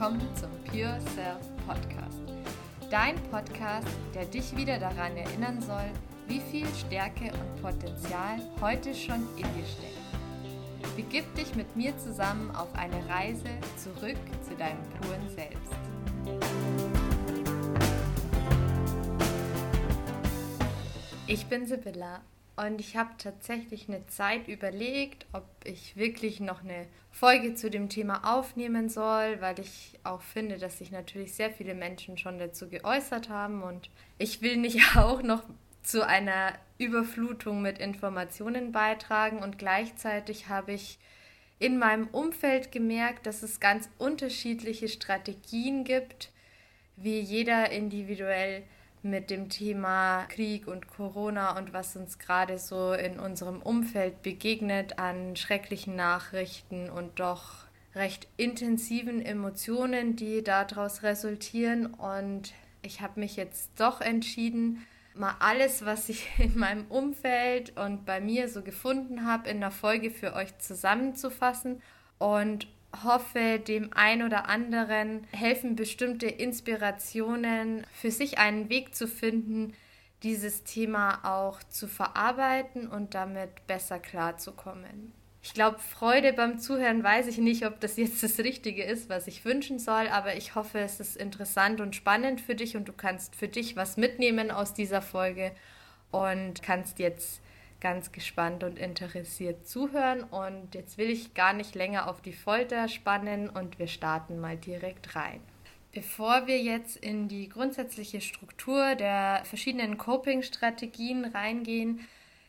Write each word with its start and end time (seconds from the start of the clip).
willkommen 0.00 0.34
zum 0.34 0.48
Pure 0.64 0.98
Self 1.14 1.66
Podcast. 1.66 2.22
Dein 2.90 3.16
Podcast, 3.30 3.86
der 4.14 4.24
dich 4.24 4.56
wieder 4.56 4.78
daran 4.78 5.14
erinnern 5.14 5.60
soll, 5.60 5.90
wie 6.26 6.40
viel 6.40 6.66
Stärke 6.68 7.24
und 7.24 7.60
Potenzial 7.60 8.40
heute 8.62 8.94
schon 8.94 9.28
in 9.36 9.42
dir 9.42 9.66
steckt. 9.66 10.96
Begib 10.96 11.34
dich 11.34 11.54
mit 11.54 11.76
mir 11.76 11.92
zusammen 11.98 12.50
auf 12.56 12.74
eine 12.76 13.06
Reise 13.10 13.50
zurück 13.76 14.16
zu 14.48 14.56
deinem 14.56 14.80
puren 15.02 15.28
Selbst. 15.28 15.74
Ich 21.26 21.44
bin 21.46 21.66
Sibylla 21.66 22.22
und 22.66 22.80
ich 22.80 22.96
habe 22.96 23.10
tatsächlich 23.16 23.88
eine 23.88 24.06
Zeit 24.06 24.48
überlegt, 24.48 25.26
ob 25.32 25.44
ich 25.64 25.96
wirklich 25.96 26.40
noch 26.40 26.62
eine 26.62 26.86
Folge 27.10 27.54
zu 27.54 27.70
dem 27.70 27.88
Thema 27.88 28.36
aufnehmen 28.36 28.88
soll, 28.88 29.40
weil 29.40 29.58
ich 29.58 29.98
auch 30.04 30.20
finde, 30.20 30.58
dass 30.58 30.78
sich 30.78 30.90
natürlich 30.90 31.34
sehr 31.34 31.50
viele 31.50 31.74
Menschen 31.74 32.18
schon 32.18 32.38
dazu 32.38 32.68
geäußert 32.68 33.28
haben. 33.30 33.62
Und 33.62 33.90
ich 34.18 34.42
will 34.42 34.56
nicht 34.56 34.80
auch 34.96 35.22
noch 35.22 35.42
zu 35.82 36.06
einer 36.06 36.52
Überflutung 36.78 37.62
mit 37.62 37.78
Informationen 37.78 38.72
beitragen. 38.72 39.38
Und 39.38 39.58
gleichzeitig 39.58 40.48
habe 40.48 40.72
ich 40.72 40.98
in 41.58 41.78
meinem 41.78 42.08
Umfeld 42.08 42.72
gemerkt, 42.72 43.26
dass 43.26 43.42
es 43.42 43.60
ganz 43.60 43.88
unterschiedliche 43.98 44.88
Strategien 44.88 45.84
gibt, 45.84 46.30
wie 46.96 47.20
jeder 47.20 47.70
individuell 47.70 48.64
mit 49.02 49.30
dem 49.30 49.48
Thema 49.48 50.24
Krieg 50.26 50.66
und 50.66 50.88
Corona 50.88 51.56
und 51.56 51.72
was 51.72 51.96
uns 51.96 52.18
gerade 52.18 52.58
so 52.58 52.92
in 52.92 53.18
unserem 53.18 53.62
Umfeld 53.62 54.22
begegnet 54.22 54.98
an 54.98 55.36
schrecklichen 55.36 55.96
Nachrichten 55.96 56.90
und 56.90 57.18
doch 57.18 57.66
recht 57.94 58.28
intensiven 58.36 59.24
Emotionen, 59.24 60.16
die 60.16 60.42
daraus 60.42 61.02
resultieren. 61.02 61.86
Und 61.86 62.52
ich 62.82 63.00
habe 63.00 63.20
mich 63.20 63.36
jetzt 63.36 63.70
doch 63.78 64.00
entschieden, 64.00 64.86
mal 65.14 65.34
alles, 65.40 65.84
was 65.84 66.08
ich 66.08 66.28
in 66.38 66.58
meinem 66.58 66.86
Umfeld 66.88 67.76
und 67.76 68.04
bei 68.04 68.20
mir 68.20 68.48
so 68.48 68.62
gefunden 68.62 69.26
habe, 69.26 69.48
in 69.48 69.60
der 69.60 69.70
Folge 69.70 70.10
für 70.10 70.34
euch 70.34 70.56
zusammenzufassen 70.58 71.82
und 72.18 72.68
hoffe, 73.04 73.58
dem 73.58 73.90
ein 73.92 74.22
oder 74.22 74.48
anderen 74.48 75.26
helfen 75.32 75.76
bestimmte 75.76 76.26
Inspirationen, 76.26 77.86
für 77.92 78.10
sich 78.10 78.38
einen 78.38 78.68
Weg 78.68 78.94
zu 78.94 79.06
finden, 79.06 79.74
dieses 80.22 80.64
Thema 80.64 81.20
auch 81.24 81.62
zu 81.62 81.88
verarbeiten 81.88 82.88
und 82.88 83.14
damit 83.14 83.66
besser 83.66 83.98
klarzukommen. 83.98 85.12
Ich 85.42 85.54
glaube, 85.54 85.78
Freude 85.78 86.34
beim 86.34 86.58
Zuhören 86.58 87.02
weiß 87.02 87.26
ich 87.26 87.38
nicht, 87.38 87.64
ob 87.64 87.80
das 87.80 87.96
jetzt 87.96 88.22
das 88.22 88.38
Richtige 88.38 88.84
ist, 88.84 89.08
was 89.08 89.26
ich 89.26 89.46
wünschen 89.46 89.78
soll, 89.78 90.08
aber 90.08 90.36
ich 90.36 90.54
hoffe, 90.54 90.80
es 90.80 91.00
ist 91.00 91.16
interessant 91.16 91.80
und 91.80 91.96
spannend 91.96 92.42
für 92.42 92.54
dich 92.54 92.76
und 92.76 92.86
du 92.88 92.92
kannst 92.92 93.34
für 93.34 93.48
dich 93.48 93.74
was 93.74 93.96
mitnehmen 93.96 94.50
aus 94.50 94.74
dieser 94.74 95.00
Folge 95.00 95.52
und 96.10 96.62
kannst 96.62 96.98
jetzt 96.98 97.40
ganz 97.80 98.12
gespannt 98.12 98.64
und 98.64 98.78
interessiert 98.78 99.66
zuhören. 99.66 100.22
Und 100.22 100.74
jetzt 100.74 100.98
will 100.98 101.10
ich 101.10 101.34
gar 101.34 101.52
nicht 101.52 101.74
länger 101.74 102.08
auf 102.08 102.20
die 102.20 102.32
Folter 102.32 102.88
spannen 102.88 103.48
und 103.48 103.78
wir 103.78 103.86
starten 103.86 104.38
mal 104.38 104.56
direkt 104.56 105.16
rein. 105.16 105.40
Bevor 105.92 106.46
wir 106.46 106.60
jetzt 106.60 106.96
in 106.96 107.26
die 107.26 107.48
grundsätzliche 107.48 108.20
Struktur 108.20 108.94
der 108.94 109.42
verschiedenen 109.44 109.98
Coping-Strategien 109.98 111.24
reingehen, 111.24 112.06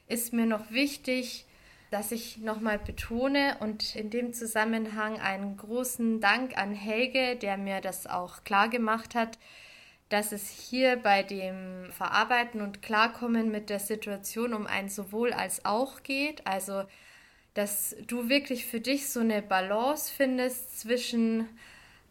ist 0.08 0.32
mir 0.32 0.46
noch 0.46 0.70
wichtig, 0.70 1.46
dass 1.90 2.12
ich 2.12 2.38
nochmal 2.38 2.78
betone 2.78 3.58
und 3.60 3.96
in 3.96 4.10
dem 4.10 4.34
Zusammenhang 4.34 5.20
einen 5.20 5.58
großen 5.58 6.22
Dank 6.22 6.58
an 6.58 6.74
Helge, 6.74 7.36
der 7.36 7.58
mir 7.58 7.82
das 7.82 8.08
auch 8.08 8.44
klar 8.44 8.70
gemacht 8.70 9.16
hat, 9.16 9.40
dass 10.12 10.34
es 10.34 10.50
hier 10.50 10.98
bei 10.98 11.24
dem 11.24 11.90
Verarbeiten 11.92 12.62
und 12.62 12.82
Klarkommen 12.82 13.50
mit 13.50 13.70
der 13.70 13.80
Situation 13.80 14.54
um 14.54 14.68
ein 14.68 14.90
sowohl 14.90 15.32
als 15.32 15.64
auch 15.64 16.04
geht. 16.04 16.46
Also, 16.46 16.84
dass 17.54 17.96
du 18.08 18.28
wirklich 18.28 18.66
für 18.66 18.82
dich 18.82 19.10
so 19.10 19.22
eine 19.22 19.42
Balance 19.42 20.12
findest 20.14 20.80
zwischen 20.82 21.48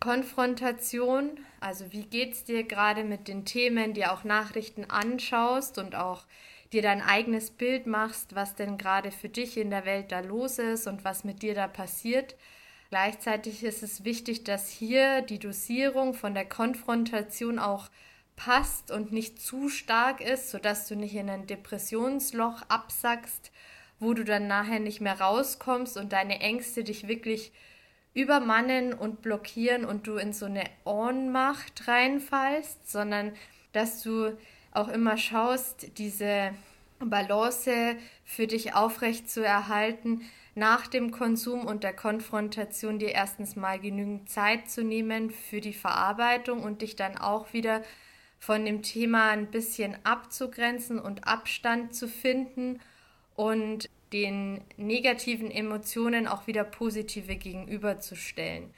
Konfrontation, 0.00 1.40
also 1.60 1.92
wie 1.92 2.04
geht 2.04 2.32
es 2.32 2.44
dir 2.44 2.64
gerade 2.64 3.04
mit 3.04 3.28
den 3.28 3.44
Themen, 3.44 3.92
dir 3.92 4.12
auch 4.12 4.24
Nachrichten 4.24 4.86
anschaust 4.86 5.76
und 5.76 5.94
auch 5.94 6.24
dir 6.72 6.80
dein 6.80 7.02
eigenes 7.02 7.50
Bild 7.50 7.86
machst, 7.86 8.34
was 8.34 8.54
denn 8.54 8.78
gerade 8.78 9.10
für 9.10 9.28
dich 9.28 9.58
in 9.58 9.68
der 9.68 9.84
Welt 9.84 10.10
da 10.10 10.20
los 10.20 10.58
ist 10.58 10.86
und 10.86 11.04
was 11.04 11.22
mit 11.24 11.42
dir 11.42 11.54
da 11.54 11.68
passiert 11.68 12.34
Gleichzeitig 12.90 13.62
ist 13.62 13.84
es 13.84 14.04
wichtig, 14.04 14.42
dass 14.42 14.68
hier 14.68 15.22
die 15.22 15.38
Dosierung 15.38 16.12
von 16.12 16.34
der 16.34 16.44
Konfrontation 16.44 17.60
auch 17.60 17.88
passt 18.34 18.90
und 18.90 19.12
nicht 19.12 19.40
zu 19.40 19.68
stark 19.68 20.20
ist, 20.20 20.50
sodass 20.50 20.88
du 20.88 20.96
nicht 20.96 21.14
in 21.14 21.30
ein 21.30 21.46
Depressionsloch 21.46 22.62
absackst, 22.68 23.52
wo 24.00 24.12
du 24.12 24.24
dann 24.24 24.48
nachher 24.48 24.80
nicht 24.80 25.00
mehr 25.00 25.20
rauskommst 25.20 25.96
und 25.96 26.12
deine 26.12 26.40
Ängste 26.40 26.82
dich 26.82 27.06
wirklich 27.06 27.52
übermannen 28.12 28.92
und 28.92 29.22
blockieren 29.22 29.84
und 29.84 30.08
du 30.08 30.16
in 30.16 30.32
so 30.32 30.46
eine 30.46 30.64
Ohnmacht 30.84 31.86
reinfallst, 31.86 32.90
sondern 32.90 33.32
dass 33.72 34.02
du 34.02 34.36
auch 34.72 34.88
immer 34.88 35.16
schaust, 35.16 35.96
diese 35.98 36.50
Balance 36.98 37.96
für 38.24 38.48
dich 38.48 38.74
aufrecht 38.74 39.30
zu 39.30 39.44
erhalten, 39.44 40.22
nach 40.54 40.86
dem 40.86 41.10
Konsum 41.10 41.66
und 41.66 41.84
der 41.84 41.92
Konfrontation 41.92 42.98
dir 42.98 43.12
erstens 43.12 43.56
mal 43.56 43.78
genügend 43.78 44.28
Zeit 44.28 44.68
zu 44.68 44.82
nehmen 44.82 45.30
für 45.30 45.60
die 45.60 45.72
Verarbeitung 45.72 46.62
und 46.62 46.82
dich 46.82 46.96
dann 46.96 47.16
auch 47.16 47.52
wieder 47.52 47.82
von 48.38 48.64
dem 48.64 48.82
Thema 48.82 49.30
ein 49.30 49.50
bisschen 49.50 49.96
abzugrenzen 50.04 50.98
und 50.98 51.26
Abstand 51.26 51.94
zu 51.94 52.08
finden 52.08 52.80
und 53.36 53.88
den 54.12 54.60
negativen 54.76 55.50
Emotionen 55.50 56.26
auch 56.26 56.46
wieder 56.46 56.64
positive 56.64 57.36
gegenüberzustellen. 57.36 58.74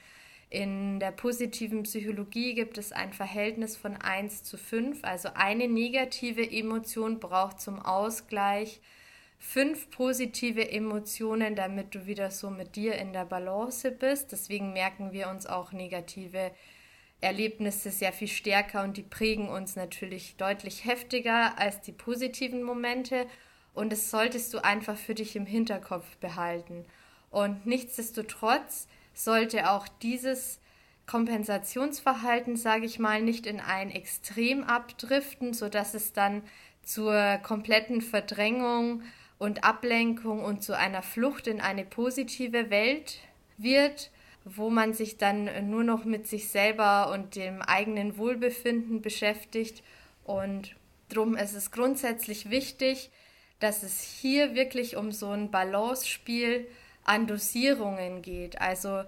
In 0.51 1.01
der 1.01 1.13
positiven 1.13 1.85
Psychologie 1.85 2.55
gibt 2.55 2.77
es 2.77 2.93
ein 2.93 3.15
Verhältnis 3.15 3.77
von 3.77 3.97
1 3.97 4.43
zu 4.43 4.59
5, 4.59 4.99
also 5.03 5.31
eine 5.35 5.67
negative 5.67 6.51
Emotion 6.51 7.21
braucht 7.21 7.61
zum 7.61 7.79
Ausgleich 7.79 8.81
fünf 9.43 9.91
positive 9.91 10.71
Emotionen, 10.71 11.57
damit 11.57 11.95
du 11.95 12.07
wieder 12.07 12.31
so 12.31 12.49
mit 12.49 12.77
dir 12.77 12.95
in 12.95 13.13
der 13.13 13.25
Balance 13.25 13.91
bist. 13.91 14.31
Deswegen 14.33 14.73
merken 14.73 15.13
wir 15.13 15.29
uns 15.29 15.47
auch 15.47 15.73
negative 15.73 16.53
Erlebnisse 17.21 17.91
sehr 17.91 18.13
viel 18.13 18.29
stärker 18.29 18.83
und 18.83 18.97
die 18.97 19.03
prägen 19.03 19.49
uns 19.49 19.77
natürlich 19.77 20.37
deutlich 20.37 20.85
heftiger 20.85 21.59
als 21.59 21.81
die 21.83 21.93
positiven 21.93 22.63
Momente. 22.63 23.27
Und 23.75 23.93
das 23.93 24.11
solltest 24.11 24.55
du 24.55 24.65
einfach 24.65 24.97
für 24.97 25.15
dich 25.15 25.35
im 25.35 25.45
Hinterkopf 25.45 26.17
behalten. 26.19 26.87
Und 27.31 27.67
nichtsdestotrotz 27.67 28.87
sollte 29.13 29.71
auch 29.71 29.89
dieses 29.89 30.61
Kompensationsverhalten, 31.07 32.57
sage 32.57 32.87
ich 32.87 32.99
mal, 32.99 33.21
nicht 33.21 33.47
in 33.47 33.61
ein 33.61 33.91
Extrem 33.91 34.63
abdriften, 34.63 35.53
sodass 35.53 35.95
es 35.95 36.13
dann 36.13 36.43
zur 36.83 37.39
kompletten 37.43 38.01
Verdrängung 38.01 39.03
und 39.43 39.65
Ablenkung 39.65 40.45
und 40.45 40.63
zu 40.63 40.79
einer 40.79 41.03
Flucht 41.03 41.49
in 41.49 41.61
eine 41.61 41.85
positive 41.85 42.71
Welt 42.71 43.19
wird, 43.59 44.13
wo 44.45 44.71
man 44.71 44.93
sich 44.93 45.19
dann 45.19 45.69
nur 45.69 45.83
noch 45.83 46.05
mit 46.05 46.29
sich 46.29 46.49
selber 46.49 47.11
und 47.11 47.35
dem 47.35 47.61
eigenen 47.61 48.17
Wohlbefinden 48.19 49.03
beschäftigt. 49.03 49.83
Und 50.23 50.77
darum 51.09 51.37
ist 51.37 51.55
es 51.55 51.73
grundsätzlich 51.73 52.51
wichtig, 52.51 53.11
dass 53.59 53.83
es 53.83 54.01
hier 54.01 54.55
wirklich 54.55 54.97
um 54.97 55.11
so 55.11 55.31
ein 55.31 55.51
Balance-Spiel 55.51 56.69
an 57.03 57.27
Dosierungen 57.27 58.23
geht. 58.23 58.61
Also 58.61 59.03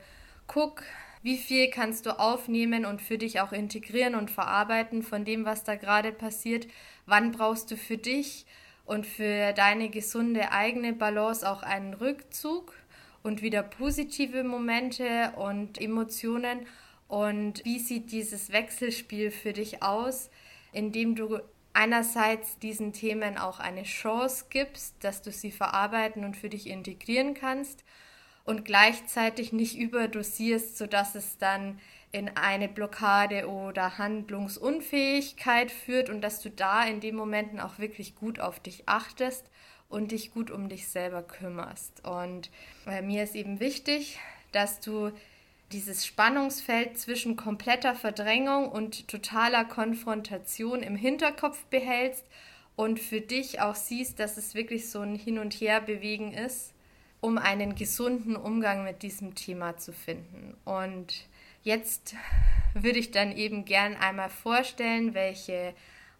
guck, 0.48 0.82
wie 1.22 1.38
viel 1.38 1.70
kannst 1.70 2.06
du 2.06 2.18
aufnehmen 2.18 2.86
und 2.86 3.00
für 3.00 3.18
dich 3.18 3.38
auch 3.38 3.52
integrieren 3.52 4.16
und 4.16 4.32
verarbeiten 4.32 5.04
von 5.04 5.24
dem, 5.24 5.44
was 5.44 5.62
da 5.62 5.76
gerade 5.76 6.10
passiert. 6.10 6.66
Wann 7.06 7.30
brauchst 7.30 7.70
du 7.70 7.76
für 7.76 7.98
dich 7.98 8.46
und 8.84 9.06
für 9.06 9.52
deine 9.52 9.88
gesunde 9.88 10.52
eigene 10.52 10.92
Balance 10.92 11.48
auch 11.48 11.62
einen 11.62 11.94
Rückzug 11.94 12.74
und 13.22 13.42
wieder 13.42 13.62
positive 13.62 14.44
Momente 14.44 15.32
und 15.36 15.80
Emotionen. 15.80 16.66
Und 17.08 17.64
wie 17.64 17.78
sieht 17.78 18.12
dieses 18.12 18.52
Wechselspiel 18.52 19.30
für 19.30 19.52
dich 19.52 19.82
aus, 19.82 20.30
indem 20.72 21.14
du 21.14 21.40
einerseits 21.72 22.58
diesen 22.58 22.92
Themen 22.92 23.36
auch 23.36 23.58
eine 23.58 23.82
Chance 23.82 24.46
gibst, 24.50 24.94
dass 25.02 25.22
du 25.22 25.32
sie 25.32 25.50
verarbeiten 25.50 26.24
und 26.24 26.36
für 26.36 26.48
dich 26.48 26.68
integrieren 26.68 27.34
kannst 27.34 27.84
und 28.44 28.64
gleichzeitig 28.64 29.52
nicht 29.52 29.76
überdosierst, 29.76 30.76
sodass 30.76 31.14
es 31.14 31.38
dann 31.38 31.80
in 32.14 32.30
eine 32.36 32.68
Blockade 32.68 33.48
oder 33.48 33.98
Handlungsunfähigkeit 33.98 35.72
führt 35.72 36.08
und 36.08 36.20
dass 36.20 36.40
du 36.40 36.48
da 36.48 36.84
in 36.84 37.00
den 37.00 37.16
Momenten 37.16 37.58
auch 37.58 37.80
wirklich 37.80 38.14
gut 38.14 38.38
auf 38.38 38.60
dich 38.60 38.84
achtest 38.86 39.50
und 39.88 40.12
dich 40.12 40.32
gut 40.32 40.52
um 40.52 40.68
dich 40.68 40.86
selber 40.86 41.24
kümmerst. 41.24 42.06
Und 42.06 42.52
äh, 42.86 43.02
mir 43.02 43.24
ist 43.24 43.34
eben 43.34 43.58
wichtig, 43.58 44.20
dass 44.52 44.78
du 44.78 45.10
dieses 45.72 46.06
Spannungsfeld 46.06 46.96
zwischen 46.98 47.34
kompletter 47.34 47.96
Verdrängung 47.96 48.68
und 48.68 49.08
totaler 49.08 49.64
Konfrontation 49.64 50.84
im 50.84 50.94
Hinterkopf 50.94 51.64
behältst 51.64 52.24
und 52.76 53.00
für 53.00 53.22
dich 53.22 53.60
auch 53.60 53.74
siehst, 53.74 54.20
dass 54.20 54.36
es 54.36 54.54
wirklich 54.54 54.88
so 54.88 55.00
ein 55.00 55.16
Hin- 55.16 55.40
und 55.40 55.54
Herbewegen 55.54 56.32
ist, 56.32 56.74
um 57.20 57.38
einen 57.38 57.74
gesunden 57.74 58.36
Umgang 58.36 58.84
mit 58.84 59.02
diesem 59.02 59.34
Thema 59.34 59.78
zu 59.78 59.92
finden. 59.92 60.56
Und 60.64 61.26
jetzt 61.64 62.14
würde 62.74 63.00
ich 63.00 63.10
dann 63.10 63.36
eben 63.36 63.64
gern 63.64 63.96
einmal 63.96 64.30
vorstellen, 64.30 65.14
welche 65.14 65.74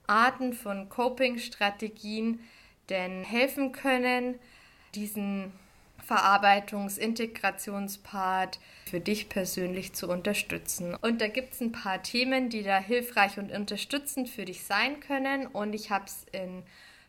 Arten 0.06 0.52
von 0.52 0.88
Coping-Strategien 0.88 2.40
denn 2.90 3.24
helfen 3.24 3.72
können, 3.72 4.38
diesen 4.94 5.50
Verarbeitungs-Integrationspart 6.04 8.58
für 8.86 9.00
dich 9.00 9.30
persönlich 9.30 9.94
zu 9.94 10.08
unterstützen. 10.08 10.94
Und 10.94 11.20
da 11.20 11.26
gibt 11.28 11.54
es 11.54 11.60
ein 11.60 11.72
paar 11.72 12.00
Themen, 12.02 12.50
die 12.50 12.62
da 12.62 12.78
hilfreich 12.78 13.38
und 13.38 13.50
unterstützend 13.50 14.28
für 14.28 14.44
dich 14.44 14.62
sein 14.64 15.00
können. 15.00 15.46
Und 15.46 15.74
ich 15.74 15.90
habe 15.90 16.04
es 16.04 16.26
in 16.32 16.62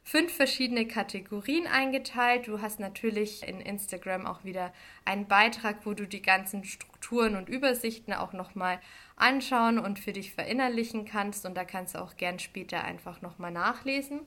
fünf 0.05 0.33
verschiedene 0.33 0.87
Kategorien 0.87 1.65
eingeteilt. 1.65 2.47
Du 2.47 2.61
hast 2.61 2.79
natürlich 2.79 3.45
in 3.45 3.59
Instagram 3.59 4.27
auch 4.27 4.43
wieder 4.43 4.71
einen 5.03 5.27
Beitrag, 5.27 5.77
wo 5.83 5.93
du 5.93 6.07
die 6.07 6.21
ganzen 6.21 6.63
Strukturen 6.63 7.35
und 7.35 7.49
Übersichten 7.49 8.13
auch 8.13 8.31
nochmal 8.31 8.79
anschauen 9.15 9.79
und 9.79 9.97
für 9.97 10.13
dich 10.13 10.31
verinnerlichen 10.31 11.05
kannst. 11.05 11.45
Und 11.47 11.55
da 11.55 11.65
kannst 11.65 11.95
du 11.95 11.99
auch 11.99 12.17
gern 12.17 12.37
später 12.37 12.83
einfach 12.83 13.23
nochmal 13.23 13.51
nachlesen. 13.51 14.21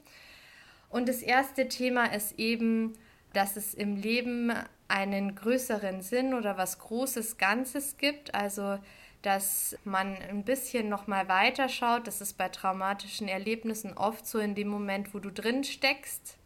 Und 0.91 1.09
das 1.09 1.23
erste 1.23 1.69
Thema 1.69 2.07
ist 2.07 2.41
eben, 2.41 2.95
dass 3.33 3.57
es 3.57 3.73
im 3.73 3.95
Leben 3.95 4.53
einen 4.89 5.37
größeren 5.37 6.03
Sinn 6.03 6.35
oder 6.35 6.59
was 6.59 6.81
Großes 6.81 7.39
Ganzes 7.39 7.99
gibt. 7.99 8.35
Also 8.35 8.81
dass 9.23 9.77
man 9.85 10.17
ein 10.17 10.45
bisschen 10.45 10.89
noch 10.89 11.07
mal 11.07 11.29
weiter 11.29 11.69
schaut. 11.69 12.07
Das 12.07 12.21
ist 12.21 12.39
bei 12.39 12.49
traumatischen 12.49 13.29
Erlebnissen 13.29 13.97
oft 13.97 14.27
so 14.27 14.39
in 14.39 14.55
dem 14.55 14.69
Moment, 14.69 15.15
wo 15.15 15.19
du 15.19 15.31
drin 15.31 15.65
steckst, 15.65 16.37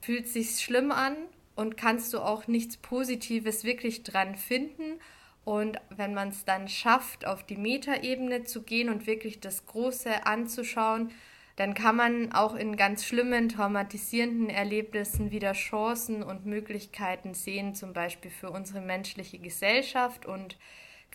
fühlt 0.00 0.28
sich 0.28 0.60
schlimm 0.60 0.92
an 0.92 1.16
und 1.56 1.76
kannst 1.76 2.12
du 2.12 2.20
auch 2.20 2.46
nichts 2.46 2.76
Positives 2.76 3.64
wirklich 3.64 4.02
dran 4.02 4.36
finden. 4.36 5.00
Und 5.44 5.78
wenn 5.90 6.14
man 6.14 6.28
es 6.30 6.44
dann 6.44 6.68
schafft, 6.68 7.26
auf 7.26 7.44
die 7.44 7.56
Metaebene 7.56 8.44
zu 8.44 8.62
gehen 8.62 8.88
und 8.88 9.06
wirklich 9.06 9.40
das 9.40 9.66
Große 9.66 10.26
anzuschauen, 10.26 11.10
dann 11.56 11.74
kann 11.74 11.96
man 11.96 12.32
auch 12.32 12.54
in 12.54 12.76
ganz 12.76 13.04
schlimmen, 13.04 13.48
traumatisierenden 13.48 14.50
Erlebnissen 14.50 15.30
wieder 15.30 15.52
Chancen 15.52 16.22
und 16.22 16.46
Möglichkeiten 16.46 17.34
sehen, 17.34 17.74
zum 17.74 17.92
Beispiel 17.92 18.30
für 18.30 18.50
unsere 18.50 18.80
menschliche 18.80 19.38
Gesellschaft 19.38 20.26
und 20.26 20.56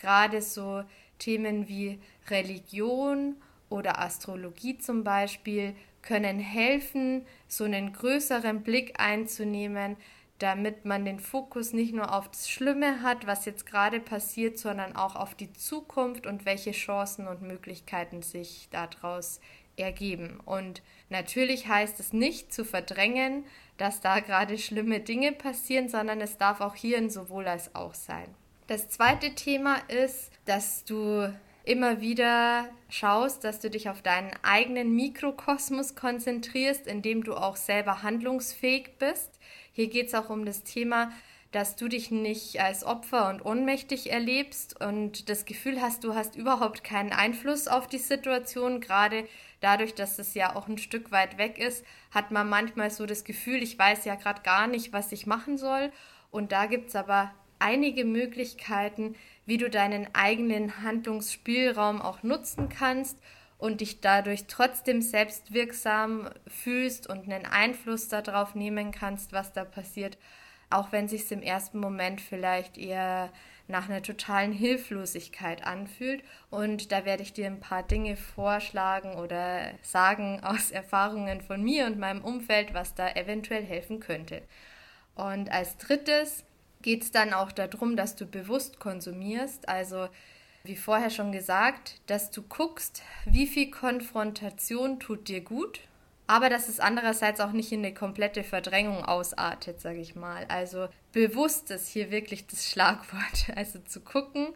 gerade 0.00 0.42
so 0.42 0.82
Themen 1.18 1.68
wie 1.68 2.00
Religion 2.28 3.36
oder 3.68 4.00
Astrologie 4.00 4.78
zum 4.78 5.04
Beispiel 5.04 5.74
können 6.02 6.38
helfen, 6.40 7.26
so 7.46 7.64
einen 7.64 7.92
größeren 7.92 8.62
Blick 8.62 8.98
einzunehmen, 8.98 9.96
damit 10.38 10.86
man 10.86 11.04
den 11.04 11.20
Fokus 11.20 11.74
nicht 11.74 11.94
nur 11.94 12.14
auf 12.14 12.30
das 12.30 12.48
Schlimme 12.48 13.02
hat, 13.02 13.26
was 13.26 13.44
jetzt 13.44 13.66
gerade 13.66 14.00
passiert, 14.00 14.58
sondern 14.58 14.96
auch 14.96 15.14
auf 15.14 15.34
die 15.34 15.52
Zukunft 15.52 16.26
und 16.26 16.46
welche 16.46 16.72
Chancen 16.72 17.28
und 17.28 17.42
Möglichkeiten 17.42 18.22
sich 18.22 18.68
daraus 18.70 19.40
ergeben. 19.76 20.40
Und 20.44 20.82
natürlich 21.10 21.68
heißt 21.68 22.00
es 22.00 22.14
nicht 22.14 22.52
zu 22.54 22.64
verdrängen, 22.64 23.44
dass 23.76 24.00
da 24.00 24.20
gerade 24.20 24.56
schlimme 24.56 25.00
Dinge 25.00 25.32
passieren, 25.32 25.88
sondern 25.88 26.20
es 26.22 26.38
darf 26.38 26.60
auch 26.60 26.74
hier 26.74 26.96
ein 26.96 27.10
sowohl 27.10 27.46
als 27.46 27.74
auch 27.74 27.94
sein. 27.94 28.34
Das 28.70 28.88
zweite 28.88 29.34
Thema 29.34 29.78
ist, 29.88 30.30
dass 30.44 30.84
du 30.84 31.28
immer 31.64 32.00
wieder 32.00 32.68
schaust, 32.88 33.42
dass 33.42 33.58
du 33.58 33.68
dich 33.68 33.88
auf 33.88 34.00
deinen 34.00 34.30
eigenen 34.44 34.94
Mikrokosmos 34.94 35.96
konzentrierst, 35.96 36.86
indem 36.86 37.24
du 37.24 37.34
auch 37.34 37.56
selber 37.56 38.04
handlungsfähig 38.04 38.92
bist. 39.00 39.40
Hier 39.72 39.88
geht 39.88 40.06
es 40.06 40.14
auch 40.14 40.30
um 40.30 40.44
das 40.44 40.62
Thema, 40.62 41.10
dass 41.50 41.74
du 41.74 41.88
dich 41.88 42.12
nicht 42.12 42.60
als 42.60 42.84
Opfer 42.84 43.28
und 43.30 43.44
ohnmächtig 43.44 44.12
erlebst 44.12 44.80
und 44.80 45.28
das 45.28 45.46
Gefühl 45.46 45.82
hast, 45.82 46.04
du 46.04 46.14
hast 46.14 46.36
überhaupt 46.36 46.84
keinen 46.84 47.12
Einfluss 47.12 47.66
auf 47.66 47.88
die 47.88 47.98
Situation. 47.98 48.80
Gerade 48.80 49.26
dadurch, 49.58 49.96
dass 49.96 50.20
es 50.20 50.34
ja 50.34 50.54
auch 50.54 50.68
ein 50.68 50.78
Stück 50.78 51.10
weit 51.10 51.38
weg 51.38 51.58
ist, 51.58 51.84
hat 52.12 52.30
man 52.30 52.48
manchmal 52.48 52.92
so 52.92 53.04
das 53.04 53.24
Gefühl, 53.24 53.64
ich 53.64 53.76
weiß 53.76 54.04
ja 54.04 54.14
gerade 54.14 54.42
gar 54.42 54.68
nicht, 54.68 54.92
was 54.92 55.10
ich 55.10 55.26
machen 55.26 55.58
soll. 55.58 55.90
Und 56.30 56.52
da 56.52 56.66
gibt 56.66 56.90
es 56.90 56.94
aber 56.94 57.32
einige 57.60 58.04
Möglichkeiten, 58.04 59.14
wie 59.46 59.58
du 59.58 59.70
deinen 59.70 60.12
eigenen 60.14 60.82
Handlungsspielraum 60.82 62.02
auch 62.02 62.22
nutzen 62.22 62.68
kannst 62.68 63.18
und 63.58 63.80
dich 63.80 64.00
dadurch 64.00 64.46
trotzdem 64.46 65.02
selbstwirksam 65.02 66.30
fühlst 66.46 67.08
und 67.08 67.24
einen 67.24 67.46
Einfluss 67.46 68.08
darauf 68.08 68.54
nehmen 68.54 68.90
kannst, 68.90 69.32
was 69.32 69.52
da 69.52 69.64
passiert, 69.64 70.18
auch 70.70 70.92
wenn 70.92 71.08
sich 71.08 71.30
im 71.30 71.42
ersten 71.42 71.78
Moment 71.78 72.20
vielleicht 72.20 72.78
eher 72.78 73.30
nach 73.70 73.88
einer 73.88 74.02
totalen 74.02 74.52
Hilflosigkeit 74.52 75.64
anfühlt. 75.64 76.22
Und 76.50 76.92
da 76.92 77.04
werde 77.04 77.22
ich 77.22 77.32
dir 77.32 77.46
ein 77.46 77.60
paar 77.60 77.82
Dinge 77.82 78.16
vorschlagen 78.16 79.14
oder 79.14 79.72
sagen 79.82 80.40
aus 80.42 80.70
Erfahrungen 80.70 81.40
von 81.40 81.62
mir 81.62 81.86
und 81.86 81.98
meinem 81.98 82.22
Umfeld, 82.22 82.74
was 82.74 82.94
da 82.94 83.10
eventuell 83.10 83.64
helfen 83.64 84.00
könnte. 84.00 84.42
Und 85.14 85.50
als 85.50 85.76
drittes 85.76 86.44
geht 86.82 87.02
es 87.02 87.10
dann 87.10 87.32
auch 87.32 87.52
darum, 87.52 87.96
dass 87.96 88.16
du 88.16 88.26
bewusst 88.26 88.80
konsumierst. 88.80 89.68
Also 89.68 90.08
wie 90.64 90.76
vorher 90.76 91.10
schon 91.10 91.32
gesagt, 91.32 92.00
dass 92.06 92.30
du 92.30 92.42
guckst, 92.42 93.02
wie 93.24 93.46
viel 93.46 93.70
Konfrontation 93.70 95.00
tut 95.00 95.28
dir 95.28 95.40
gut, 95.40 95.80
aber 96.26 96.48
dass 96.48 96.68
es 96.68 96.80
andererseits 96.80 97.40
auch 97.40 97.52
nicht 97.52 97.72
in 97.72 97.80
eine 97.80 97.94
komplette 97.94 98.44
Verdrängung 98.44 99.04
ausartet, 99.04 99.80
sage 99.80 100.00
ich 100.00 100.14
mal. 100.14 100.44
Also 100.48 100.88
bewusst 101.12 101.70
ist 101.70 101.88
hier 101.88 102.10
wirklich 102.10 102.46
das 102.46 102.66
Schlagwort. 102.70 103.56
Also 103.56 103.78
zu 103.80 104.00
gucken, 104.00 104.48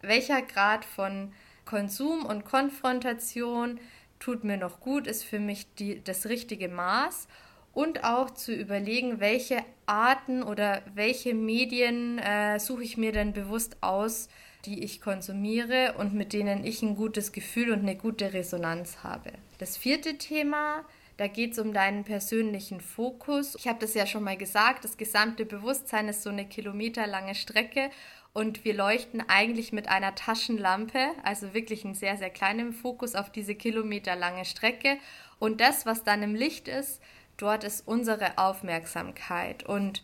welcher 0.00 0.42
Grad 0.42 0.84
von 0.84 1.32
Konsum 1.64 2.24
und 2.24 2.44
Konfrontation 2.44 3.78
tut 4.20 4.42
mir 4.42 4.56
noch 4.56 4.80
gut, 4.80 5.06
ist 5.06 5.24
für 5.24 5.38
mich 5.38 5.74
die, 5.74 6.02
das 6.02 6.26
richtige 6.26 6.68
Maß 6.68 7.28
und 7.72 8.04
auch 8.04 8.30
zu 8.30 8.52
überlegen, 8.52 9.20
welche 9.20 9.58
Arten 9.86 10.42
oder 10.42 10.82
welche 10.94 11.34
Medien 11.34 12.18
äh, 12.18 12.58
suche 12.58 12.82
ich 12.82 12.96
mir 12.96 13.12
denn 13.12 13.32
bewusst 13.32 13.76
aus, 13.82 14.28
die 14.64 14.82
ich 14.82 15.00
konsumiere 15.00 15.94
und 15.98 16.14
mit 16.14 16.32
denen 16.32 16.64
ich 16.64 16.82
ein 16.82 16.96
gutes 16.96 17.32
Gefühl 17.32 17.72
und 17.72 17.80
eine 17.80 17.96
gute 17.96 18.32
Resonanz 18.32 18.98
habe. 19.02 19.32
Das 19.58 19.76
vierte 19.76 20.18
Thema, 20.18 20.84
da 21.16 21.26
geht 21.26 21.52
es 21.52 21.58
um 21.58 21.72
deinen 21.72 22.04
persönlichen 22.04 22.80
Fokus. 22.80 23.54
Ich 23.56 23.68
habe 23.68 23.78
das 23.80 23.94
ja 23.94 24.06
schon 24.06 24.24
mal 24.24 24.36
gesagt, 24.36 24.84
das 24.84 24.96
gesamte 24.96 25.44
Bewusstsein 25.46 26.08
ist 26.08 26.22
so 26.22 26.30
eine 26.30 26.46
kilometerlange 26.46 27.34
Strecke 27.34 27.90
und 28.32 28.64
wir 28.64 28.74
leuchten 28.74 29.22
eigentlich 29.26 29.72
mit 29.72 29.88
einer 29.88 30.14
Taschenlampe, 30.14 31.10
also 31.24 31.54
wirklich 31.54 31.84
einen 31.84 31.94
sehr, 31.94 32.16
sehr 32.16 32.30
kleinen 32.30 32.72
Fokus 32.72 33.14
auf 33.14 33.30
diese 33.30 33.54
kilometerlange 33.54 34.44
Strecke. 34.44 34.98
Und 35.38 35.60
das, 35.60 35.86
was 35.86 36.04
dann 36.04 36.22
im 36.22 36.34
Licht 36.34 36.68
ist, 36.68 37.00
dort 37.38 37.64
ist 37.64 37.86
unsere 37.86 38.36
Aufmerksamkeit. 38.36 39.62
Und 39.62 40.02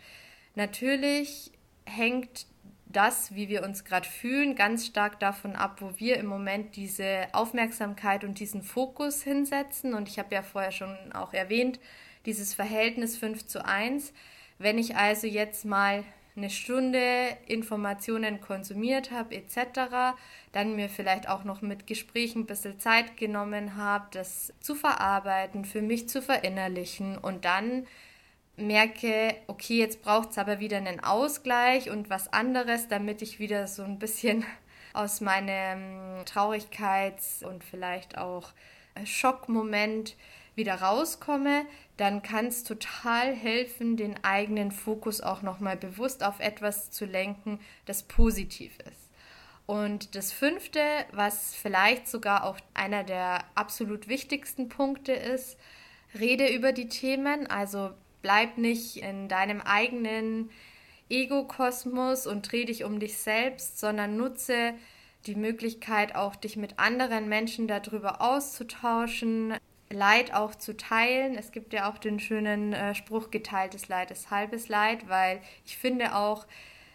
natürlich 0.54 1.52
hängt 1.84 2.46
das, 2.86 3.34
wie 3.34 3.48
wir 3.48 3.62
uns 3.62 3.84
gerade 3.84 4.08
fühlen, 4.08 4.54
ganz 4.54 4.86
stark 4.86 5.20
davon 5.20 5.56
ab, 5.56 5.80
wo 5.80 5.98
wir 5.98 6.16
im 6.16 6.26
Moment 6.26 6.76
diese 6.76 7.26
Aufmerksamkeit 7.32 8.24
und 8.24 8.38
diesen 8.38 8.62
Fokus 8.62 9.22
hinsetzen. 9.22 9.94
Und 9.94 10.08
ich 10.08 10.18
habe 10.18 10.34
ja 10.34 10.42
vorher 10.42 10.72
schon 10.72 10.96
auch 11.12 11.34
erwähnt, 11.34 11.80
dieses 12.24 12.54
Verhältnis 12.54 13.16
5 13.16 13.46
zu 13.46 13.64
1. 13.64 14.12
Wenn 14.58 14.78
ich 14.78 14.96
also 14.96 15.26
jetzt 15.26 15.64
mal 15.64 16.04
eine 16.36 16.50
Stunde 16.50 17.36
Informationen 17.46 18.40
konsumiert 18.40 19.10
habe 19.10 19.34
etc., 19.36 20.16
dann 20.52 20.74
mir 20.76 20.88
vielleicht 20.88 21.28
auch 21.28 21.44
noch 21.44 21.62
mit 21.62 21.86
Gesprächen 21.86 22.40
ein 22.40 22.46
bisschen 22.46 22.80
Zeit 22.80 23.16
genommen 23.16 23.76
habe, 23.76 24.06
das 24.12 24.52
zu 24.60 24.74
verarbeiten, 24.74 25.64
für 25.64 25.82
mich 25.82 26.08
zu 26.08 26.22
verinnerlichen 26.22 27.18
und 27.18 27.44
dann 27.44 27.86
merke, 28.56 29.34
okay, 29.46 29.78
jetzt 29.78 30.02
braucht 30.02 30.30
es 30.30 30.38
aber 30.38 30.60
wieder 30.60 30.76
einen 30.76 31.00
Ausgleich 31.00 31.90
und 31.90 32.10
was 32.10 32.32
anderes, 32.32 32.88
damit 32.88 33.22
ich 33.22 33.38
wieder 33.38 33.66
so 33.66 33.82
ein 33.82 33.98
bisschen 33.98 34.44
aus 34.92 35.20
meinem 35.20 36.24
Traurigkeits- 36.24 37.44
und 37.44 37.64
vielleicht 37.64 38.16
auch 38.16 38.52
Schockmoment 39.04 40.16
wieder 40.54 40.76
rauskomme, 40.76 41.66
dann 41.96 42.22
kann 42.22 42.46
es 42.46 42.64
total 42.64 43.34
helfen, 43.34 43.96
den 43.96 44.22
eigenen 44.24 44.72
Fokus 44.72 45.20
auch 45.20 45.42
nochmal 45.42 45.76
bewusst 45.76 46.24
auf 46.24 46.40
etwas 46.40 46.90
zu 46.90 47.04
lenken, 47.04 47.60
das 47.86 48.02
positiv 48.02 48.78
ist. 48.80 49.10
Und 49.66 50.14
das 50.14 50.32
fünfte, 50.32 50.80
was 51.12 51.54
vielleicht 51.54 52.08
sogar 52.08 52.44
auch 52.44 52.58
einer 52.74 53.04
der 53.04 53.44
absolut 53.54 54.08
wichtigsten 54.08 54.68
Punkte 54.68 55.12
ist, 55.12 55.56
rede 56.18 56.52
über 56.52 56.72
die 56.72 56.88
Themen, 56.88 57.46
also 57.46 57.90
bleib 58.22 58.58
nicht 58.58 58.96
in 58.96 59.28
deinem 59.28 59.60
eigenen 59.60 60.50
Ego-Kosmos 61.08 62.26
und 62.26 62.50
dreh 62.50 62.64
dich 62.64 62.84
um 62.84 62.98
dich 62.98 63.18
selbst, 63.18 63.78
sondern 63.78 64.16
nutze 64.16 64.74
die 65.26 65.34
Möglichkeit 65.34 66.14
auch, 66.14 66.36
dich 66.36 66.56
mit 66.56 66.78
anderen 66.78 67.28
Menschen 67.28 67.68
darüber 67.68 68.20
auszutauschen, 68.20 69.54
Leid 69.94 70.34
auch 70.34 70.54
zu 70.54 70.76
teilen. 70.76 71.36
Es 71.36 71.52
gibt 71.52 71.72
ja 71.72 71.90
auch 71.90 71.98
den 71.98 72.20
schönen 72.20 72.72
äh, 72.72 72.94
Spruch, 72.94 73.30
geteiltes 73.30 73.88
Leid 73.88 74.10
ist 74.10 74.30
halbes 74.30 74.68
Leid, 74.68 75.08
weil 75.08 75.40
ich 75.64 75.78
finde 75.78 76.14
auch, 76.14 76.46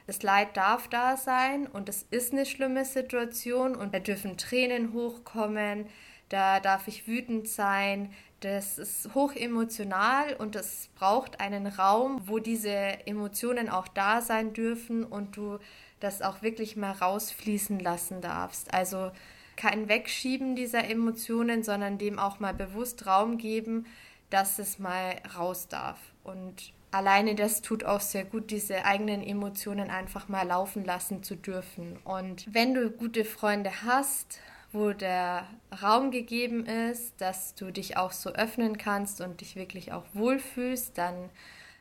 das 0.10 0.24
Leid 0.24 0.58
darf 0.58 0.88
da 0.88 1.18
sein 1.18 1.68
und 1.68 1.88
es 1.88 2.02
ist 2.10 2.34
eine 2.34 2.48
schlimme 2.48 2.84
Situation 2.84 3.76
und 3.76 3.94
da 3.94 4.00
dürfen 4.00 4.38
Tränen 4.38 4.92
hochkommen, 4.92 5.86
da 6.30 6.60
darf 6.60 6.88
ich 6.88 7.08
wütend 7.08 7.48
sein. 7.48 8.12
Das 8.40 8.80
ist 8.80 9.14
hoch 9.14 9.36
emotional 9.36 10.34
und 10.34 10.56
es 10.56 10.90
braucht 10.96 11.40
einen 11.40 11.68
Raum, 11.68 12.22
wo 12.26 12.40
diese 12.40 12.72
Emotionen 13.06 13.70
auch 13.70 13.88
da 13.88 14.22
sein 14.22 14.54
dürfen 14.54 15.04
und 15.04 15.38
du 15.38 15.60
das 16.00 16.24
auch 16.24 16.42
wirklich 16.42 16.76
mal 16.76 16.94
rausfließen 16.94 17.80
lassen 17.80 18.20
darfst. 18.22 18.74
Also 18.74 19.12
kein 19.60 19.90
Wegschieben 19.90 20.56
dieser 20.56 20.90
Emotionen, 20.90 21.64
sondern 21.64 21.98
dem 21.98 22.18
auch 22.18 22.40
mal 22.40 22.54
bewusst 22.54 23.06
Raum 23.06 23.38
geben, 23.38 23.86
dass 24.30 24.58
es 24.58 24.80
mal 24.80 25.18
raus 25.38 25.68
darf. 25.68 26.00
Und 26.24 26.72
alleine 26.92 27.36
das 27.36 27.62
tut 27.62 27.84
auch 27.84 28.00
sehr 28.00 28.24
gut, 28.24 28.52
diese 28.52 28.86
eigenen 28.86 29.22
Emotionen 29.22 29.90
einfach 29.90 30.30
mal 30.30 30.48
laufen 30.48 30.86
lassen 30.86 31.24
zu 31.24 31.36
dürfen. 31.36 31.98
Und 32.06 32.52
wenn 32.54 32.74
du 32.74 32.90
gute 32.90 33.26
Freunde 33.26 33.84
hast, 33.84 34.40
wo 34.72 34.94
der 34.94 35.46
Raum 35.82 36.12
gegeben 36.12 36.66
ist, 36.66 37.20
dass 37.20 37.54
du 37.54 37.70
dich 37.70 37.98
auch 37.98 38.14
so 38.14 38.30
öffnen 38.30 38.78
kannst 38.78 39.20
und 39.20 39.42
dich 39.42 39.58
wirklich 39.58 39.92
auch 39.92 40.06
wohlfühlst, 40.14 40.98
dann 40.98 41.30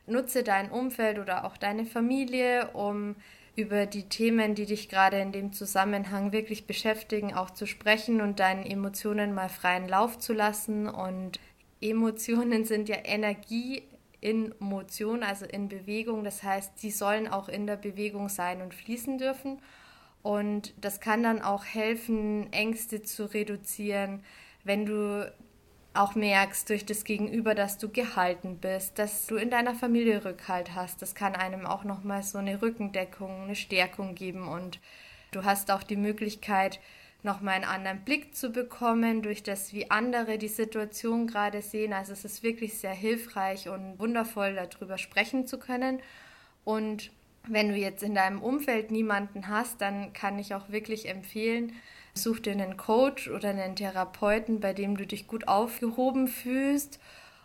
nutze 0.06 0.42
dein 0.42 0.68
Umfeld 0.70 1.18
oder 1.20 1.44
auch 1.44 1.56
deine 1.56 1.84
Familie, 1.84 2.70
um 2.72 3.14
über 3.58 3.86
die 3.86 4.04
Themen, 4.04 4.54
die 4.54 4.66
dich 4.66 4.88
gerade 4.88 5.18
in 5.18 5.32
dem 5.32 5.52
Zusammenhang 5.52 6.30
wirklich 6.30 6.68
beschäftigen, 6.68 7.34
auch 7.34 7.50
zu 7.50 7.66
sprechen 7.66 8.20
und 8.20 8.38
deinen 8.38 8.64
Emotionen 8.64 9.34
mal 9.34 9.48
freien 9.48 9.88
Lauf 9.88 10.16
zu 10.16 10.32
lassen. 10.32 10.88
Und 10.88 11.40
Emotionen 11.80 12.64
sind 12.64 12.88
ja 12.88 12.98
Energie 13.02 13.82
in 14.20 14.54
Motion, 14.60 15.24
also 15.24 15.44
in 15.44 15.68
Bewegung. 15.68 16.22
Das 16.22 16.44
heißt, 16.44 16.78
sie 16.78 16.92
sollen 16.92 17.26
auch 17.26 17.48
in 17.48 17.66
der 17.66 17.76
Bewegung 17.76 18.28
sein 18.28 18.62
und 18.62 18.74
fließen 18.74 19.18
dürfen. 19.18 19.60
Und 20.22 20.72
das 20.80 21.00
kann 21.00 21.24
dann 21.24 21.42
auch 21.42 21.64
helfen, 21.64 22.52
Ängste 22.52 23.02
zu 23.02 23.24
reduzieren, 23.24 24.22
wenn 24.62 24.86
du 24.86 25.32
auch 25.98 26.14
merkst 26.14 26.70
durch 26.70 26.86
das 26.86 27.04
Gegenüber, 27.04 27.54
dass 27.54 27.76
du 27.76 27.88
gehalten 27.88 28.58
bist, 28.58 28.98
dass 28.98 29.26
du 29.26 29.36
in 29.36 29.50
deiner 29.50 29.74
Familie 29.74 30.24
Rückhalt 30.24 30.74
hast. 30.74 31.02
Das 31.02 31.14
kann 31.14 31.34
einem 31.34 31.66
auch 31.66 31.82
nochmal 31.82 32.22
so 32.22 32.38
eine 32.38 32.62
Rückendeckung, 32.62 33.42
eine 33.42 33.56
Stärkung 33.56 34.14
geben 34.14 34.46
und 34.46 34.78
du 35.32 35.44
hast 35.44 35.70
auch 35.72 35.82
die 35.82 35.96
Möglichkeit, 35.96 36.78
nochmal 37.24 37.54
einen 37.54 37.64
anderen 37.64 38.04
Blick 38.04 38.36
zu 38.36 38.50
bekommen 38.50 39.22
durch 39.22 39.42
das, 39.42 39.72
wie 39.72 39.90
andere 39.90 40.38
die 40.38 40.48
Situation 40.48 41.26
gerade 41.26 41.62
sehen. 41.62 41.92
Also 41.92 42.12
es 42.12 42.24
ist 42.24 42.44
wirklich 42.44 42.78
sehr 42.78 42.94
hilfreich 42.94 43.68
und 43.68 43.98
wundervoll, 43.98 44.54
darüber 44.54 44.98
sprechen 44.98 45.48
zu 45.48 45.58
können. 45.58 46.00
Und 46.64 47.10
wenn 47.48 47.70
du 47.70 47.74
jetzt 47.74 48.04
in 48.04 48.14
deinem 48.14 48.40
Umfeld 48.40 48.92
niemanden 48.92 49.48
hast, 49.48 49.80
dann 49.80 50.12
kann 50.12 50.38
ich 50.38 50.54
auch 50.54 50.68
wirklich 50.68 51.08
empfehlen, 51.08 51.72
Such 52.22 52.40
dir 52.40 52.52
einen 52.52 52.76
Coach 52.76 53.28
oder 53.28 53.50
einen 53.50 53.76
Therapeuten, 53.76 54.60
bei 54.60 54.72
dem 54.72 54.96
du 54.96 55.06
dich 55.06 55.26
gut 55.26 55.48
aufgehoben 55.48 56.28
fühlst 56.28 56.98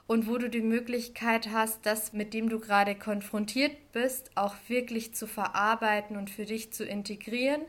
und 0.08 0.28
wo 0.28 0.38
du 0.38 0.50
die 0.50 0.62
Möglichkeit 0.62 1.50
hast, 1.52 1.86
das, 1.86 2.14
mit 2.14 2.34
dem 2.34 2.50
du 2.50 2.60
gerade 2.60 2.96
konfrontiert 2.96 3.92
bist, 3.94 4.32
auch 4.36 4.56
wirklich 4.68 5.16
zu 5.16 5.28
verarbeiten 5.28 6.18
und 6.18 6.30
für 6.30 6.46
dich 6.46 6.74
zu 6.74 6.84
integrieren, 6.84 7.62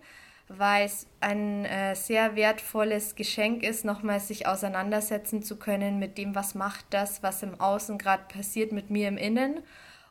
weil 0.48 0.86
es 0.86 1.06
ein 1.20 1.64
äh, 1.64 1.94
sehr 1.94 2.36
wertvolles 2.36 3.14
Geschenk 3.14 3.62
ist, 3.62 3.84
nochmal 3.84 4.20
sich 4.20 4.46
auseinandersetzen 4.46 5.42
zu 5.42 5.56
können 5.56 5.98
mit 5.98 6.18
dem, 6.18 6.34
was 6.34 6.54
macht 6.54 6.86
das, 6.90 7.22
was 7.22 7.42
im 7.42 7.60
Außen 7.60 7.98
gerade 7.98 8.24
passiert 8.28 8.72
mit 8.72 8.90
mir 8.90 9.08
im 9.08 9.16
Innen 9.16 9.62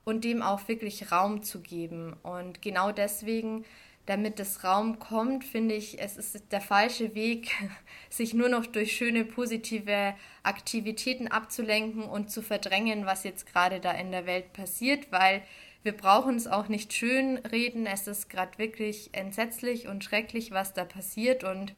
und 0.05 0.23
dem 0.23 0.41
auch 0.41 0.67
wirklich 0.67 1.11
Raum 1.11 1.43
zu 1.43 1.61
geben. 1.61 2.15
Und 2.23 2.61
genau 2.61 2.91
deswegen 2.91 3.65
damit 4.05 4.39
das 4.39 4.63
Raum 4.63 4.99
kommt, 4.99 5.45
finde 5.45 5.75
ich, 5.75 6.01
es 6.01 6.17
ist 6.17 6.51
der 6.51 6.61
falsche 6.61 7.15
Weg, 7.15 7.51
sich 8.09 8.33
nur 8.33 8.49
noch 8.49 8.65
durch 8.65 8.95
schöne 8.95 9.23
positive 9.23 10.13
Aktivitäten 10.43 11.27
abzulenken 11.29 12.03
und 12.03 12.29
zu 12.29 12.41
verdrängen, 12.41 13.05
was 13.05 13.23
jetzt 13.23 13.45
gerade 13.45 13.79
da 13.79 13.91
in 13.91 14.11
der 14.11 14.25
Welt 14.25 14.51
passiert, 14.53 15.11
weil 15.11 15.41
wir 15.83 15.91
brauchen 15.91 16.35
es 16.35 16.47
auch 16.47 16.69
nicht 16.69 16.93
schön 16.93 17.37
reden. 17.37 17.85
Es 17.85 18.07
ist 18.07 18.29
gerade 18.29 18.57
wirklich 18.57 19.09
entsetzlich 19.11 19.87
und 19.87 20.03
schrecklich, 20.03 20.51
was 20.51 20.73
da 20.73 20.85
passiert. 20.85 21.43
Und 21.43 21.75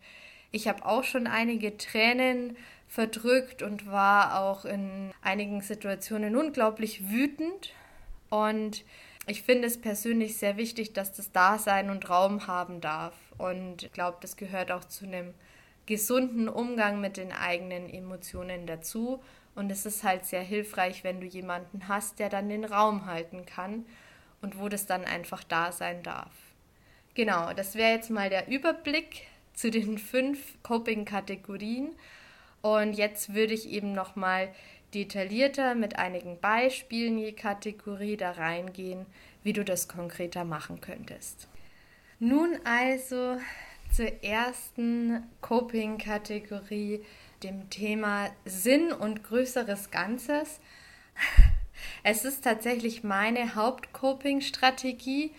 ich 0.52 0.68
habe 0.68 0.86
auch 0.86 1.04
schon 1.04 1.26
einige 1.26 1.76
Tränen 1.78 2.56
verdrückt 2.88 3.64
und 3.64 3.88
war 3.88 4.40
auch 4.42 4.64
in 4.64 5.12
einigen 5.24 5.62
Situationen 5.62 6.36
unglaublich 6.36 7.10
wütend. 7.10 7.74
Und 8.30 8.84
ich 9.28 9.42
finde 9.42 9.68
es 9.68 9.80
persönlich 9.80 10.38
sehr 10.38 10.58
wichtig, 10.58 10.94
dass 10.94 11.14
das 11.14 11.32
Dasein 11.32 11.90
und 11.90 12.10
Raum 12.10 12.48
haben 12.48 12.82
darf. 12.82 13.16
Und 13.38 13.84
ich 13.84 13.92
glaube, 13.92 14.18
das 14.22 14.38
gehört 14.38 14.72
auch 14.72 14.86
zu 14.86 15.06
einem 15.06 15.34
gesunden 15.86 16.48
Umgang 16.48 17.02
mit 17.02 17.18
den 17.18 17.32
eigenen 17.32 17.90
Emotionen 17.90 18.68
dazu. 18.68 19.24
Und 19.56 19.72
es 19.72 19.86
ist 19.86 20.04
halt 20.04 20.26
sehr 20.26 20.42
hilfreich, 20.42 21.04
wenn 21.04 21.22
du 21.22 21.28
jemanden 21.28 21.88
hast, 21.88 22.20
der 22.20 22.30
dann 22.30 22.50
den 22.50 22.66
Raum 22.66 23.06
halten 23.06 23.46
kann 23.46 23.86
und 24.42 24.60
wo 24.60 24.70
das 24.70 24.86
dann 24.86 25.06
einfach 25.06 25.44
da 25.44 25.72
sein 25.72 26.04
darf. 26.04 26.34
Genau, 27.16 27.54
das 27.54 27.76
wäre 27.76 27.94
jetzt 27.94 28.10
mal 28.10 28.30
der 28.30 28.48
Überblick 28.48 29.28
zu 29.54 29.72
den 29.72 29.98
fünf 29.98 30.62
Coping-Kategorien. 30.64 31.96
Und 32.62 32.94
jetzt 32.94 33.34
würde 33.34 33.54
ich 33.54 33.70
eben 33.70 33.94
nochmal 33.94 34.54
detaillierter 34.96 35.76
mit 35.76 36.00
einigen 36.00 36.40
Beispielen 36.40 37.18
je 37.18 37.34
Kategorie 37.34 38.18
da 38.18 38.32
reingehen, 38.32 39.06
wie 39.44 39.54
du 39.54 39.64
das 39.64 39.88
konkreter 39.88 40.46
machen 40.46 40.82
könntest. 40.82 41.48
Nun 42.20 42.58
also 42.64 43.38
zur 43.92 44.24
ersten 44.24 45.24
Coping-Kategorie, 45.42 47.04
dem 47.44 47.70
Thema 47.70 48.30
Sinn 48.46 48.92
und 48.92 49.24
größeres 49.24 49.92
Ganzes. 49.92 50.60
Es 52.04 52.24
ist 52.24 52.44
tatsächlich 52.44 53.04
meine 53.04 53.56
Haupt-Coping-Strategie 53.56 55.32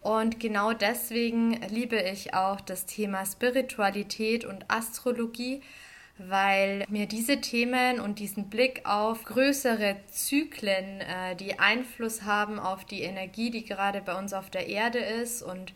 und 0.00 0.38
genau 0.38 0.74
deswegen 0.74 1.52
liebe 1.70 1.98
ich 1.98 2.34
auch 2.34 2.60
das 2.60 2.84
Thema 2.84 3.24
Spiritualität 3.24 4.44
und 4.44 4.64
Astrologie, 4.68 5.62
weil 6.18 6.84
mir 6.88 7.06
diese 7.06 7.40
Themen 7.40 8.00
und 8.00 8.18
diesen 8.18 8.48
Blick 8.48 8.82
auf 8.84 9.24
größere 9.24 9.96
Zyklen, 10.10 11.00
äh, 11.00 11.34
die 11.36 11.58
Einfluss 11.58 12.22
haben 12.22 12.58
auf 12.58 12.84
die 12.84 13.02
Energie, 13.02 13.50
die 13.50 13.64
gerade 13.64 14.00
bei 14.00 14.16
uns 14.16 14.32
auf 14.32 14.50
der 14.50 14.68
Erde 14.68 14.98
ist 14.98 15.42
und 15.42 15.72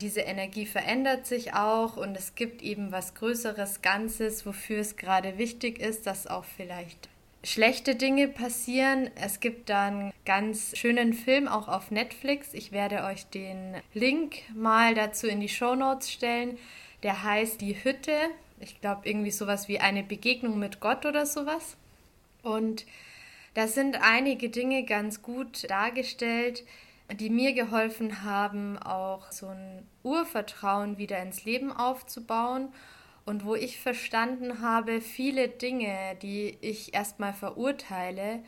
diese 0.00 0.20
Energie 0.20 0.66
verändert 0.66 1.26
sich 1.26 1.54
auch 1.54 1.96
und 1.96 2.16
es 2.16 2.34
gibt 2.34 2.62
eben 2.62 2.90
was 2.90 3.14
Größeres 3.14 3.82
Ganzes, 3.82 4.44
wofür 4.44 4.80
es 4.80 4.96
gerade 4.96 5.38
wichtig 5.38 5.78
ist, 5.78 6.06
dass 6.06 6.26
auch 6.26 6.44
vielleicht 6.44 7.08
schlechte 7.44 7.94
Dinge 7.94 8.28
passieren. 8.28 9.10
Es 9.14 9.40
gibt 9.40 9.68
dann 9.68 10.12
ganz 10.24 10.76
schönen 10.76 11.12
Film 11.12 11.48
auch 11.48 11.68
auf 11.68 11.90
Netflix. 11.90 12.54
Ich 12.54 12.72
werde 12.72 13.04
euch 13.04 13.26
den 13.26 13.76
Link 13.94 14.36
mal 14.54 14.94
dazu 14.94 15.26
in 15.26 15.40
die 15.40 15.48
Show 15.48 15.74
Notes 15.74 16.10
stellen. 16.10 16.58
Der 17.02 17.22
heißt 17.22 17.60
Die 17.60 17.82
Hütte 17.84 18.16
ich 18.62 18.80
glaube, 18.80 19.08
irgendwie 19.08 19.30
sowas 19.30 19.68
wie 19.68 19.80
eine 19.80 20.02
Begegnung 20.02 20.58
mit 20.58 20.80
Gott 20.80 21.04
oder 21.06 21.26
sowas. 21.26 21.76
Und 22.42 22.86
da 23.54 23.68
sind 23.68 24.00
einige 24.00 24.48
Dinge 24.48 24.84
ganz 24.84 25.22
gut 25.22 25.68
dargestellt, 25.68 26.64
die 27.12 27.30
mir 27.30 27.52
geholfen 27.52 28.22
haben, 28.22 28.78
auch 28.78 29.30
so 29.30 29.48
ein 29.48 29.86
Urvertrauen 30.02 30.96
wieder 30.96 31.20
ins 31.20 31.44
Leben 31.44 31.70
aufzubauen 31.72 32.68
und 33.24 33.44
wo 33.44 33.54
ich 33.54 33.80
verstanden 33.80 34.60
habe, 34.60 35.00
viele 35.00 35.48
Dinge, 35.48 36.16
die 36.22 36.56
ich 36.60 36.94
erstmal 36.94 37.32
verurteile, 37.32 38.42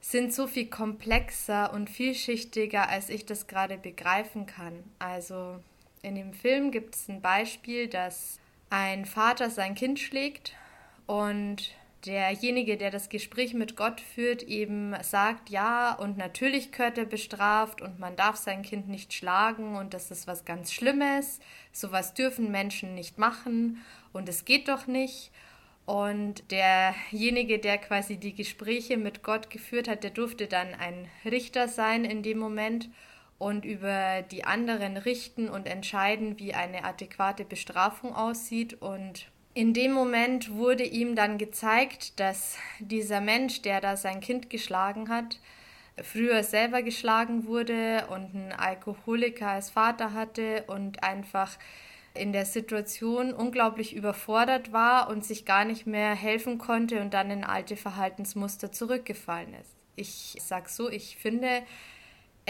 sind 0.00 0.32
so 0.32 0.46
viel 0.46 0.66
komplexer 0.66 1.72
und 1.72 1.90
vielschichtiger, 1.90 2.88
als 2.88 3.10
ich 3.10 3.26
das 3.26 3.48
gerade 3.48 3.76
begreifen 3.76 4.46
kann. 4.46 4.84
Also 4.98 5.58
in 6.02 6.14
dem 6.14 6.32
Film 6.32 6.70
gibt 6.70 6.94
es 6.94 7.08
ein 7.08 7.20
Beispiel, 7.20 7.88
dass 7.88 8.37
ein 8.70 9.06
Vater 9.06 9.50
sein 9.50 9.74
Kind 9.74 9.98
schlägt 9.98 10.54
und 11.06 11.72
derjenige, 12.06 12.76
der 12.76 12.90
das 12.90 13.08
Gespräch 13.08 13.54
mit 13.54 13.76
Gott 13.76 14.00
führt, 14.00 14.42
eben 14.42 14.94
sagt, 15.02 15.50
ja, 15.50 15.92
und 15.94 16.16
natürlich 16.16 16.70
gehört 16.70 16.98
er 16.98 17.04
bestraft 17.04 17.82
und 17.82 17.98
man 17.98 18.16
darf 18.16 18.36
sein 18.36 18.62
Kind 18.62 18.88
nicht 18.88 19.12
schlagen 19.12 19.76
und 19.76 19.94
das 19.94 20.10
ist 20.10 20.26
was 20.26 20.44
ganz 20.44 20.72
Schlimmes, 20.72 21.40
sowas 21.72 22.14
dürfen 22.14 22.50
Menschen 22.50 22.94
nicht 22.94 23.18
machen 23.18 23.84
und 24.12 24.28
es 24.28 24.44
geht 24.44 24.68
doch 24.68 24.86
nicht. 24.86 25.30
Und 25.86 26.50
derjenige, 26.50 27.58
der 27.58 27.78
quasi 27.78 28.18
die 28.18 28.34
Gespräche 28.34 28.98
mit 28.98 29.22
Gott 29.22 29.48
geführt 29.48 29.88
hat, 29.88 30.04
der 30.04 30.10
durfte 30.10 30.46
dann 30.46 30.74
ein 30.74 31.08
Richter 31.24 31.66
sein 31.66 32.04
in 32.04 32.22
dem 32.22 32.38
Moment 32.38 32.90
und 33.38 33.64
über 33.64 34.22
die 34.22 34.44
anderen 34.44 34.96
richten 34.96 35.48
und 35.48 35.66
entscheiden, 35.66 36.38
wie 36.38 36.54
eine 36.54 36.84
adäquate 36.84 37.44
Bestrafung 37.44 38.14
aussieht. 38.14 38.74
Und 38.82 39.30
in 39.54 39.72
dem 39.74 39.92
Moment 39.92 40.52
wurde 40.52 40.84
ihm 40.84 41.14
dann 41.14 41.38
gezeigt, 41.38 42.18
dass 42.20 42.58
dieser 42.80 43.20
Mensch, 43.20 43.62
der 43.62 43.80
da 43.80 43.96
sein 43.96 44.20
Kind 44.20 44.50
geschlagen 44.50 45.08
hat, 45.08 45.38
früher 46.02 46.42
selber 46.42 46.82
geschlagen 46.82 47.46
wurde 47.46 48.06
und 48.10 48.34
einen 48.34 48.52
Alkoholiker 48.52 49.48
als 49.48 49.70
Vater 49.70 50.12
hatte 50.12 50.64
und 50.66 51.02
einfach 51.02 51.56
in 52.14 52.32
der 52.32 52.44
Situation 52.44 53.32
unglaublich 53.32 53.94
überfordert 53.94 54.72
war 54.72 55.08
und 55.08 55.24
sich 55.24 55.44
gar 55.44 55.64
nicht 55.64 55.86
mehr 55.86 56.14
helfen 56.14 56.58
konnte 56.58 57.00
und 57.00 57.14
dann 57.14 57.30
in 57.30 57.44
alte 57.44 57.76
Verhaltensmuster 57.76 58.72
zurückgefallen 58.72 59.54
ist. 59.54 59.76
Ich 59.94 60.36
sage 60.40 60.68
so, 60.68 60.88
ich 60.90 61.16
finde, 61.16 61.62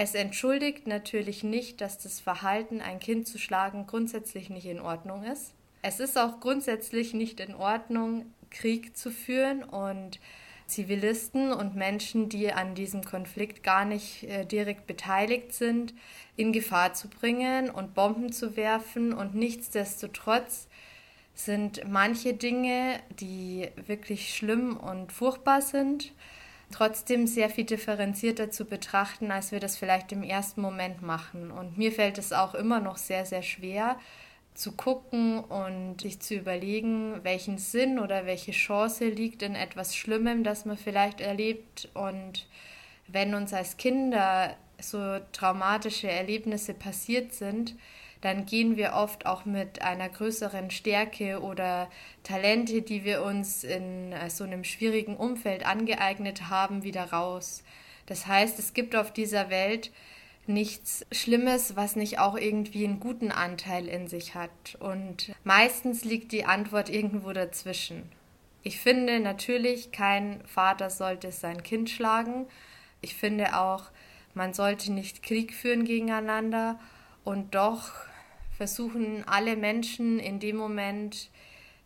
es 0.01 0.15
entschuldigt 0.15 0.87
natürlich 0.87 1.43
nicht, 1.43 1.81
dass 1.81 1.99
das 1.99 2.21
Verhalten, 2.21 2.81
ein 2.81 3.01
Kind 3.01 3.27
zu 3.27 3.37
schlagen, 3.37 3.89
grundsätzlich 3.89 4.49
nicht 4.49 4.67
in 4.67 4.79
Ordnung 4.81 5.25
ist. 5.25 5.55
Es 5.83 5.99
ist 5.99 6.17
auch 6.17 6.39
grundsätzlich 6.39 7.15
nicht 7.15 7.41
in 7.41 7.55
Ordnung, 7.55 8.27
Krieg 8.51 8.97
zu 8.97 9.11
führen 9.11 9.65
und 9.65 10.21
Zivilisten 10.69 11.53
und 11.53 11.75
Menschen, 11.75 12.29
die 12.29 12.53
an 12.53 12.77
diesem 12.77 13.03
Konflikt 13.03 13.65
gar 13.65 13.85
nicht 13.85 14.23
äh, 14.23 14.45
direkt 14.45 14.87
beteiligt 14.87 15.53
sind, 15.53 15.95
in 16.37 16.53
Gefahr 16.53 16.95
zu 16.95 17.09
bringen 17.09 17.69
und 17.69 17.95
Bomben 17.95 18.31
zu 18.31 18.57
werfen. 18.57 19.13
Und 19.13 19.35
nichtsdestotrotz 19.35 20.69
sind 21.35 21.83
manche 21.89 22.35
Dinge, 22.35 23.01
die 23.19 23.69
wirklich 23.87 24.33
schlimm 24.33 24.77
und 24.77 25.11
furchtbar 25.11 25.61
sind, 25.61 26.13
trotzdem 26.71 27.27
sehr 27.27 27.51
viel 27.51 27.65
differenzierter 27.65 28.51
zu 28.51 28.65
betrachten, 28.65 29.31
als 29.31 29.53
wir 29.53 29.61
das 29.61 29.77
vielleicht 29.77 30.13
im 30.13 30.23
ersten 30.23 30.61
Moment 30.61 31.03
machen. 31.03 31.51
Und 31.51 31.79
mir 31.79 31.93
fällt 31.93 32.19
es 32.19 32.33
auch 32.33 32.55
immer 32.55 32.81
noch 32.81 32.97
sehr, 32.97 33.25
sehr 33.25 33.43
schwer, 33.43 33.97
zu 34.55 34.73
gucken 34.73 35.39
und 35.39 36.01
sich 36.01 36.21
zu 36.21 36.35
überlegen, 36.35 37.21
welchen 37.23 37.59
Sinn 37.59 37.99
oder 37.99 38.27
welche 38.27 38.51
Chance 38.51 39.07
liegt 39.07 39.43
in 39.43 39.55
etwas 39.55 39.95
Schlimmem, 39.95 40.43
das 40.43 40.65
man 40.65 40.77
vielleicht 40.77 41.21
erlebt. 41.21 41.89
Und 41.95 42.47
wenn 43.07 43.35
uns 43.35 43.55
als 43.55 43.77
Kinder 43.77 44.57
so 44.81 45.19
traumatische 45.33 46.11
Erlebnisse 46.11 46.75
passiert 46.75 47.35
sind, 47.35 47.77
dann 48.21 48.47
gehen 48.47 48.77
wir 48.77 48.95
oft 48.95 49.27
auch 49.27 49.45
mit 49.45 49.83
einer 49.83 50.09
größeren 50.09 50.71
Stärke 50.71 51.41
oder 51.41 51.89
Talente, 52.25 52.83
die 52.83 53.05
wir 53.05 53.23
uns 53.23 53.65
in 53.65 54.13
äh, 54.13 54.29
so 54.31 54.45
einem 54.45 54.65
schwierigen 54.65 55.17
Umfeld 55.17 55.65
angeeignet 55.65 56.51
haben, 56.51 56.83
wieder 56.83 57.13
raus. 57.13 57.63
Das 58.07 58.27
heißt, 58.27 58.59
es 58.59 58.75
gibt 58.75 58.97
auf 58.97 59.13
dieser 59.13 59.51
Welt 59.51 59.93
nichts 60.47 61.07
Schlimmes, 61.13 61.77
was 61.77 61.95
nicht 61.95 62.19
auch 62.19 62.37
irgendwie 62.37 62.85
einen 62.85 63.01
guten 63.01 63.31
Anteil 63.31 63.87
in 63.87 64.09
sich 64.09 64.35
hat. 64.35 64.77
Und 64.81 65.33
meistens 65.45 66.05
liegt 66.05 66.33
die 66.33 66.45
Antwort 66.45 66.89
irgendwo 66.89 67.33
dazwischen. 67.33 68.11
Ich 68.63 68.81
finde 68.81 69.21
natürlich, 69.21 69.93
kein 69.93 70.43
Vater 70.47 70.91
sollte 70.91 71.33
sein 71.33 71.63
Kind 71.63 71.91
schlagen. 71.91 72.47
Ich 73.03 73.15
finde 73.15 73.59
auch, 73.59 73.85
man 74.35 74.55
sollte 74.55 74.91
nicht 74.91 75.23
Krieg 75.23 75.55
führen 75.55 75.85
gegeneinander. 75.85 76.81
Und 77.25 77.55
doch 77.55 77.93
versuchen 78.59 79.23
alle 79.27 79.57
Menschen 79.57 80.19
in 80.19 80.41
dem 80.41 80.57
Moment, 80.57 81.31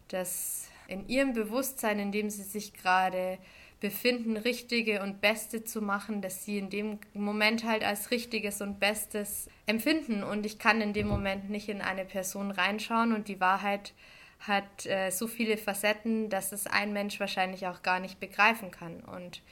das 0.08 0.68
in 0.88 1.06
ihrem 1.06 1.34
Bewusstsein, 1.34 1.98
in 1.98 2.12
dem 2.12 2.30
sie 2.30 2.42
sich 2.42 2.72
gerade 2.72 3.38
befinden, 3.78 4.38
richtige 4.38 5.02
und 5.02 5.20
beste 5.20 5.64
zu 5.64 5.82
machen, 5.82 6.22
dass 6.22 6.46
sie 6.46 6.56
in 6.56 6.70
dem 6.70 6.98
Moment 7.12 7.64
halt 7.64 7.84
als 7.84 8.10
richtiges 8.10 8.62
und 8.62 8.80
bestes 8.80 9.50
empfinden. 9.66 10.24
Und 10.24 10.46
ich 10.46 10.58
kann 10.58 10.80
in 10.80 10.94
dem 10.94 11.08
Moment 11.08 11.50
nicht 11.50 11.68
in 11.68 11.82
eine 11.82 12.06
Person 12.06 12.50
reinschauen 12.50 13.12
und 13.12 13.28
die 13.28 13.40
Wahrheit 13.40 13.92
hat 14.40 14.86
äh, 14.86 15.10
so 15.10 15.26
viele 15.26 15.58
Facetten, 15.58 16.30
dass 16.30 16.52
es 16.52 16.66
ein 16.66 16.94
Mensch 16.94 17.20
wahrscheinlich 17.20 17.66
auch 17.66 17.82
gar 17.82 18.00
nicht 18.00 18.18
begreifen 18.18 18.70
kann. 18.70 19.00
Und 19.00 19.42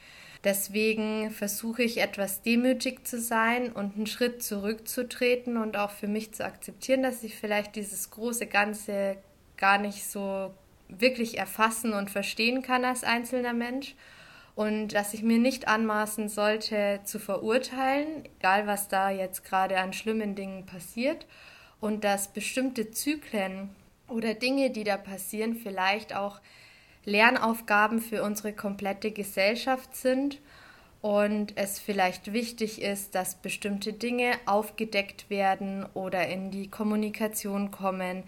Deswegen 0.43 1.29
versuche 1.29 1.83
ich 1.83 1.99
etwas 1.99 2.41
demütig 2.41 3.05
zu 3.05 3.19
sein 3.19 3.71
und 3.71 3.95
einen 3.95 4.07
Schritt 4.07 4.41
zurückzutreten 4.41 5.57
und 5.57 5.77
auch 5.77 5.91
für 5.91 6.07
mich 6.07 6.33
zu 6.33 6.43
akzeptieren, 6.43 7.03
dass 7.03 7.23
ich 7.23 7.35
vielleicht 7.35 7.75
dieses 7.75 8.09
große 8.09 8.47
Ganze 8.47 9.17
gar 9.57 9.77
nicht 9.77 10.03
so 10.03 10.51
wirklich 10.89 11.37
erfassen 11.37 11.93
und 11.93 12.09
verstehen 12.09 12.63
kann 12.63 12.85
als 12.85 13.03
einzelner 13.03 13.53
Mensch. 13.53 13.95
Und 14.55 14.89
dass 14.89 15.13
ich 15.13 15.23
mir 15.23 15.37
nicht 15.37 15.67
anmaßen 15.67 16.27
sollte 16.27 16.99
zu 17.05 17.19
verurteilen, 17.19 18.25
egal 18.39 18.67
was 18.67 18.87
da 18.89 19.09
jetzt 19.09 19.45
gerade 19.45 19.77
an 19.77 19.93
schlimmen 19.93 20.35
Dingen 20.35 20.65
passiert. 20.65 21.25
Und 21.79 22.03
dass 22.03 22.33
bestimmte 22.33 22.91
Zyklen 22.91 23.69
oder 24.07 24.33
Dinge, 24.33 24.71
die 24.71 24.83
da 24.83 24.97
passieren, 24.97 25.55
vielleicht 25.55 26.15
auch 26.15 26.41
Lernaufgaben 27.05 27.99
für 27.99 28.23
unsere 28.23 28.53
komplette 28.53 29.11
Gesellschaft 29.11 29.95
sind 29.95 30.39
und 31.01 31.57
es 31.57 31.79
vielleicht 31.79 32.31
wichtig 32.31 32.81
ist, 32.81 33.15
dass 33.15 33.35
bestimmte 33.35 33.93
Dinge 33.93 34.33
aufgedeckt 34.45 35.29
werden 35.29 35.85
oder 35.93 36.27
in 36.27 36.51
die 36.51 36.69
Kommunikation 36.69 37.71
kommen, 37.71 38.23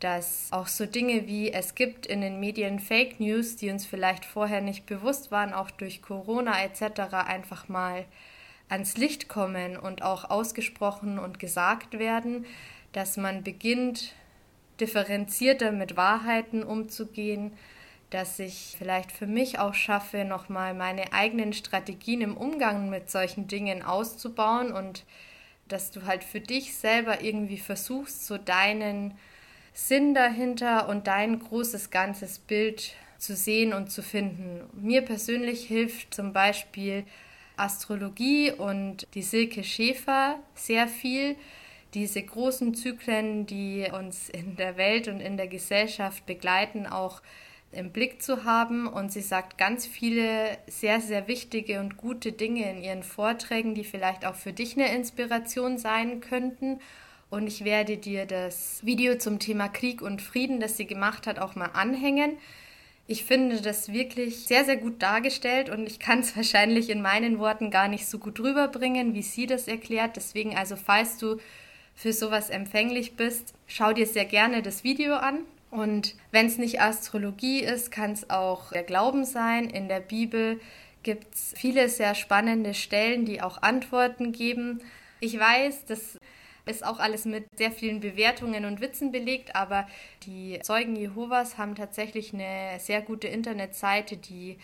dass 0.00 0.48
auch 0.50 0.66
so 0.66 0.86
Dinge 0.86 1.26
wie 1.26 1.52
es 1.52 1.74
gibt 1.74 2.06
in 2.06 2.20
den 2.20 2.40
Medien 2.40 2.80
Fake 2.80 3.20
News, 3.20 3.56
die 3.56 3.70
uns 3.70 3.86
vielleicht 3.86 4.24
vorher 4.24 4.60
nicht 4.60 4.86
bewusst 4.86 5.30
waren, 5.30 5.52
auch 5.52 5.70
durch 5.70 6.02
Corona 6.02 6.62
etc. 6.62 7.14
einfach 7.26 7.68
mal 7.68 8.04
ans 8.68 8.96
Licht 8.96 9.28
kommen 9.28 9.76
und 9.76 10.02
auch 10.02 10.28
ausgesprochen 10.28 11.18
und 11.18 11.38
gesagt 11.38 11.98
werden, 11.98 12.46
dass 12.92 13.16
man 13.16 13.42
beginnt, 13.42 14.12
differenzierter 14.80 15.72
mit 15.72 15.96
Wahrheiten 15.96 16.62
umzugehen, 16.62 17.52
dass 18.10 18.38
ich 18.38 18.76
vielleicht 18.78 19.12
für 19.12 19.26
mich 19.26 19.58
auch 19.58 19.74
schaffe, 19.74 20.24
nochmal 20.24 20.74
meine 20.74 21.12
eigenen 21.12 21.52
Strategien 21.52 22.22
im 22.22 22.36
Umgang 22.36 22.88
mit 22.88 23.10
solchen 23.10 23.48
Dingen 23.48 23.82
auszubauen 23.82 24.72
und 24.72 25.04
dass 25.68 25.90
du 25.90 26.06
halt 26.06 26.24
für 26.24 26.40
dich 26.40 26.74
selber 26.74 27.20
irgendwie 27.22 27.58
versuchst, 27.58 28.26
so 28.26 28.38
deinen 28.38 29.18
Sinn 29.74 30.14
dahinter 30.14 30.88
und 30.88 31.06
dein 31.06 31.38
großes 31.38 31.90
ganzes 31.90 32.38
Bild 32.38 32.94
zu 33.18 33.36
sehen 33.36 33.72
und 33.72 33.90
zu 33.90 34.02
finden. 34.02 34.62
Mir 34.72 35.02
persönlich 35.02 35.66
hilft 35.66 36.14
zum 36.14 36.32
Beispiel 36.32 37.04
Astrologie 37.56 38.52
und 38.52 39.06
die 39.14 39.22
Silke 39.22 39.64
Schäfer 39.64 40.38
sehr 40.54 40.88
viel. 40.88 41.36
Diese 41.94 42.22
großen 42.22 42.74
Zyklen, 42.74 43.46
die 43.46 43.88
uns 43.92 44.28
in 44.28 44.56
der 44.56 44.76
Welt 44.76 45.08
und 45.08 45.20
in 45.20 45.36
der 45.36 45.48
Gesellschaft 45.48 46.24
begleiten, 46.26 46.86
auch 46.86 47.20
im 47.72 47.92
Blick 47.92 48.22
zu 48.22 48.44
haben. 48.44 48.86
Und 48.86 49.12
sie 49.12 49.20
sagt 49.20 49.58
ganz 49.58 49.86
viele 49.86 50.58
sehr, 50.66 51.00
sehr 51.00 51.28
wichtige 51.28 51.80
und 51.80 51.96
gute 51.96 52.32
Dinge 52.32 52.70
in 52.70 52.82
ihren 52.82 53.02
Vorträgen, 53.02 53.74
die 53.74 53.84
vielleicht 53.84 54.24
auch 54.24 54.34
für 54.34 54.52
dich 54.52 54.76
eine 54.76 54.94
Inspiration 54.94 55.78
sein 55.78 56.20
könnten. 56.20 56.80
Und 57.30 57.46
ich 57.46 57.64
werde 57.64 57.98
dir 57.98 58.24
das 58.24 58.84
Video 58.84 59.18
zum 59.18 59.38
Thema 59.38 59.68
Krieg 59.68 60.00
und 60.00 60.22
Frieden, 60.22 60.60
das 60.60 60.76
sie 60.76 60.86
gemacht 60.86 61.26
hat, 61.26 61.38
auch 61.38 61.56
mal 61.56 61.70
anhängen. 61.74 62.38
Ich 63.06 63.24
finde 63.24 63.60
das 63.60 63.92
wirklich 63.92 64.46
sehr, 64.46 64.64
sehr 64.64 64.76
gut 64.76 65.02
dargestellt 65.02 65.70
und 65.70 65.86
ich 65.86 65.98
kann 65.98 66.20
es 66.20 66.36
wahrscheinlich 66.36 66.90
in 66.90 67.02
meinen 67.02 67.38
Worten 67.38 67.70
gar 67.70 67.88
nicht 67.88 68.06
so 68.06 68.18
gut 68.18 68.40
rüberbringen, 68.40 69.14
wie 69.14 69.22
sie 69.22 69.46
das 69.46 69.68
erklärt. 69.68 70.16
Deswegen 70.16 70.56
also, 70.56 70.76
falls 70.76 71.18
du 71.18 71.38
für 71.94 72.12
sowas 72.12 72.48
empfänglich 72.48 73.16
bist, 73.16 73.54
schau 73.66 73.92
dir 73.92 74.06
sehr 74.06 74.24
gerne 74.24 74.62
das 74.62 74.84
Video 74.84 75.16
an. 75.16 75.40
Und 75.70 76.14
wenn 76.30 76.46
es 76.46 76.58
nicht 76.58 76.80
Astrologie 76.80 77.60
ist, 77.60 77.90
kann 77.90 78.12
es 78.12 78.30
auch 78.30 78.72
der 78.72 78.84
Glauben 78.84 79.24
sein. 79.24 79.68
In 79.68 79.88
der 79.88 80.00
Bibel 80.00 80.60
gibt 81.02 81.34
es 81.34 81.54
viele 81.56 81.88
sehr 81.88 82.14
spannende 82.14 82.74
Stellen, 82.74 83.24
die 83.24 83.42
auch 83.42 83.62
Antworten 83.62 84.32
geben. 84.32 84.80
Ich 85.20 85.38
weiß, 85.38 85.84
das 85.86 86.18
ist 86.64 86.84
auch 86.84 86.98
alles 86.98 87.24
mit 87.24 87.46
sehr 87.56 87.72
vielen 87.72 88.00
Bewertungen 88.00 88.64
und 88.64 88.80
Witzen 88.80 89.10
belegt, 89.10 89.56
aber 89.56 89.86
die 90.24 90.58
Zeugen 90.62 90.96
Jehovas 90.96 91.58
haben 91.58 91.74
tatsächlich 91.74 92.32
eine 92.32 92.78
sehr 92.78 93.00
gute 93.02 93.28
Internetseite, 93.28 94.16
die 94.16 94.58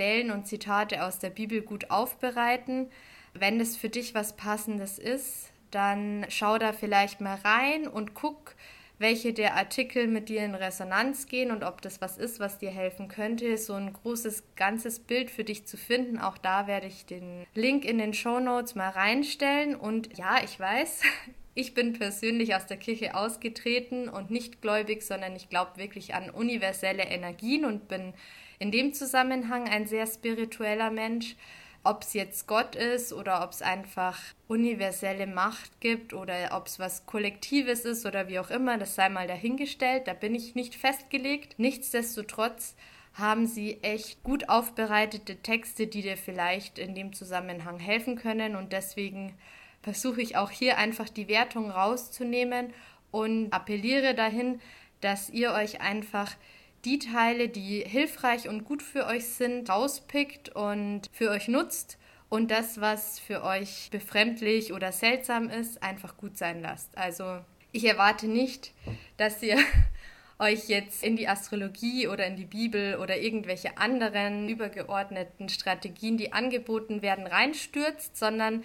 Stellen 0.00 0.30
und 0.30 0.46
Zitate 0.46 1.04
aus 1.04 1.18
der 1.18 1.28
Bibel 1.28 1.60
gut 1.60 1.90
aufbereiten. 1.90 2.88
Wenn 3.34 3.60
es 3.60 3.76
für 3.76 3.90
dich 3.90 4.14
was 4.14 4.34
Passendes 4.34 4.98
ist, 4.98 5.50
dann 5.70 6.24
schau 6.30 6.56
da 6.56 6.72
vielleicht 6.72 7.20
mal 7.20 7.36
rein 7.44 7.86
und 7.86 8.14
guck, 8.14 8.54
welche 9.00 9.32
der 9.32 9.56
Artikel 9.56 10.06
mit 10.06 10.28
dir 10.28 10.44
in 10.44 10.54
Resonanz 10.54 11.26
gehen 11.26 11.50
und 11.50 11.64
ob 11.64 11.80
das 11.80 12.02
was 12.02 12.18
ist, 12.18 12.38
was 12.38 12.58
dir 12.58 12.70
helfen 12.70 13.08
könnte, 13.08 13.56
so 13.56 13.72
ein 13.72 13.94
großes 13.94 14.44
ganzes 14.56 15.00
Bild 15.00 15.30
für 15.30 15.42
dich 15.42 15.66
zu 15.66 15.78
finden. 15.78 16.18
Auch 16.18 16.36
da 16.36 16.66
werde 16.66 16.86
ich 16.86 17.06
den 17.06 17.46
Link 17.54 17.86
in 17.86 17.96
den 17.96 18.12
Show 18.12 18.40
Notes 18.40 18.74
mal 18.74 18.90
reinstellen. 18.90 19.74
Und 19.74 20.18
ja, 20.18 20.44
ich 20.44 20.60
weiß, 20.60 21.00
ich 21.54 21.72
bin 21.72 21.94
persönlich 21.94 22.54
aus 22.54 22.66
der 22.66 22.76
Kirche 22.76 23.14
ausgetreten 23.14 24.10
und 24.10 24.30
nicht 24.30 24.60
gläubig, 24.60 25.02
sondern 25.02 25.34
ich 25.34 25.48
glaube 25.48 25.78
wirklich 25.78 26.12
an 26.14 26.28
universelle 26.28 27.04
Energien 27.04 27.64
und 27.64 27.88
bin 27.88 28.12
in 28.58 28.70
dem 28.70 28.92
Zusammenhang 28.92 29.66
ein 29.66 29.86
sehr 29.86 30.06
spiritueller 30.06 30.90
Mensch. 30.90 31.36
Ob 31.82 32.02
es 32.02 32.12
jetzt 32.12 32.46
Gott 32.46 32.76
ist 32.76 33.12
oder 33.12 33.42
ob 33.42 33.52
es 33.52 33.62
einfach 33.62 34.18
universelle 34.48 35.26
Macht 35.26 35.80
gibt 35.80 36.12
oder 36.12 36.50
ob 36.52 36.66
es 36.66 36.78
was 36.78 37.06
Kollektives 37.06 37.84
ist 37.84 38.04
oder 38.04 38.28
wie 38.28 38.38
auch 38.38 38.50
immer, 38.50 38.76
das 38.78 38.94
sei 38.94 39.08
mal 39.08 39.26
dahingestellt, 39.26 40.06
da 40.06 40.12
bin 40.12 40.34
ich 40.34 40.54
nicht 40.54 40.74
festgelegt. 40.74 41.58
Nichtsdestotrotz 41.58 42.74
haben 43.14 43.46
sie 43.46 43.82
echt 43.82 44.22
gut 44.22 44.48
aufbereitete 44.48 45.36
Texte, 45.36 45.86
die 45.86 46.02
dir 46.02 46.16
vielleicht 46.16 46.78
in 46.78 46.94
dem 46.94 47.12
Zusammenhang 47.12 47.78
helfen 47.78 48.16
können 48.16 48.56
und 48.56 48.72
deswegen 48.72 49.34
versuche 49.82 50.20
ich 50.20 50.36
auch 50.36 50.50
hier 50.50 50.76
einfach 50.78 51.08
die 51.08 51.28
Wertung 51.28 51.70
rauszunehmen 51.70 52.72
und 53.10 53.52
appelliere 53.52 54.14
dahin, 54.14 54.60
dass 55.00 55.30
ihr 55.30 55.52
euch 55.52 55.80
einfach 55.80 56.36
die 56.84 56.98
Teile, 56.98 57.48
die 57.48 57.80
hilfreich 57.80 58.48
und 58.48 58.64
gut 58.64 58.82
für 58.82 59.06
euch 59.06 59.26
sind, 59.26 59.68
rauspickt 59.68 60.50
und 60.50 61.02
für 61.12 61.30
euch 61.30 61.48
nutzt 61.48 61.98
und 62.28 62.50
das, 62.50 62.80
was 62.80 63.18
für 63.18 63.42
euch 63.42 63.88
befremdlich 63.90 64.72
oder 64.72 64.92
seltsam 64.92 65.50
ist, 65.50 65.82
einfach 65.82 66.16
gut 66.16 66.38
sein 66.38 66.62
lasst. 66.62 66.96
Also 66.96 67.40
ich 67.72 67.84
erwarte 67.84 68.28
nicht, 68.28 68.72
dass 69.16 69.42
ihr 69.42 69.58
euch 70.38 70.68
jetzt 70.68 71.02
in 71.02 71.16
die 71.16 71.28
Astrologie 71.28 72.08
oder 72.08 72.26
in 72.26 72.36
die 72.36 72.46
Bibel 72.46 72.96
oder 72.96 73.18
irgendwelche 73.18 73.76
anderen 73.76 74.48
übergeordneten 74.48 75.48
Strategien, 75.48 76.16
die 76.16 76.32
angeboten 76.32 77.02
werden, 77.02 77.26
reinstürzt, 77.26 78.16
sondern 78.16 78.64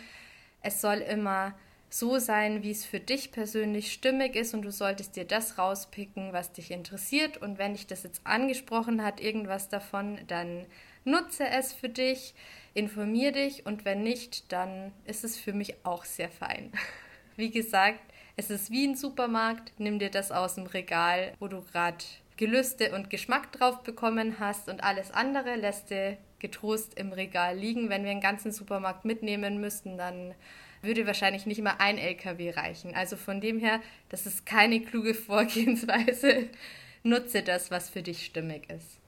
es 0.62 0.80
soll 0.80 0.98
immer 0.98 1.54
so 1.98 2.20
sein, 2.20 2.62
wie 2.62 2.72
es 2.72 2.84
für 2.84 3.00
dich 3.00 3.32
persönlich 3.32 3.94
stimmig 3.94 4.36
ist 4.36 4.54
und 4.54 4.64
du 4.64 4.72
solltest 4.72 5.16
dir 5.16 5.24
das 5.24 5.58
rauspicken, 5.58 6.34
was 6.34 6.52
dich 6.52 6.72
interessiert. 6.72 7.38
Und 7.38 7.58
wenn 7.58 7.74
dich 7.74 7.88
das 7.88 8.04
jetzt 8.04 8.20
angesprochen 8.26 9.02
hat, 9.02 9.22
irgendwas 9.22 9.70
davon, 9.70 10.20
dann 10.28 10.66
nutze 11.06 11.48
es 11.48 11.72
für 11.72 11.88
dich, 11.88 12.34
informier 12.74 13.32
dich 13.32 13.66
und 13.66 13.86
wenn 13.86 14.04
nicht, 14.04 14.52
dann 14.52 14.92
ist 15.06 15.24
es 15.24 15.38
für 15.38 15.54
mich 15.54 15.86
auch 15.86 16.04
sehr 16.04 16.30
fein. 16.30 16.74
Wie 17.38 17.50
gesagt, 17.50 18.02
es 18.36 18.50
ist 18.50 18.72
wie 18.72 18.86
ein 18.86 18.96
Supermarkt, 18.96 19.72
nimm 19.78 19.98
dir 19.98 20.10
das 20.10 20.32
aus 20.32 20.56
dem 20.56 20.66
Regal, 20.66 21.34
wo 21.40 21.48
du 21.48 21.62
gerade 21.62 22.04
Gelüste 22.36 22.94
und 22.94 23.10
Geschmack 23.10 23.54
drauf 23.54 23.84
bekommen 23.84 24.40
hast 24.40 24.68
und 24.68 24.84
alles 24.84 25.12
andere 25.12 25.56
lässt 25.56 25.92
du 25.92 26.18
getrost 26.40 27.00
im 27.00 27.14
Regal 27.14 27.58
liegen. 27.58 27.90
Wenn 27.90 28.04
wir 28.04 28.12
einen 28.12 28.20
ganzen 28.20 28.52
Supermarkt 28.52 29.06
mitnehmen 29.06 29.62
müssten, 29.62 29.98
dann 29.98 30.36
würde 30.86 31.08
wahrscheinlich 31.08 31.46
nicht 31.46 31.62
mal 31.62 31.76
ein 31.80 31.98
LKW 31.98 32.52
reichen. 32.52 32.96
Also 32.96 33.18
von 33.18 33.42
dem 33.42 33.60
her, 33.60 33.82
das 34.10 34.26
ist 34.26 34.46
keine 34.46 34.82
kluge 34.82 35.14
Vorgehensweise. 35.14 36.50
Nutze 37.04 37.44
das, 37.44 37.72
was 37.72 37.90
für 37.90 38.02
dich 38.02 38.26
stimmig 38.26 38.70
ist. 38.70 39.00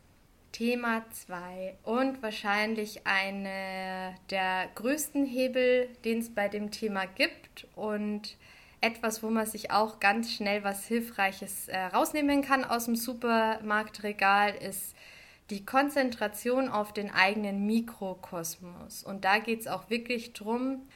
Thema 0.52 1.06
2 1.12 1.76
und 1.84 2.24
wahrscheinlich 2.24 3.06
eine 3.06 4.16
der 4.30 4.70
größten 4.76 5.26
Hebel, 5.26 5.90
den 6.04 6.20
es 6.20 6.34
bei 6.34 6.48
dem 6.48 6.72
Thema 6.72 7.06
gibt 7.06 7.68
und 7.76 8.38
etwas, 8.82 9.24
wo 9.24 9.30
man 9.30 9.46
sich 9.46 9.72
auch 9.72 10.00
ganz 10.00 10.34
schnell 10.34 10.64
was 10.64 10.86
Hilfreiches 10.86 11.68
äh, 11.68 11.78
rausnehmen 11.78 12.42
kann 12.42 12.64
aus 12.64 12.86
dem 12.86 12.96
Supermarktregal, 12.96 14.56
ist 14.56 14.96
die 15.50 15.66
Konzentration 15.66 16.70
auf 16.70 16.94
den 16.94 17.12
eigenen 17.12 17.66
Mikrokosmos. 17.66 19.04
Und 19.04 19.26
da 19.26 19.40
geht 19.40 19.62
es 19.62 19.68
auch 19.68 19.90
wirklich 19.90 20.34
darum, 20.34 20.88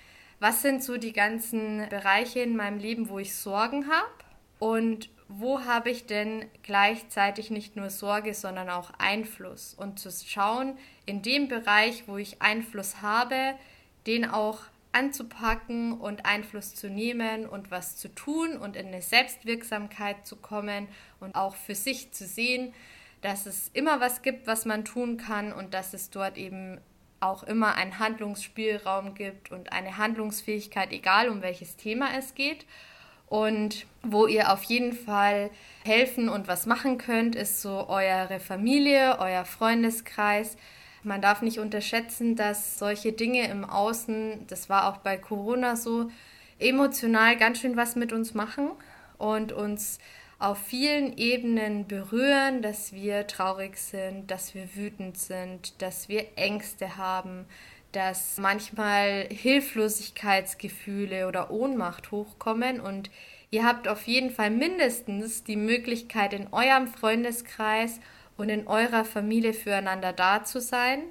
was 0.41 0.63
sind 0.63 0.83
so 0.83 0.97
die 0.97 1.13
ganzen 1.13 1.87
Bereiche 1.89 2.39
in 2.39 2.55
meinem 2.55 2.79
Leben, 2.79 3.09
wo 3.09 3.19
ich 3.19 3.35
Sorgen 3.35 3.87
habe 3.87 4.09
und 4.57 5.09
wo 5.27 5.63
habe 5.65 5.91
ich 5.91 6.07
denn 6.07 6.45
gleichzeitig 6.63 7.51
nicht 7.51 7.75
nur 7.75 7.91
Sorge, 7.91 8.33
sondern 8.33 8.69
auch 8.69 8.91
Einfluss? 8.97 9.75
Und 9.75 9.99
zu 9.99 10.09
schauen, 10.11 10.77
in 11.05 11.21
dem 11.21 11.47
Bereich, 11.47 12.07
wo 12.07 12.17
ich 12.17 12.41
Einfluss 12.41 13.03
habe, 13.03 13.53
den 14.07 14.25
auch 14.25 14.63
anzupacken 14.91 15.93
und 15.93 16.25
Einfluss 16.25 16.73
zu 16.73 16.89
nehmen 16.89 17.45
und 17.45 17.69
was 17.69 17.95
zu 17.95 18.09
tun 18.09 18.57
und 18.57 18.75
in 18.75 18.87
eine 18.87 19.03
Selbstwirksamkeit 19.03 20.25
zu 20.25 20.35
kommen 20.35 20.87
und 21.19 21.35
auch 21.35 21.55
für 21.55 21.75
sich 21.75 22.11
zu 22.13 22.25
sehen, 22.25 22.73
dass 23.21 23.45
es 23.45 23.69
immer 23.73 23.99
was 23.99 24.23
gibt, 24.23 24.47
was 24.47 24.65
man 24.65 24.85
tun 24.85 25.17
kann 25.17 25.53
und 25.53 25.75
dass 25.75 25.93
es 25.93 26.09
dort 26.09 26.35
eben 26.35 26.81
auch 27.21 27.43
immer 27.43 27.75
einen 27.75 27.99
Handlungsspielraum 27.99 29.13
gibt 29.13 29.51
und 29.51 29.71
eine 29.71 29.97
Handlungsfähigkeit, 29.97 30.91
egal 30.91 31.29
um 31.29 31.41
welches 31.41 31.77
Thema 31.77 32.07
es 32.17 32.35
geht. 32.35 32.65
Und 33.27 33.85
wo 34.03 34.27
ihr 34.27 34.51
auf 34.51 34.63
jeden 34.63 34.91
Fall 34.91 35.51
helfen 35.85 36.27
und 36.27 36.49
was 36.49 36.65
machen 36.65 36.97
könnt, 36.97 37.35
ist 37.35 37.61
so 37.61 37.87
eure 37.87 38.41
Familie, 38.41 39.19
euer 39.19 39.45
Freundeskreis. 39.45 40.57
Man 41.03 41.21
darf 41.21 41.41
nicht 41.41 41.59
unterschätzen, 41.59 42.35
dass 42.35 42.77
solche 42.77 43.13
Dinge 43.13 43.47
im 43.47 43.63
Außen, 43.63 44.45
das 44.47 44.69
war 44.69 44.89
auch 44.89 44.97
bei 44.97 45.17
Corona 45.17 45.77
so, 45.77 46.11
emotional 46.59 47.37
ganz 47.37 47.59
schön 47.59 47.77
was 47.77 47.95
mit 47.95 48.11
uns 48.11 48.33
machen 48.33 48.71
und 49.17 49.51
uns 49.51 49.99
auf 50.41 50.57
vielen 50.57 51.17
Ebenen 51.17 51.87
berühren, 51.87 52.61
dass 52.61 52.93
wir 52.93 53.27
traurig 53.27 53.77
sind, 53.77 54.31
dass 54.31 54.55
wir 54.55 54.75
wütend 54.75 55.17
sind, 55.17 55.79
dass 55.81 56.09
wir 56.09 56.25
Ängste 56.35 56.97
haben, 56.97 57.45
dass 57.91 58.37
manchmal 58.39 59.27
Hilflosigkeitsgefühle 59.29 61.27
oder 61.27 61.51
Ohnmacht 61.51 62.11
hochkommen 62.11 62.79
und 62.79 63.11
ihr 63.51 63.65
habt 63.65 63.87
auf 63.87 64.07
jeden 64.07 64.31
Fall 64.31 64.49
mindestens 64.49 65.43
die 65.43 65.57
Möglichkeit 65.57 66.33
in 66.33 66.51
eurem 66.51 66.87
Freundeskreis 66.87 67.99
und 68.35 68.49
in 68.49 68.65
eurer 68.65 69.05
Familie 69.05 69.53
füreinander 69.53 70.11
da 70.11 70.43
zu 70.43 70.59
sein 70.59 71.03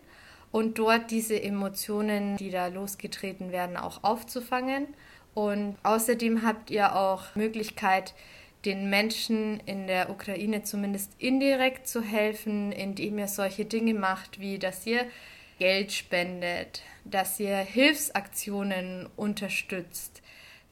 und 0.50 0.78
dort 0.78 1.12
diese 1.12 1.40
Emotionen, 1.40 2.36
die 2.36 2.50
da 2.50 2.66
losgetreten 2.66 3.52
werden, 3.52 3.76
auch 3.76 4.02
aufzufangen. 4.02 4.88
Und 5.32 5.76
außerdem 5.84 6.44
habt 6.44 6.70
ihr 6.70 6.96
auch 6.96 7.36
Möglichkeit, 7.36 8.14
den 8.64 8.90
Menschen 8.90 9.60
in 9.66 9.86
der 9.86 10.10
Ukraine 10.10 10.62
zumindest 10.62 11.12
indirekt 11.18 11.88
zu 11.88 12.02
helfen, 12.02 12.72
indem 12.72 13.18
ihr 13.18 13.28
solche 13.28 13.64
Dinge 13.64 13.94
macht, 13.94 14.40
wie 14.40 14.58
dass 14.58 14.86
ihr 14.86 15.06
Geld 15.58 15.92
spendet, 15.92 16.82
dass 17.04 17.38
ihr 17.40 17.56
Hilfsaktionen 17.56 19.08
unterstützt, 19.16 20.22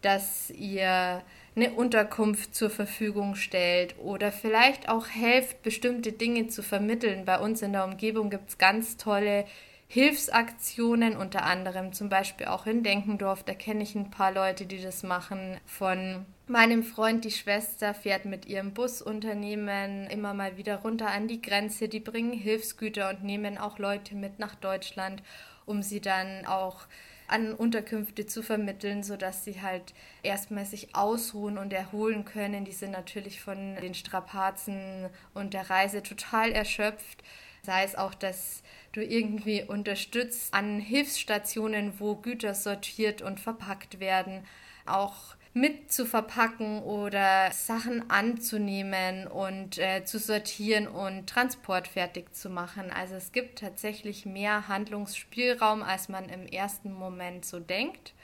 dass 0.01 0.51
ihr 0.51 1.23
eine 1.57 1.73
Unterkunft 1.73 2.55
zur 2.55 2.71
Verfügung 2.71 3.35
stellt 3.35 3.99
oder 3.99 4.33
vielleicht 4.33 4.89
auch 4.89 5.09
helft, 5.09 5.63
bestimmte 5.63 6.13
Dinge 6.13 6.49
zu 6.49 6.63
vermitteln. 6.63 7.25
Bei 7.25 7.39
uns 7.39 7.63
in 7.63 7.73
der 7.73 7.85
Umgebung 7.85 8.31
gibt 8.31 8.51
es 8.51 8.59
ganz 8.59 8.97
tolle 8.97 9.45
Hilfsaktionen, 9.89 11.17
unter 11.17 11.45
anderem 11.45 11.93
zum 11.93 12.09
Beispiel 12.09 12.47
auch 12.47 12.67
in 12.67 12.83
Denkendorf. 12.83 13.43
Da 13.43 13.55
kenne 13.55 13.83
ich 13.83 13.95
ein 13.95 14.11
paar 14.11 14.33
Leute, 14.33 14.67
die 14.67 14.81
das 14.81 15.03
machen. 15.03 15.59
Von 15.67 16.27
meinem 16.49 16.83
Freund, 16.83 17.25
die 17.25 17.31
Schwester, 17.31 17.95
fährt 17.95 18.25
mit 18.25 18.47
ihrem 18.47 18.73
Busunternehmen 18.75 20.07
immer 20.09 20.35
mal 20.35 20.57
wieder 20.57 20.77
runter 20.77 21.11
an 21.11 21.29
die 21.29 21.43
Grenze. 21.43 21.89
Die 21.89 22.01
bringen 22.01 22.33
Hilfsgüter 22.33 23.11
und 23.11 23.25
nehmen 23.25 23.59
auch 23.59 23.79
Leute 23.79 24.15
mit 24.15 24.39
nach 24.39 24.55
Deutschland, 24.55 25.23
um 25.67 25.83
sie 25.83 26.01
dann 26.01 26.47
auch 26.47 26.87
an 27.29 27.53
Unterkünfte 27.53 28.27
zu 28.27 28.43
vermitteln, 28.43 29.03
sodass 29.03 29.45
sie 29.45 29.61
halt 29.61 29.93
erstmal 30.23 30.65
sich 30.65 30.95
ausruhen 30.95 31.59
und 31.59 31.73
erholen 31.73 32.25
können. 32.25 32.65
Die 32.65 32.73
sind 32.73 32.93
natürlich 32.93 33.41
von 33.41 33.77
den 33.77 33.95
Strapazen 33.95 35.09
und 35.35 35.55
der 35.55 35.69
Reise 35.69 36.03
total 36.03 36.53
erschöpft. 36.53 37.23
Sei 37.63 37.85
es 37.85 37.97
auch, 37.97 38.15
dass 38.15 38.63
du 38.93 39.05
irgendwie 39.05 39.63
unterstützt 39.63 40.55
an 40.55 40.81
Hilfsstationen, 40.81 42.01
wo 42.01 42.17
Güter 42.17 42.55
sortiert 42.55 43.21
und 43.21 43.41
verpackt 43.41 44.01
werden, 44.01 44.45
auch 44.87 45.37
mit 45.61 45.93
zu 45.93 46.07
verpacken 46.07 46.83
oder 46.83 47.51
Sachen 47.51 48.11
anzunehmen 48.11 49.27
und 49.27 49.79
äh, 49.79 50.05
zu 50.05 50.19
sortieren 50.19 50.87
und 50.87 51.29
transportfertig 51.29 52.33
zu 52.33 52.49
machen. 52.49 52.91
Also 52.91 53.15
es 53.15 53.33
gibt 53.33 53.59
tatsächlich 53.59 54.27
mehr 54.27 54.69
Handlungsspielraum, 54.69 55.83
als 55.83 56.09
man 56.09 56.29
im 56.29 56.47
ersten 56.47 56.93
Moment 56.93 57.45
so 57.45 57.61
denkt. 57.61 58.15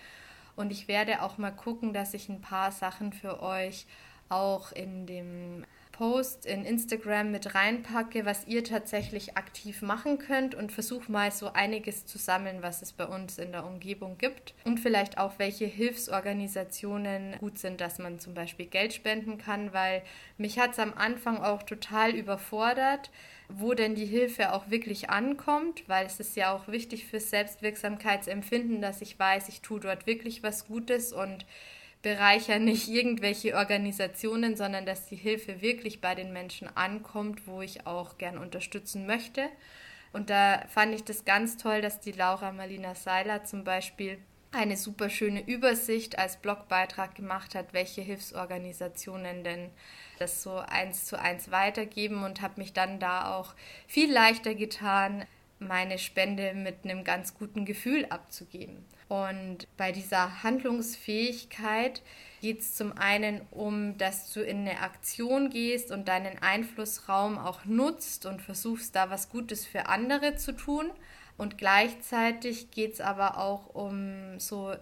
Und 0.57 0.71
ich 0.71 0.87
werde 0.87 1.23
auch 1.23 1.39
mal 1.39 1.51
gucken, 1.51 1.93
dass 1.93 2.15
ich 2.15 2.29
ein 2.29 2.41
paar 2.41 2.71
Sachen 2.71 3.13
für 3.13 3.43
euch 3.43 3.87
auch 4.29 4.73
in 4.73 5.07
dem 5.07 5.65
Post 5.95 6.45
in 6.45 6.65
Instagram 6.65 7.31
mit 7.31 7.55
reinpacke, 7.55 8.27
was 8.27 8.49
ihr 8.49 8.65
tatsächlich 8.65 9.37
aktiv 9.37 9.81
machen 9.81 10.19
könnt 10.19 10.57
und 10.57 10.73
versuche 10.73 11.11
mal 11.11 11.31
so 11.31 11.53
einiges 11.53 12.05
zu 12.05 12.19
sammeln, 12.19 12.63
was 12.63 12.83
es 12.83 12.93
bei 12.93 13.07
uns 13.07 13.39
in 13.39 13.53
der 13.53 13.65
Umgebung 13.65 14.19
gibt. 14.19 14.55
Und 14.65 14.81
vielleicht 14.81 15.19
auch 15.19 15.39
welche 15.39 15.67
Hilfsorganisationen 15.67 17.37
gut 17.39 17.59
sind, 17.59 17.81
dass 17.81 18.01
man 18.01 18.19
zum 18.19 18.35
Beispiel 18.35 18.67
Geld 18.67 18.93
spenden 18.93 19.39
kann, 19.39 19.73
weil 19.73 20.03
mich 20.37 20.59
hat 20.59 20.73
es 20.73 20.81
am 20.81 20.95
Anfang 20.95 21.39
auch 21.39 21.63
total 21.63 22.11
überfordert, 22.11 23.13
wo 23.49 23.75
denn 23.75 23.95
die 23.95 24.07
Hilfe 24.07 24.53
auch 24.53 24.71
wirklich 24.71 25.11
ankommt, 25.11 25.85
weil 25.89 26.07
es 26.07 26.19
ist 26.19 26.35
ja 26.35 26.53
auch 26.53 26.67
wichtig 26.67 27.07
fürs 27.07 27.31
Selbstwirksamkeitsempfinden, 27.31 28.81
dass 28.81 29.01
ich 29.01 29.17
weiß, 29.17 29.49
ich 29.49 29.61
tue 29.61 29.79
dort 29.79 30.09
wirklich 30.09 30.43
was 30.43 30.67
Gutes 30.67 31.13
und 31.13 31.47
bereichern 32.05 32.65
nicht 32.65 32.87
irgendwelche 32.89 33.57
Organisationen, 33.57 34.57
sondern 34.57 34.85
dass 34.85 35.07
die 35.07 35.17
Hilfe 35.17 35.63
wirklich 35.63 36.03
bei 36.03 36.15
den 36.15 36.33
Menschen 36.33 36.69
ankommt, 36.77 37.47
wo 37.47 37.63
ich 37.63 37.87
auch 37.87 38.19
gern 38.19 38.37
unterstützen 38.39 39.07
möchte. 39.07 39.49
Und 40.13 40.29
da 40.31 40.63
fand 40.69 40.95
ich 40.95 41.03
das 41.03 41.25
ganz 41.25 41.57
toll, 41.57 41.81
dass 41.81 42.01
die 42.01 42.13
Laura 42.13 42.53
Marlina 42.53 42.95
Seiler 42.95 43.45
zum 43.45 43.65
Beispiel 43.65 44.19
eine 44.53 44.77
super 44.77 45.09
schöne 45.09 45.41
Übersicht 45.49 46.19
als 46.19 46.37
Blogbeitrag 46.37 47.15
gemacht 47.15 47.55
hat, 47.55 47.73
welche 47.73 48.03
Hilfsorganisationen 48.03 49.43
denn 49.43 49.71
das 50.19 50.43
so 50.43 50.59
eins 50.59 51.07
zu 51.07 51.19
eins 51.19 51.51
weitergeben 51.51 52.23
und 52.23 52.43
habe 52.43 52.61
mich 52.61 52.75
dann 52.75 53.01
da 53.01 53.35
auch 53.35 53.55
viel 53.89 54.13
leichter 54.13 54.55
getan, 54.55 55.25
meine 55.59 55.99
Spende 55.99 56.53
mit 56.53 56.85
einem 56.85 57.03
ganz 57.03 57.35
guten 57.35 57.65
Gefühl 57.65 58.05
abzugeben. 58.11 58.85
Und 59.09 59.67
bei 59.77 59.93
dieser 59.93 60.43
Handlungsfähigkeit 60.43 62.03
geht 62.41 62.61
es 62.61 62.75
zum 62.75 62.97
einen 62.97 63.43
um, 63.51 63.97
dass 63.99 64.33
du 64.33 64.41
in 64.41 64.61
eine 64.61 64.81
Aktion 64.81 65.51
gehst 65.51 65.91
und 65.91 66.09
deinen 66.09 66.39
Einflussraum 66.43 67.39
auch 67.39 67.65
nutzt 67.65 68.27
und 68.27 68.41
versuchst, 68.41 68.97
da 68.97 69.11
was 69.11 69.29
Gutes 69.29 69.67
für 69.67 69.87
andere 69.87 70.37
zu 70.37 70.53
tun. 70.53 70.91
Und 71.37 71.59
gleichzeitig 71.59 72.71
geht 72.71 72.95
es 72.95 73.01
aber 73.01 73.39
auch 73.39 73.75
um 73.75 74.39
so 74.39 74.75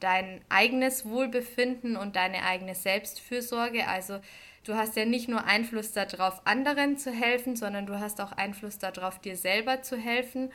dein 0.00 0.40
eigenes 0.48 1.04
Wohlbefinden 1.06 1.96
und 1.96 2.16
deine 2.16 2.44
eigene 2.44 2.74
Selbstfürsorge. 2.74 3.88
Also 3.88 4.20
du 4.64 4.74
hast 4.74 4.96
ja 4.96 5.04
nicht 5.04 5.28
nur 5.28 5.44
Einfluss 5.44 5.92
darauf, 5.92 6.46
anderen 6.46 6.98
zu 6.98 7.10
helfen, 7.10 7.56
sondern 7.56 7.86
du 7.86 7.98
hast 7.98 8.20
auch 8.20 8.32
Einfluss 8.32 8.78
darauf, 8.78 9.18
dir 9.20 9.36
selber 9.36 9.82
zu 9.82 9.96
helfen 9.96 10.50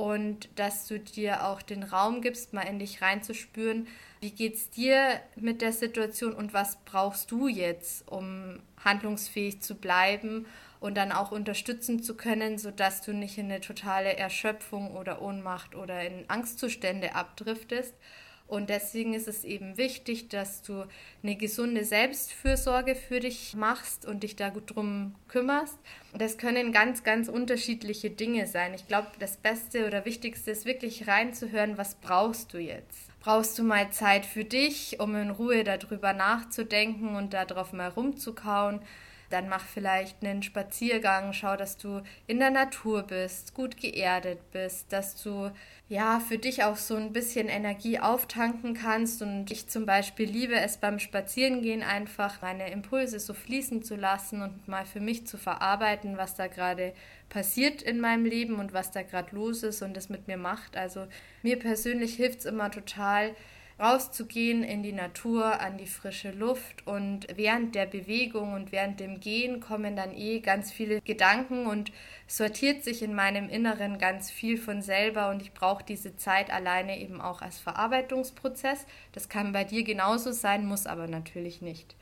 und 0.00 0.48
dass 0.58 0.86
du 0.86 0.98
dir 0.98 1.46
auch 1.46 1.60
den 1.60 1.82
Raum 1.82 2.22
gibst, 2.22 2.54
mal 2.54 2.62
in 2.62 2.78
dich 2.78 3.02
reinzuspüren, 3.02 3.86
wie 4.20 4.30
geht 4.30 4.54
es 4.54 4.70
dir 4.70 5.20
mit 5.36 5.60
der 5.60 5.74
Situation 5.74 6.32
und 6.32 6.54
was 6.54 6.78
brauchst 6.86 7.30
du 7.30 7.48
jetzt, 7.48 8.08
um 8.10 8.60
handlungsfähig 8.82 9.60
zu 9.60 9.74
bleiben 9.74 10.46
und 10.80 10.96
dann 10.96 11.12
auch 11.12 11.32
unterstützen 11.32 12.02
zu 12.02 12.16
können, 12.16 12.56
sodass 12.56 13.02
du 13.02 13.12
nicht 13.12 13.36
in 13.36 13.52
eine 13.52 13.60
totale 13.60 14.16
Erschöpfung 14.16 14.96
oder 14.96 15.20
Ohnmacht 15.20 15.74
oder 15.74 16.02
in 16.02 16.24
Angstzustände 16.28 17.14
abdriftest. 17.14 17.92
Und 18.50 18.68
deswegen 18.68 19.14
ist 19.14 19.28
es 19.28 19.44
eben 19.44 19.78
wichtig, 19.78 20.28
dass 20.28 20.62
du 20.62 20.84
eine 21.22 21.36
gesunde 21.36 21.84
Selbstfürsorge 21.84 22.96
für 22.96 23.20
dich 23.20 23.54
machst 23.54 24.04
und 24.04 24.24
dich 24.24 24.34
da 24.34 24.48
gut 24.48 24.74
drum 24.74 25.14
kümmerst. 25.28 25.78
Das 26.18 26.36
können 26.36 26.72
ganz, 26.72 27.04
ganz 27.04 27.28
unterschiedliche 27.28 28.10
Dinge 28.10 28.48
sein. 28.48 28.74
Ich 28.74 28.88
glaube, 28.88 29.06
das 29.20 29.36
Beste 29.36 29.86
oder 29.86 30.04
Wichtigste 30.04 30.50
ist 30.50 30.66
wirklich 30.66 31.06
reinzuhören, 31.06 31.78
was 31.78 31.94
brauchst 31.94 32.52
du 32.52 32.58
jetzt? 32.58 32.98
Brauchst 33.20 33.56
du 33.56 33.62
mal 33.62 33.90
Zeit 33.92 34.26
für 34.26 34.44
dich, 34.44 34.98
um 34.98 35.14
in 35.14 35.30
Ruhe 35.30 35.62
darüber 35.62 36.12
nachzudenken 36.12 37.14
und 37.14 37.34
darauf 37.34 37.72
mal 37.72 37.90
rumzukauen? 37.90 38.80
Dann 39.30 39.48
mach 39.48 39.64
vielleicht 39.64 40.22
einen 40.24 40.42
Spaziergang, 40.42 41.32
schau, 41.32 41.56
dass 41.56 41.76
du 41.76 42.02
in 42.26 42.38
der 42.38 42.50
Natur 42.50 43.04
bist, 43.04 43.54
gut 43.54 43.76
geerdet 43.76 44.50
bist, 44.52 44.92
dass 44.92 45.22
du 45.22 45.50
ja, 45.90 46.20
für 46.20 46.38
dich 46.38 46.62
auch 46.62 46.76
so 46.76 46.94
ein 46.94 47.12
bisschen 47.12 47.48
Energie 47.48 47.98
auftanken 47.98 48.74
kannst. 48.74 49.22
Und 49.22 49.50
ich 49.50 49.68
zum 49.68 49.86
Beispiel 49.86 50.30
liebe 50.30 50.54
es 50.54 50.76
beim 50.76 51.00
Spazierengehen 51.00 51.82
einfach, 51.82 52.40
meine 52.42 52.70
Impulse 52.70 53.18
so 53.18 53.34
fließen 53.34 53.82
zu 53.82 53.96
lassen 53.96 54.40
und 54.40 54.68
mal 54.68 54.86
für 54.86 55.00
mich 55.00 55.26
zu 55.26 55.36
verarbeiten, 55.36 56.16
was 56.16 56.36
da 56.36 56.46
gerade 56.46 56.92
passiert 57.28 57.82
in 57.82 57.98
meinem 57.98 58.24
Leben 58.24 58.60
und 58.60 58.72
was 58.72 58.92
da 58.92 59.02
gerade 59.02 59.34
los 59.34 59.64
ist 59.64 59.82
und 59.82 59.96
das 59.96 60.08
mit 60.08 60.28
mir 60.28 60.36
macht. 60.36 60.76
Also 60.76 61.08
mir 61.42 61.58
persönlich 61.58 62.14
hilft 62.14 62.40
es 62.40 62.44
immer 62.44 62.70
total, 62.70 63.34
rauszugehen 63.80 64.62
in 64.62 64.82
die 64.82 64.92
Natur, 64.92 65.60
an 65.60 65.78
die 65.78 65.86
frische 65.86 66.30
Luft 66.32 66.86
und 66.86 67.26
während 67.34 67.74
der 67.74 67.86
Bewegung 67.86 68.52
und 68.52 68.72
während 68.72 69.00
dem 69.00 69.20
Gehen 69.20 69.60
kommen 69.60 69.96
dann 69.96 70.14
eh 70.14 70.40
ganz 70.40 70.70
viele 70.70 71.00
Gedanken 71.00 71.66
und 71.66 71.90
sortiert 72.26 72.84
sich 72.84 73.02
in 73.02 73.14
meinem 73.14 73.48
Inneren 73.48 73.98
ganz 73.98 74.30
viel 74.30 74.58
von 74.58 74.82
selber 74.82 75.30
und 75.30 75.40
ich 75.40 75.54
brauche 75.54 75.82
diese 75.82 76.16
Zeit 76.16 76.50
alleine 76.50 77.00
eben 77.00 77.20
auch 77.20 77.40
als 77.40 77.58
Verarbeitungsprozess. 77.58 78.86
Das 79.12 79.28
kann 79.28 79.52
bei 79.52 79.64
dir 79.64 79.82
genauso 79.82 80.32
sein, 80.32 80.66
muss 80.66 80.86
aber 80.86 81.06
natürlich 81.06 81.62
nicht. 81.62 81.96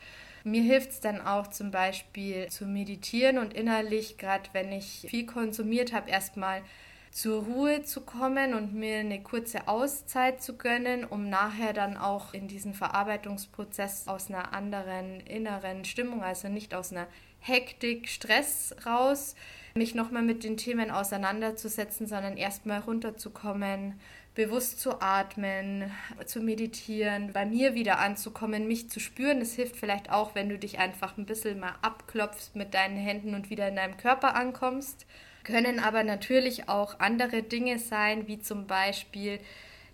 Mir 0.45 0.63
hilft 0.63 0.91
es 0.91 1.01
dann 1.01 1.21
auch 1.21 1.49
zum 1.49 1.71
Beispiel 1.71 2.49
zu 2.49 2.65
meditieren 2.65 3.39
und 3.39 3.55
innerlich, 3.55 4.19
gerade 4.19 4.49
wenn 4.53 4.73
ich 4.73 5.07
viel 5.09 5.27
konsumiert 5.27 5.93
habe, 5.93 6.11
erstmal 6.11 6.63
zur 7.11 7.45
Ruhe 7.45 7.83
zu 7.83 8.03
kommen 8.03 8.55
und 8.55 8.75
mir 8.75 8.99
eine 8.99 9.23
kurze 9.23 9.69
Auszeit 9.69 10.43
zu 10.43 10.57
gönnen, 10.57 11.05
um 11.05 11.29
nachher 11.29 11.73
dann 11.73 11.97
auch 11.97 12.35
in 12.35 12.49
diesen 12.49 12.75
Verarbeitungsprozess 12.75 14.09
aus 14.09 14.29
einer 14.29 14.53
anderen 14.53 15.21
inneren 15.21 15.85
Stimmung, 15.85 16.23
also 16.23 16.49
nicht 16.49 16.75
aus 16.75 16.93
einer 16.93 17.07
Hektik, 17.41 18.09
Stress 18.09 18.75
raus, 18.85 19.35
mich 19.75 19.95
nochmal 19.95 20.23
mit 20.23 20.45
den 20.45 20.57
Themen 20.57 20.91
auseinanderzusetzen, 20.91 22.07
sondern 22.07 22.37
erstmal 22.37 22.81
runterzukommen, 22.81 23.99
bewusst 24.35 24.81
zu 24.81 25.01
atmen, 25.01 25.91
zu 26.27 26.41
meditieren, 26.41 27.33
bei 27.33 27.45
mir 27.45 27.75
wieder 27.75 27.99
anzukommen, 27.99 28.69
mich 28.69 28.89
zu 28.89 29.01
spüren. 29.01 29.41
Das 29.41 29.55
hilft 29.55 29.77
vielleicht 29.77 30.11
auch, 30.11 30.35
wenn 30.35 30.49
du 30.49 30.59
dich 30.59 30.79
einfach 30.79 31.17
ein 31.17 31.27
bisschen 31.27 31.59
mal 31.59 31.75
abklopfst 31.83 32.55
mit 32.55 32.75
deinen 32.75 32.97
Händen 32.97 33.35
und 33.35 33.51
wieder 33.51 33.69
in 33.69 33.77
deinem 33.77 33.97
Körper 33.97 34.35
ankommst 34.35 35.07
können 35.49 35.81
aber 35.81 36.05
natürlich 36.05 36.69
auch 36.69 37.01
andere 37.01 37.43
Dinge 37.43 37.79
sein, 37.79 38.29
wie 38.29 38.39
zum 38.39 38.67
Beispiel, 38.67 39.41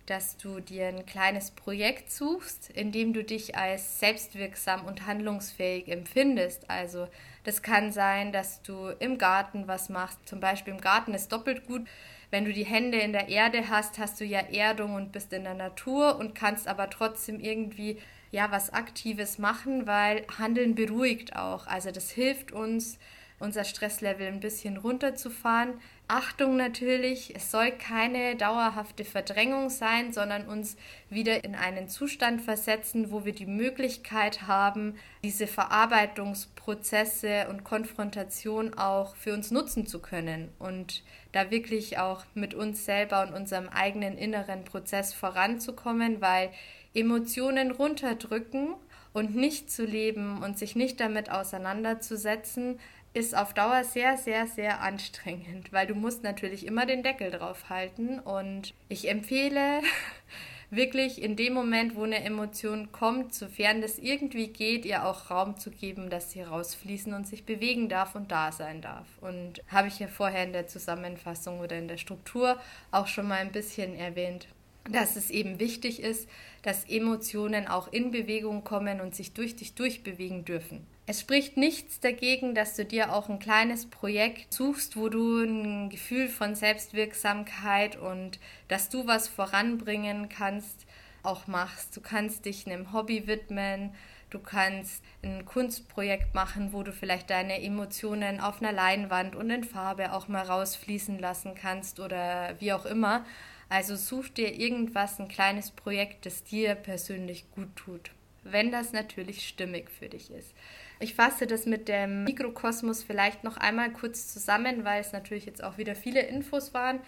dass 0.05 0.35
du 0.35 0.59
dir 0.59 0.87
ein 0.87 1.05
kleines 1.05 1.51
Projekt 1.51 2.11
suchst, 2.11 2.69
in 2.71 2.91
dem 2.91 3.13
du 3.13 3.23
dich 3.23 3.57
als 3.57 3.99
selbstwirksam 3.99 4.85
und 4.85 5.07
handlungsfähig 5.07 5.87
empfindest. 5.87 6.69
Also 6.69 7.07
das 7.45 7.61
kann 7.61 7.93
sein, 7.93 8.33
dass 8.33 8.63
du 8.63 8.89
im 8.99 9.17
Garten 9.17 9.67
was 9.67 9.87
machst. 9.87 10.19
Zum 10.25 10.41
Beispiel 10.41 10.73
im 10.73 10.81
Garten 10.81 11.13
ist 11.13 11.31
doppelt 11.31 11.65
gut. 11.65 11.87
Wenn 12.31 12.43
du 12.43 12.51
die 12.51 12.65
Hände 12.65 12.99
in 12.99 13.13
der 13.13 13.29
Erde 13.29 13.69
hast, 13.69 13.97
hast 13.97 14.19
du 14.19 14.25
ja 14.25 14.39
Erdung 14.39 14.93
und 14.93 15.13
bist 15.13 15.31
in 15.31 15.45
der 15.45 15.53
Natur 15.53 16.19
und 16.19 16.35
kannst 16.35 16.67
aber 16.67 16.89
trotzdem 16.89 17.39
irgendwie 17.39 17.97
ja 18.31 18.51
was 18.51 18.73
Aktives 18.73 19.37
machen, 19.37 19.87
weil 19.87 20.25
Handeln 20.37 20.75
beruhigt 20.75 21.37
auch. 21.37 21.65
Also 21.65 21.91
das 21.91 22.11
hilft 22.11 22.51
uns, 22.51 22.99
unser 23.39 23.63
Stresslevel 23.63 24.27
ein 24.27 24.39
bisschen 24.39 24.77
runterzufahren. 24.77 25.73
Achtung 26.07 26.55
natürlich, 26.55 27.35
es 27.35 27.49
soll 27.49 27.71
keine 27.71 28.35
dauerhafte 28.35 29.03
Verdrängung 29.03 29.69
sein, 29.69 30.13
sondern 30.13 30.47
uns 30.47 30.77
wieder 31.09 31.43
in 31.43 31.55
einen 31.55 31.89
Zustand 31.89 32.41
versetzen, 32.41 33.11
wo 33.11 33.25
wir 33.25 33.33
die 33.33 33.47
Möglichkeit 33.47 34.43
haben, 34.43 34.95
diese 35.23 35.47
Verarbeitungsprozesse 35.47 37.47
und 37.49 37.63
Konfrontation 37.63 38.75
auch 38.75 39.15
für 39.15 39.33
uns 39.33 39.49
nutzen 39.49 39.87
zu 39.87 39.99
können 39.99 40.49
und 40.59 41.03
da 41.31 41.49
wirklich 41.49 41.97
auch 41.97 42.23
mit 42.35 42.53
uns 42.53 42.85
selber 42.85 43.23
und 43.23 43.33
unserem 43.33 43.67
eigenen 43.69 44.17
inneren 44.17 44.63
Prozess 44.63 45.13
voranzukommen, 45.13 46.21
weil 46.21 46.51
Emotionen 46.93 47.71
runterdrücken 47.71 48.75
und 49.15 49.35
nicht 49.35 49.71
zu 49.71 49.85
leben 49.85 50.43
und 50.43 50.59
sich 50.59 50.75
nicht 50.75 50.99
damit 50.99 51.31
auseinanderzusetzen, 51.31 52.79
ist 53.15 53.35
auf 53.35 53.53
Dauer 53.53 53.83
sehr, 53.83 54.17
sehr, 54.17 54.45
sehr 54.45 54.81
anstrengend, 54.81 55.71
weil 55.71 55.87
du 55.87 55.95
musst 55.95 56.23
natürlich 56.23 56.65
immer 56.65 56.85
den 56.85 57.01
Deckel 57.01 57.31
drauf 57.31 57.69
halten. 57.69 58.19
Und 58.19 58.73
ich 58.89 59.09
empfehle 59.09 59.81
wirklich 60.69 61.21
in 61.21 61.35
dem 61.35 61.53
Moment, 61.53 61.95
wo 61.95 62.03
eine 62.03 62.23
Emotion 62.23 62.91
kommt, 62.91 63.33
sofern 63.33 63.81
das 63.81 63.99
irgendwie 63.99 64.47
geht, 64.47 64.85
ihr 64.85 65.05
auch 65.05 65.29
Raum 65.29 65.57
zu 65.57 65.71
geben, 65.71 66.09
dass 66.09 66.31
sie 66.31 66.41
rausfließen 66.41 67.13
und 67.13 67.25
sich 67.25 67.45
bewegen 67.45 67.87
darf 67.87 68.15
und 68.15 68.31
da 68.31 68.51
sein 68.51 68.81
darf. 68.81 69.07
Und 69.21 69.61
habe 69.69 69.87
ich 69.87 69.99
ja 69.99 70.07
vorher 70.07 70.43
in 70.43 70.53
der 70.53 70.67
Zusammenfassung 70.67 71.61
oder 71.61 71.77
in 71.77 71.87
der 71.87 71.97
Struktur 71.97 72.59
auch 72.91 73.07
schon 73.07 73.27
mal 73.27 73.39
ein 73.39 73.53
bisschen 73.53 73.95
erwähnt 73.95 74.47
dass 74.89 75.15
es 75.15 75.29
eben 75.29 75.59
wichtig 75.59 76.01
ist, 76.01 76.29
dass 76.61 76.85
Emotionen 76.85 77.67
auch 77.67 77.91
in 77.91 78.11
Bewegung 78.11 78.63
kommen 78.63 79.01
und 79.01 79.15
sich 79.15 79.33
durch 79.33 79.55
dich 79.55 79.75
durchbewegen 79.75 80.45
dürfen. 80.45 80.85
Es 81.07 81.21
spricht 81.21 81.55
nichts 81.57 81.99
dagegen, 81.99 82.55
dass 82.55 82.75
du 82.75 82.85
dir 82.85 83.13
auch 83.13 83.29
ein 83.29 83.37
kleines 83.37 83.85
Projekt 83.85 84.51
suchst, 84.53 84.97
wo 84.97 85.09
du 85.09 85.43
ein 85.43 85.89
Gefühl 85.89 86.27
von 86.27 86.55
Selbstwirksamkeit 86.55 87.95
und 87.95 88.39
dass 88.67 88.89
du 88.89 89.05
was 89.05 89.27
voranbringen 89.27 90.29
kannst, 90.29 90.87
auch 91.21 91.45
machst. 91.47 91.95
Du 91.95 92.01
kannst 92.01 92.45
dich 92.45 92.65
einem 92.65 92.91
Hobby 92.91 93.27
widmen, 93.27 93.91
du 94.31 94.39
kannst 94.39 95.03
ein 95.23 95.45
Kunstprojekt 95.45 96.33
machen, 96.33 96.73
wo 96.73 96.81
du 96.81 96.91
vielleicht 96.91 97.29
deine 97.29 97.61
Emotionen 97.61 98.39
auf 98.39 98.61
einer 98.61 98.71
Leinwand 98.71 99.35
und 99.35 99.49
in 99.51 99.63
Farbe 99.63 100.13
auch 100.13 100.27
mal 100.27 100.43
rausfließen 100.43 101.19
lassen 101.19 101.53
kannst 101.53 101.99
oder 101.99 102.55
wie 102.59 102.73
auch 102.73 102.85
immer. 102.85 103.25
Also 103.69 103.95
such 103.95 104.29
dir 104.29 104.53
irgendwas, 104.53 105.19
ein 105.19 105.27
kleines 105.27 105.71
Projekt, 105.71 106.25
das 106.25 106.43
dir 106.43 106.75
persönlich 106.75 107.49
gut 107.51 107.75
tut, 107.75 108.11
wenn 108.43 108.71
das 108.71 108.93
natürlich 108.93 109.47
stimmig 109.47 109.89
für 109.89 110.09
dich 110.09 110.31
ist. 110.31 110.53
Ich 110.99 111.15
fasse 111.15 111.47
das 111.47 111.65
mit 111.65 111.87
dem 111.87 112.23
Mikrokosmos 112.23 113.03
vielleicht 113.03 113.43
noch 113.43 113.57
einmal 113.57 113.91
kurz 113.91 114.31
zusammen, 114.31 114.85
weil 114.85 115.01
es 115.01 115.11
natürlich 115.11 115.45
jetzt 115.45 115.63
auch 115.63 115.77
wieder 115.77 115.95
viele 115.95 116.21
Infos 116.21 116.73
waren. 116.73 116.99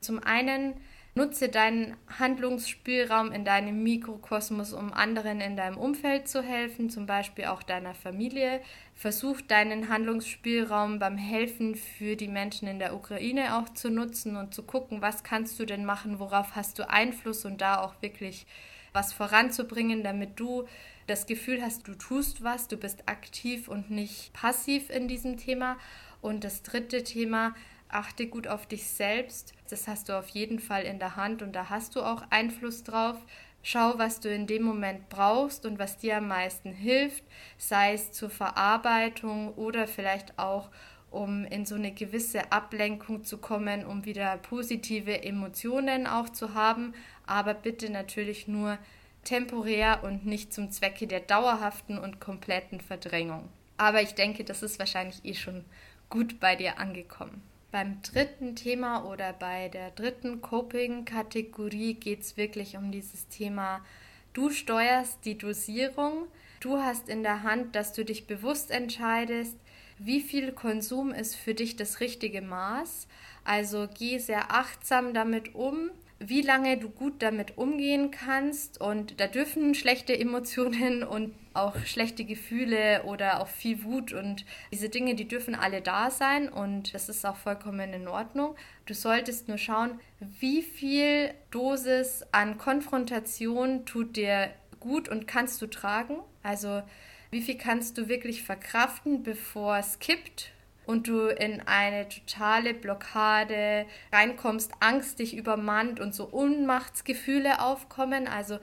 Zum 0.00 0.22
einen 0.22 0.74
Nutze 1.14 1.48
deinen 1.48 1.96
Handlungsspielraum 2.18 3.32
in 3.32 3.44
deinem 3.44 3.82
Mikrokosmos, 3.82 4.72
um 4.72 4.92
anderen 4.92 5.40
in 5.40 5.56
deinem 5.56 5.76
Umfeld 5.76 6.28
zu 6.28 6.40
helfen, 6.42 6.88
zum 6.88 7.06
Beispiel 7.06 7.46
auch 7.46 7.64
deiner 7.64 7.94
Familie. 7.94 8.60
Versuch 9.00 9.40
deinen 9.40 9.88
Handlungsspielraum 9.88 10.98
beim 10.98 11.16
Helfen 11.16 11.74
für 11.74 12.16
die 12.16 12.28
Menschen 12.28 12.68
in 12.68 12.78
der 12.78 12.94
Ukraine 12.94 13.56
auch 13.56 13.70
zu 13.70 13.88
nutzen 13.88 14.36
und 14.36 14.52
zu 14.52 14.62
gucken, 14.62 15.00
was 15.00 15.24
kannst 15.24 15.58
du 15.58 15.64
denn 15.64 15.86
machen, 15.86 16.18
worauf 16.18 16.54
hast 16.54 16.78
du 16.78 16.86
Einfluss 16.86 17.46
und 17.46 17.62
da 17.62 17.80
auch 17.80 17.94
wirklich 18.02 18.44
was 18.92 19.14
voranzubringen, 19.14 20.04
damit 20.04 20.38
du 20.38 20.68
das 21.06 21.24
Gefühl 21.24 21.62
hast, 21.62 21.88
du 21.88 21.94
tust 21.94 22.44
was, 22.44 22.68
du 22.68 22.76
bist 22.76 23.08
aktiv 23.08 23.68
und 23.68 23.90
nicht 23.90 24.34
passiv 24.34 24.90
in 24.90 25.08
diesem 25.08 25.38
Thema. 25.38 25.78
Und 26.20 26.44
das 26.44 26.62
dritte 26.62 27.02
Thema, 27.02 27.54
achte 27.88 28.26
gut 28.26 28.48
auf 28.48 28.66
dich 28.66 28.86
selbst. 28.86 29.54
Das 29.70 29.88
hast 29.88 30.10
du 30.10 30.18
auf 30.18 30.28
jeden 30.28 30.58
Fall 30.58 30.82
in 30.82 30.98
der 30.98 31.16
Hand 31.16 31.40
und 31.40 31.56
da 31.56 31.70
hast 31.70 31.96
du 31.96 32.02
auch 32.02 32.22
Einfluss 32.28 32.82
drauf. 32.82 33.16
Schau, 33.62 33.98
was 33.98 34.20
du 34.20 34.32
in 34.32 34.46
dem 34.46 34.62
Moment 34.62 35.08
brauchst 35.10 35.66
und 35.66 35.78
was 35.78 35.98
dir 35.98 36.16
am 36.16 36.28
meisten 36.28 36.72
hilft, 36.72 37.24
sei 37.58 37.92
es 37.92 38.10
zur 38.12 38.30
Verarbeitung 38.30 39.52
oder 39.54 39.86
vielleicht 39.86 40.38
auch, 40.38 40.70
um 41.10 41.44
in 41.44 41.66
so 41.66 41.74
eine 41.74 41.92
gewisse 41.92 42.52
Ablenkung 42.52 43.24
zu 43.24 43.38
kommen, 43.38 43.84
um 43.84 44.04
wieder 44.04 44.38
positive 44.38 45.22
Emotionen 45.22 46.06
auch 46.06 46.28
zu 46.30 46.54
haben, 46.54 46.94
aber 47.26 47.52
bitte 47.52 47.90
natürlich 47.90 48.48
nur 48.48 48.78
temporär 49.24 50.02
und 50.04 50.24
nicht 50.24 50.52
zum 50.54 50.70
Zwecke 50.70 51.06
der 51.06 51.20
dauerhaften 51.20 51.98
und 51.98 52.20
kompletten 52.20 52.80
Verdrängung. 52.80 53.48
Aber 53.76 54.00
ich 54.00 54.14
denke, 54.14 54.44
das 54.44 54.62
ist 54.62 54.78
wahrscheinlich 54.78 55.24
eh 55.24 55.34
schon 55.34 55.64
gut 56.08 56.40
bei 56.40 56.56
dir 56.56 56.78
angekommen. 56.78 57.42
Beim 57.70 58.02
dritten 58.02 58.56
Thema 58.56 59.04
oder 59.04 59.32
bei 59.32 59.68
der 59.68 59.92
dritten 59.92 60.40
Coping-Kategorie 60.40 61.94
geht 61.94 62.22
es 62.22 62.36
wirklich 62.36 62.76
um 62.76 62.90
dieses 62.90 63.28
Thema, 63.28 63.84
du 64.32 64.50
steuerst 64.50 65.24
die 65.24 65.38
Dosierung, 65.38 66.26
du 66.58 66.78
hast 66.78 67.08
in 67.08 67.22
der 67.22 67.44
Hand, 67.44 67.76
dass 67.76 67.92
du 67.92 68.04
dich 68.04 68.26
bewusst 68.26 68.72
entscheidest, 68.72 69.56
wie 69.98 70.20
viel 70.20 70.50
Konsum 70.50 71.12
ist 71.12 71.36
für 71.36 71.54
dich 71.54 71.76
das 71.76 72.00
richtige 72.00 72.42
Maß. 72.42 73.06
Also 73.44 73.88
geh 73.96 74.18
sehr 74.18 74.50
achtsam 74.50 75.14
damit 75.14 75.54
um, 75.54 75.90
wie 76.20 76.42
lange 76.42 76.76
du 76.76 76.90
gut 76.90 77.22
damit 77.22 77.56
umgehen 77.56 78.10
kannst. 78.10 78.80
Und 78.80 79.20
da 79.20 79.26
dürfen 79.26 79.74
schlechte 79.74 80.16
Emotionen 80.16 81.02
und 81.02 81.34
auch 81.52 81.76
schlechte 81.84 82.24
Gefühle 82.24 83.02
oder 83.04 83.40
auch 83.40 83.48
viel 83.48 83.82
Wut 83.82 84.12
und 84.12 84.44
diese 84.72 84.88
Dinge, 84.88 85.16
die 85.16 85.26
dürfen 85.26 85.56
alle 85.56 85.80
da 85.80 86.10
sein 86.10 86.48
und 86.48 86.94
das 86.94 87.08
ist 87.08 87.26
auch 87.26 87.34
vollkommen 87.34 87.92
in 87.92 88.06
Ordnung. 88.06 88.54
Du 88.86 88.94
solltest 88.94 89.48
nur 89.48 89.58
schauen, 89.58 89.98
wie 90.38 90.62
viel 90.62 91.34
Dosis 91.50 92.24
an 92.30 92.56
Konfrontation 92.56 93.84
tut 93.84 94.14
dir 94.14 94.50
gut 94.78 95.08
und 95.08 95.26
kannst 95.26 95.60
du 95.60 95.66
tragen. 95.66 96.18
Also 96.44 96.82
wie 97.30 97.42
viel 97.42 97.56
kannst 97.56 97.98
du 97.98 98.08
wirklich 98.08 98.44
verkraften, 98.44 99.24
bevor 99.24 99.78
es 99.78 99.98
kippt 99.98 100.52
und 100.86 101.08
du 101.08 101.28
in 101.28 101.60
eine 101.66 102.08
totale 102.08 102.74
Blockade 102.74 103.86
reinkommst, 104.12 104.72
Angst 104.80 105.18
dich 105.18 105.36
übermannt 105.36 106.00
und 106.00 106.14
so 106.14 106.24
Unmachtsgefühle 106.24 107.60
aufkommen. 107.60 108.26
Also 108.26 108.58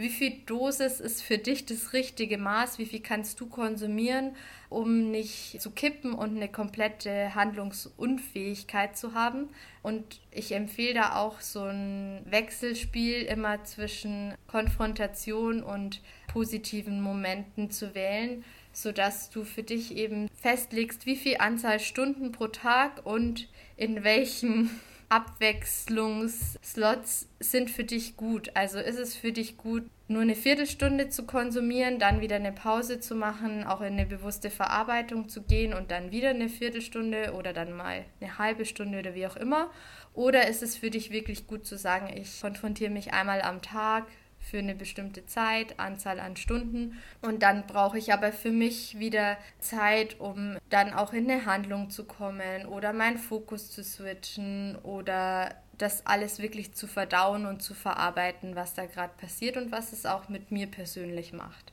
wie 0.00 0.08
viel 0.08 0.32
Dosis 0.46 0.98
ist 0.98 1.22
für 1.22 1.36
dich 1.36 1.66
das 1.66 1.92
richtige 1.92 2.38
Maß? 2.38 2.78
Wie 2.78 2.86
viel 2.86 3.00
kannst 3.00 3.38
du 3.38 3.46
konsumieren, 3.46 4.34
um 4.70 5.10
nicht 5.10 5.60
zu 5.60 5.72
kippen 5.72 6.14
und 6.14 6.36
eine 6.36 6.48
komplette 6.48 7.34
Handlungsunfähigkeit 7.34 8.96
zu 8.96 9.12
haben? 9.12 9.50
Und 9.82 10.20
ich 10.30 10.52
empfehle 10.52 10.94
da 10.94 11.16
auch 11.16 11.40
so 11.40 11.64
ein 11.64 12.22
Wechselspiel 12.24 13.24
immer 13.24 13.62
zwischen 13.64 14.34
Konfrontation 14.46 15.62
und 15.62 16.00
positiven 16.28 17.02
Momenten 17.02 17.70
zu 17.70 17.94
wählen 17.94 18.42
sodass 18.72 19.30
du 19.30 19.44
für 19.44 19.62
dich 19.62 19.96
eben 19.96 20.28
festlegst, 20.40 21.06
wie 21.06 21.16
viel 21.16 21.36
Anzahl 21.38 21.80
Stunden 21.80 22.32
pro 22.32 22.48
Tag 22.48 23.04
und 23.04 23.48
in 23.76 24.04
welchen 24.04 24.70
Abwechslungsslots 25.10 27.28
sind 27.40 27.70
für 27.70 27.82
dich 27.82 28.16
gut. 28.16 28.52
Also 28.54 28.78
ist 28.78 28.98
es 28.98 29.16
für 29.16 29.32
dich 29.32 29.56
gut, 29.56 29.82
nur 30.06 30.22
eine 30.22 30.36
Viertelstunde 30.36 31.08
zu 31.08 31.24
konsumieren, 31.24 31.98
dann 31.98 32.20
wieder 32.20 32.36
eine 32.36 32.52
Pause 32.52 33.00
zu 33.00 33.16
machen, 33.16 33.64
auch 33.64 33.80
in 33.80 33.94
eine 33.94 34.06
bewusste 34.06 34.50
Verarbeitung 34.50 35.28
zu 35.28 35.42
gehen 35.42 35.74
und 35.74 35.90
dann 35.90 36.12
wieder 36.12 36.30
eine 36.30 36.48
Viertelstunde 36.48 37.32
oder 37.34 37.52
dann 37.52 37.72
mal 37.72 38.04
eine 38.20 38.38
halbe 38.38 38.64
Stunde 38.64 39.00
oder 39.00 39.16
wie 39.16 39.26
auch 39.26 39.34
immer. 39.36 39.72
Oder 40.14 40.48
ist 40.48 40.62
es 40.62 40.76
für 40.76 40.90
dich 40.90 41.10
wirklich 41.10 41.48
gut 41.48 41.66
zu 41.66 41.76
sagen, 41.76 42.16
ich 42.16 42.40
konfrontiere 42.40 42.90
mich 42.90 43.12
einmal 43.12 43.42
am 43.42 43.62
Tag 43.62 44.06
für 44.50 44.58
eine 44.58 44.74
bestimmte 44.74 45.26
Zeit, 45.26 45.78
Anzahl 45.78 46.18
an 46.18 46.36
Stunden. 46.36 46.98
Und 47.22 47.42
dann 47.42 47.66
brauche 47.66 47.98
ich 47.98 48.12
aber 48.12 48.32
für 48.32 48.50
mich 48.50 48.98
wieder 48.98 49.36
Zeit, 49.58 50.18
um 50.18 50.56
dann 50.68 50.92
auch 50.92 51.12
in 51.12 51.30
eine 51.30 51.46
Handlung 51.46 51.90
zu 51.90 52.04
kommen 52.04 52.66
oder 52.66 52.92
meinen 52.92 53.18
Fokus 53.18 53.70
zu 53.70 53.84
switchen 53.84 54.76
oder 54.82 55.54
das 55.78 56.06
alles 56.06 56.40
wirklich 56.40 56.74
zu 56.74 56.86
verdauen 56.86 57.46
und 57.46 57.62
zu 57.62 57.74
verarbeiten, 57.74 58.54
was 58.54 58.74
da 58.74 58.86
gerade 58.86 59.12
passiert 59.16 59.56
und 59.56 59.72
was 59.72 59.92
es 59.92 60.04
auch 60.04 60.28
mit 60.28 60.50
mir 60.50 60.66
persönlich 60.66 61.32
macht. 61.32 61.72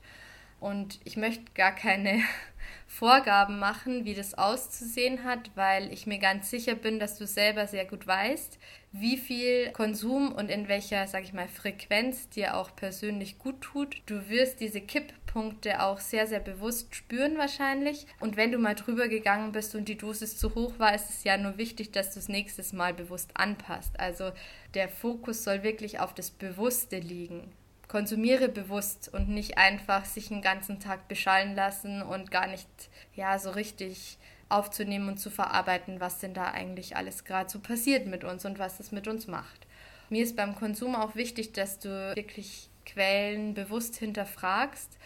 Und 0.60 1.00
ich 1.04 1.18
möchte 1.18 1.52
gar 1.54 1.74
keine 1.74 2.22
Vorgaben 2.88 3.60
machen, 3.60 4.06
wie 4.06 4.16
das 4.16 4.34
auszusehen 4.34 5.24
hat, 5.24 5.52
weil 5.56 5.94
ich 5.94 6.08
mir 6.08 6.18
ganz 6.18 6.50
sicher 6.50 6.74
bin, 6.74 7.00
dass 7.00 7.18
du 7.18 7.28
selber 7.28 7.68
sehr 7.68 7.86
gut 7.86 8.08
weißt, 8.08 8.58
wie 8.92 9.18
viel 9.18 9.72
Konsum 9.72 10.32
und 10.32 10.50
in 10.50 10.68
welcher, 10.68 11.06
sag 11.06 11.24
ich 11.24 11.34
mal, 11.34 11.48
Frequenz 11.48 12.30
dir 12.30 12.56
auch 12.56 12.76
persönlich 12.76 13.38
gut 13.38 13.62
tut. 13.62 14.02
Du 14.08 14.30
wirst 14.30 14.60
diese 14.60 14.82
Kipppunkte 14.82 15.84
auch 15.84 16.00
sehr, 16.00 16.26
sehr 16.26 16.40
bewusst 16.40 16.96
spüren 16.96 17.38
wahrscheinlich. 17.38 18.08
Und 18.20 18.38
wenn 18.38 18.52
du 18.52 18.58
mal 18.58 18.76
drüber 18.76 19.08
gegangen 19.10 19.52
bist 19.52 19.76
und 19.76 19.88
die 19.88 19.98
Dosis 19.98 20.38
zu 20.38 20.56
hoch 20.56 20.80
war, 20.80 20.96
ist 20.96 21.10
es 21.10 21.24
ja 21.24 21.38
nur 21.38 21.58
wichtig, 21.58 21.92
dass 21.92 22.14
du 22.14 22.20
es 22.20 22.30
nächstes 22.30 22.74
Mal 22.74 22.94
bewusst 22.96 23.30
anpasst. 23.36 24.00
Also 24.00 24.32
der 24.74 24.90
Fokus 24.90 25.44
soll 25.44 25.62
wirklich 25.62 26.00
auf 26.00 26.16
das 26.16 26.32
Bewusste 26.32 26.98
liegen 26.98 27.52
konsumiere 27.88 28.50
bewusst 28.50 29.10
und 29.14 29.30
nicht 29.30 29.58
einfach 29.58 30.06
sich 30.06 30.28
den 30.28 30.42
ganzen 30.42 30.80
Tag 30.80 31.08
beschallen 31.08 31.56
lassen 31.56 32.02
und 32.02 32.32
gar 32.32 32.48
nicht 32.48 32.68
ja 33.16 33.40
so 33.40 33.52
richtig 33.52 34.18
aufzunehmen 34.50 35.10
und 35.10 35.18
zu 35.18 35.30
verarbeiten, 35.30 36.00
was 36.00 36.20
denn 36.20 36.34
da 36.34 36.52
eigentlich 36.52 36.96
alles 36.96 37.26
gerade 37.26 37.50
so 37.50 37.60
passiert 37.60 38.08
mit 38.08 38.24
uns 38.24 38.46
und 38.46 38.60
was 38.60 38.80
es 38.80 38.92
mit 38.92 39.08
uns 39.08 39.28
macht. 39.28 39.68
Mir 40.10 40.24
ist 40.24 40.36
beim 40.36 40.56
Konsum 40.56 40.96
auch 40.96 41.16
wichtig, 41.16 41.52
dass 41.52 41.80
du 41.80 42.16
wirklich 42.16 42.70
Quellen 42.86 43.54
bewusst 43.54 43.98
hinterfragst 43.98 44.98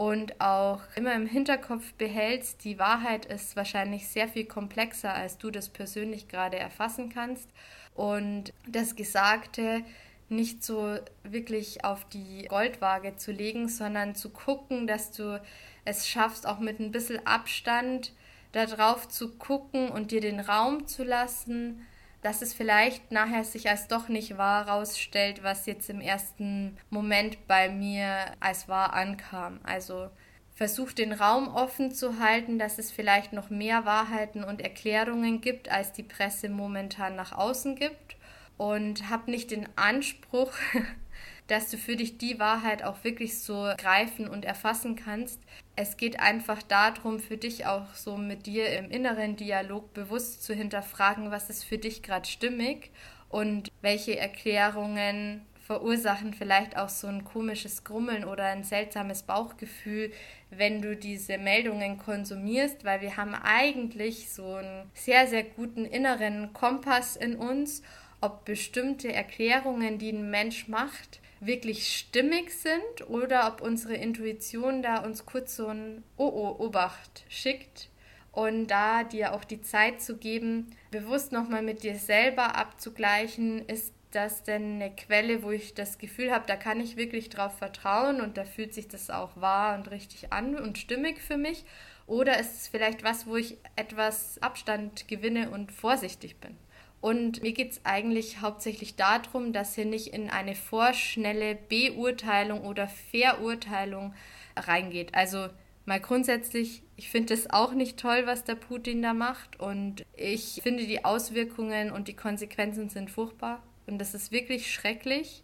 und 0.00 0.40
auch 0.40 0.80
immer 0.96 1.14
im 1.14 1.26
Hinterkopf 1.26 1.92
behältst, 1.92 2.64
die 2.64 2.78
Wahrheit 2.78 3.26
ist 3.26 3.54
wahrscheinlich 3.54 4.08
sehr 4.08 4.28
viel 4.28 4.46
komplexer, 4.46 5.12
als 5.12 5.36
du 5.36 5.50
das 5.50 5.68
persönlich 5.68 6.26
gerade 6.26 6.58
erfassen 6.58 7.10
kannst. 7.10 7.50
Und 7.94 8.52
das 8.66 8.96
Gesagte 8.96 9.84
nicht 10.30 10.64
so 10.64 10.96
wirklich 11.24 11.84
auf 11.84 12.04
die 12.08 12.46
Goldwaage 12.48 13.16
zu 13.16 13.32
legen, 13.32 13.68
sondern 13.68 14.14
zu 14.14 14.30
gucken, 14.30 14.86
dass 14.86 15.10
du 15.10 15.40
es 15.84 16.08
schaffst, 16.08 16.46
auch 16.46 16.60
mit 16.60 16.78
ein 16.78 16.92
bisschen 16.92 17.26
Abstand 17.26 18.12
darauf 18.52 19.08
zu 19.08 19.36
gucken 19.36 19.90
und 19.90 20.10
dir 20.10 20.20
den 20.20 20.40
Raum 20.40 20.86
zu 20.86 21.04
lassen, 21.04 21.86
dass 22.22 22.42
es 22.42 22.52
vielleicht 22.52 23.12
nachher 23.12 23.44
sich 23.44 23.68
als 23.68 23.88
doch 23.88 24.08
nicht 24.08 24.36
wahr 24.36 24.68
rausstellt, 24.68 25.42
was 25.42 25.66
jetzt 25.66 25.88
im 25.88 26.00
ersten 26.00 26.76
Moment 26.90 27.46
bei 27.46 27.68
mir 27.68 28.14
als 28.40 28.68
wahr 28.68 28.92
ankam. 28.92 29.58
Also 29.62 30.10
versuch 30.54 30.92
den 30.92 31.12
Raum 31.12 31.48
offen 31.48 31.92
zu 31.92 32.18
halten, 32.20 32.58
dass 32.58 32.78
es 32.78 32.90
vielleicht 32.90 33.32
noch 33.32 33.48
mehr 33.48 33.86
Wahrheiten 33.86 34.44
und 34.44 34.60
Erklärungen 34.60 35.40
gibt, 35.40 35.70
als 35.70 35.92
die 35.92 36.02
Presse 36.02 36.50
momentan 36.50 37.16
nach 37.16 37.32
außen 37.32 37.76
gibt 37.76 38.16
und 38.60 39.08
hab 39.08 39.26
nicht 39.26 39.52
den 39.52 39.66
Anspruch, 39.76 40.52
dass 41.46 41.70
du 41.70 41.78
für 41.78 41.96
dich 41.96 42.18
die 42.18 42.38
Wahrheit 42.38 42.82
auch 42.82 43.02
wirklich 43.04 43.40
so 43.40 43.72
greifen 43.78 44.28
und 44.28 44.44
erfassen 44.44 44.96
kannst. 44.96 45.40
Es 45.76 45.96
geht 45.96 46.20
einfach 46.20 46.62
darum, 46.62 47.20
für 47.20 47.38
dich 47.38 47.64
auch 47.64 47.94
so 47.94 48.18
mit 48.18 48.44
dir 48.44 48.68
im 48.78 48.90
inneren 48.90 49.36
Dialog 49.36 49.94
bewusst 49.94 50.44
zu 50.44 50.52
hinterfragen, 50.52 51.30
was 51.30 51.48
ist 51.48 51.64
für 51.64 51.78
dich 51.78 52.02
gerade 52.02 52.28
stimmig 52.28 52.90
und 53.30 53.70
welche 53.80 54.18
Erklärungen 54.18 55.46
verursachen 55.66 56.34
vielleicht 56.34 56.76
auch 56.76 56.90
so 56.90 57.06
ein 57.06 57.24
komisches 57.24 57.82
Grummeln 57.82 58.24
oder 58.24 58.44
ein 58.44 58.64
seltsames 58.64 59.22
Bauchgefühl, 59.22 60.12
wenn 60.50 60.82
du 60.82 60.96
diese 60.96 61.38
Meldungen 61.38 61.96
konsumierst, 61.96 62.84
weil 62.84 63.00
wir 63.00 63.16
haben 63.16 63.34
eigentlich 63.34 64.30
so 64.30 64.56
einen 64.56 64.90
sehr, 64.92 65.26
sehr 65.28 65.44
guten 65.44 65.86
inneren 65.86 66.52
Kompass 66.52 67.16
in 67.16 67.36
uns 67.36 67.82
ob 68.20 68.44
bestimmte 68.44 69.12
Erklärungen, 69.12 69.98
die 69.98 70.10
ein 70.10 70.30
Mensch 70.30 70.68
macht, 70.68 71.20
wirklich 71.40 71.96
stimmig 71.96 72.52
sind 72.52 73.08
oder 73.08 73.48
ob 73.48 73.62
unsere 73.62 73.94
Intuition 73.94 74.82
da 74.82 74.98
uns 74.98 75.24
kurz 75.24 75.56
so 75.56 75.68
ein 75.68 76.04
Oh-Oh-Obacht 76.16 77.24
schickt 77.28 77.88
und 78.32 78.68
da 78.68 79.04
dir 79.04 79.32
auch 79.32 79.44
die 79.44 79.62
Zeit 79.62 80.02
zu 80.02 80.16
geben, 80.16 80.70
bewusst 80.90 81.32
nochmal 81.32 81.62
mit 81.62 81.82
dir 81.82 81.96
selber 81.96 82.56
abzugleichen, 82.56 83.66
ist 83.66 83.94
das 84.12 84.42
denn 84.42 84.74
eine 84.74 84.94
Quelle, 84.94 85.42
wo 85.42 85.50
ich 85.50 85.74
das 85.74 85.98
Gefühl 85.98 86.32
habe, 86.32 86.44
da 86.46 86.56
kann 86.56 86.80
ich 86.80 86.96
wirklich 86.96 87.28
drauf 87.28 87.56
vertrauen 87.58 88.20
und 88.20 88.36
da 88.36 88.44
fühlt 88.44 88.74
sich 88.74 88.88
das 88.88 89.08
auch 89.08 89.36
wahr 89.36 89.76
und 89.76 89.90
richtig 89.90 90.32
an 90.32 90.56
und 90.56 90.78
stimmig 90.78 91.20
für 91.20 91.36
mich? 91.36 91.64
Oder 92.06 92.40
ist 92.40 92.56
es 92.56 92.68
vielleicht 92.68 93.04
was, 93.04 93.26
wo 93.26 93.36
ich 93.36 93.56
etwas 93.76 94.42
Abstand 94.42 95.06
gewinne 95.06 95.50
und 95.50 95.70
vorsichtig 95.70 96.38
bin? 96.38 96.56
Und 97.00 97.42
mir 97.42 97.52
geht 97.52 97.72
es 97.72 97.80
eigentlich 97.84 98.40
hauptsächlich 98.40 98.96
darum, 98.96 99.52
dass 99.52 99.76
ihr 99.78 99.86
nicht 99.86 100.08
in 100.08 100.28
eine 100.28 100.54
vorschnelle 100.54 101.54
Beurteilung 101.54 102.62
oder 102.62 102.88
Verurteilung 102.88 104.14
reingeht. 104.56 105.14
Also 105.14 105.48
mal 105.86 106.00
grundsätzlich, 106.00 106.82
ich 106.96 107.08
finde 107.08 107.32
es 107.32 107.48
auch 107.48 107.72
nicht 107.72 107.98
toll, 107.98 108.26
was 108.26 108.44
der 108.44 108.54
Putin 108.54 109.00
da 109.00 109.14
macht. 109.14 109.58
Und 109.58 110.04
ich 110.14 110.60
finde, 110.62 110.86
die 110.86 111.04
Auswirkungen 111.04 111.90
und 111.90 112.08
die 112.08 112.16
Konsequenzen 112.16 112.90
sind 112.90 113.10
furchtbar. 113.10 113.62
Und 113.86 113.98
das 113.98 114.12
ist 114.12 114.30
wirklich 114.30 114.72
schrecklich. 114.72 115.42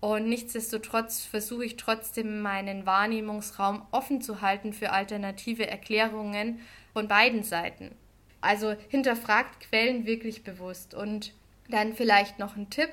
Und 0.00 0.28
nichtsdestotrotz 0.28 1.24
versuche 1.24 1.64
ich 1.64 1.76
trotzdem 1.76 2.40
meinen 2.42 2.86
Wahrnehmungsraum 2.86 3.86
offen 3.92 4.20
zu 4.20 4.40
halten 4.40 4.72
für 4.72 4.90
alternative 4.90 5.68
Erklärungen 5.68 6.60
von 6.92 7.06
beiden 7.06 7.44
Seiten. 7.44 7.94
Also 8.42 8.76
hinterfragt 8.88 9.60
Quellen 9.60 10.04
wirklich 10.04 10.44
bewusst. 10.44 10.92
Und 10.92 11.32
dann 11.68 11.94
vielleicht 11.94 12.38
noch 12.38 12.56
ein 12.56 12.68
Tipp. 12.68 12.92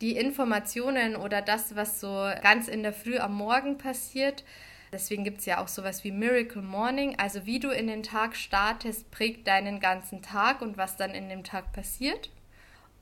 Die 0.00 0.16
Informationen 0.16 1.16
oder 1.16 1.42
das, 1.42 1.74
was 1.74 2.00
so 2.00 2.30
ganz 2.42 2.68
in 2.68 2.84
der 2.84 2.92
Früh 2.92 3.18
am 3.18 3.34
Morgen 3.34 3.78
passiert, 3.78 4.44
Deswegen 4.92 5.24
gibt 5.24 5.40
es 5.40 5.46
ja 5.46 5.62
auch 5.62 5.68
sowas 5.68 6.02
wie 6.04 6.12
Miracle 6.12 6.62
Morning. 6.62 7.18
Also 7.18 7.44
wie 7.46 7.60
du 7.60 7.70
in 7.70 7.86
den 7.86 8.02
Tag 8.02 8.36
startest, 8.36 9.10
prägt 9.10 9.46
deinen 9.46 9.80
ganzen 9.80 10.22
Tag 10.22 10.62
und 10.62 10.76
was 10.76 10.96
dann 10.96 11.10
in 11.10 11.28
dem 11.28 11.44
Tag 11.44 11.72
passiert. 11.72 12.30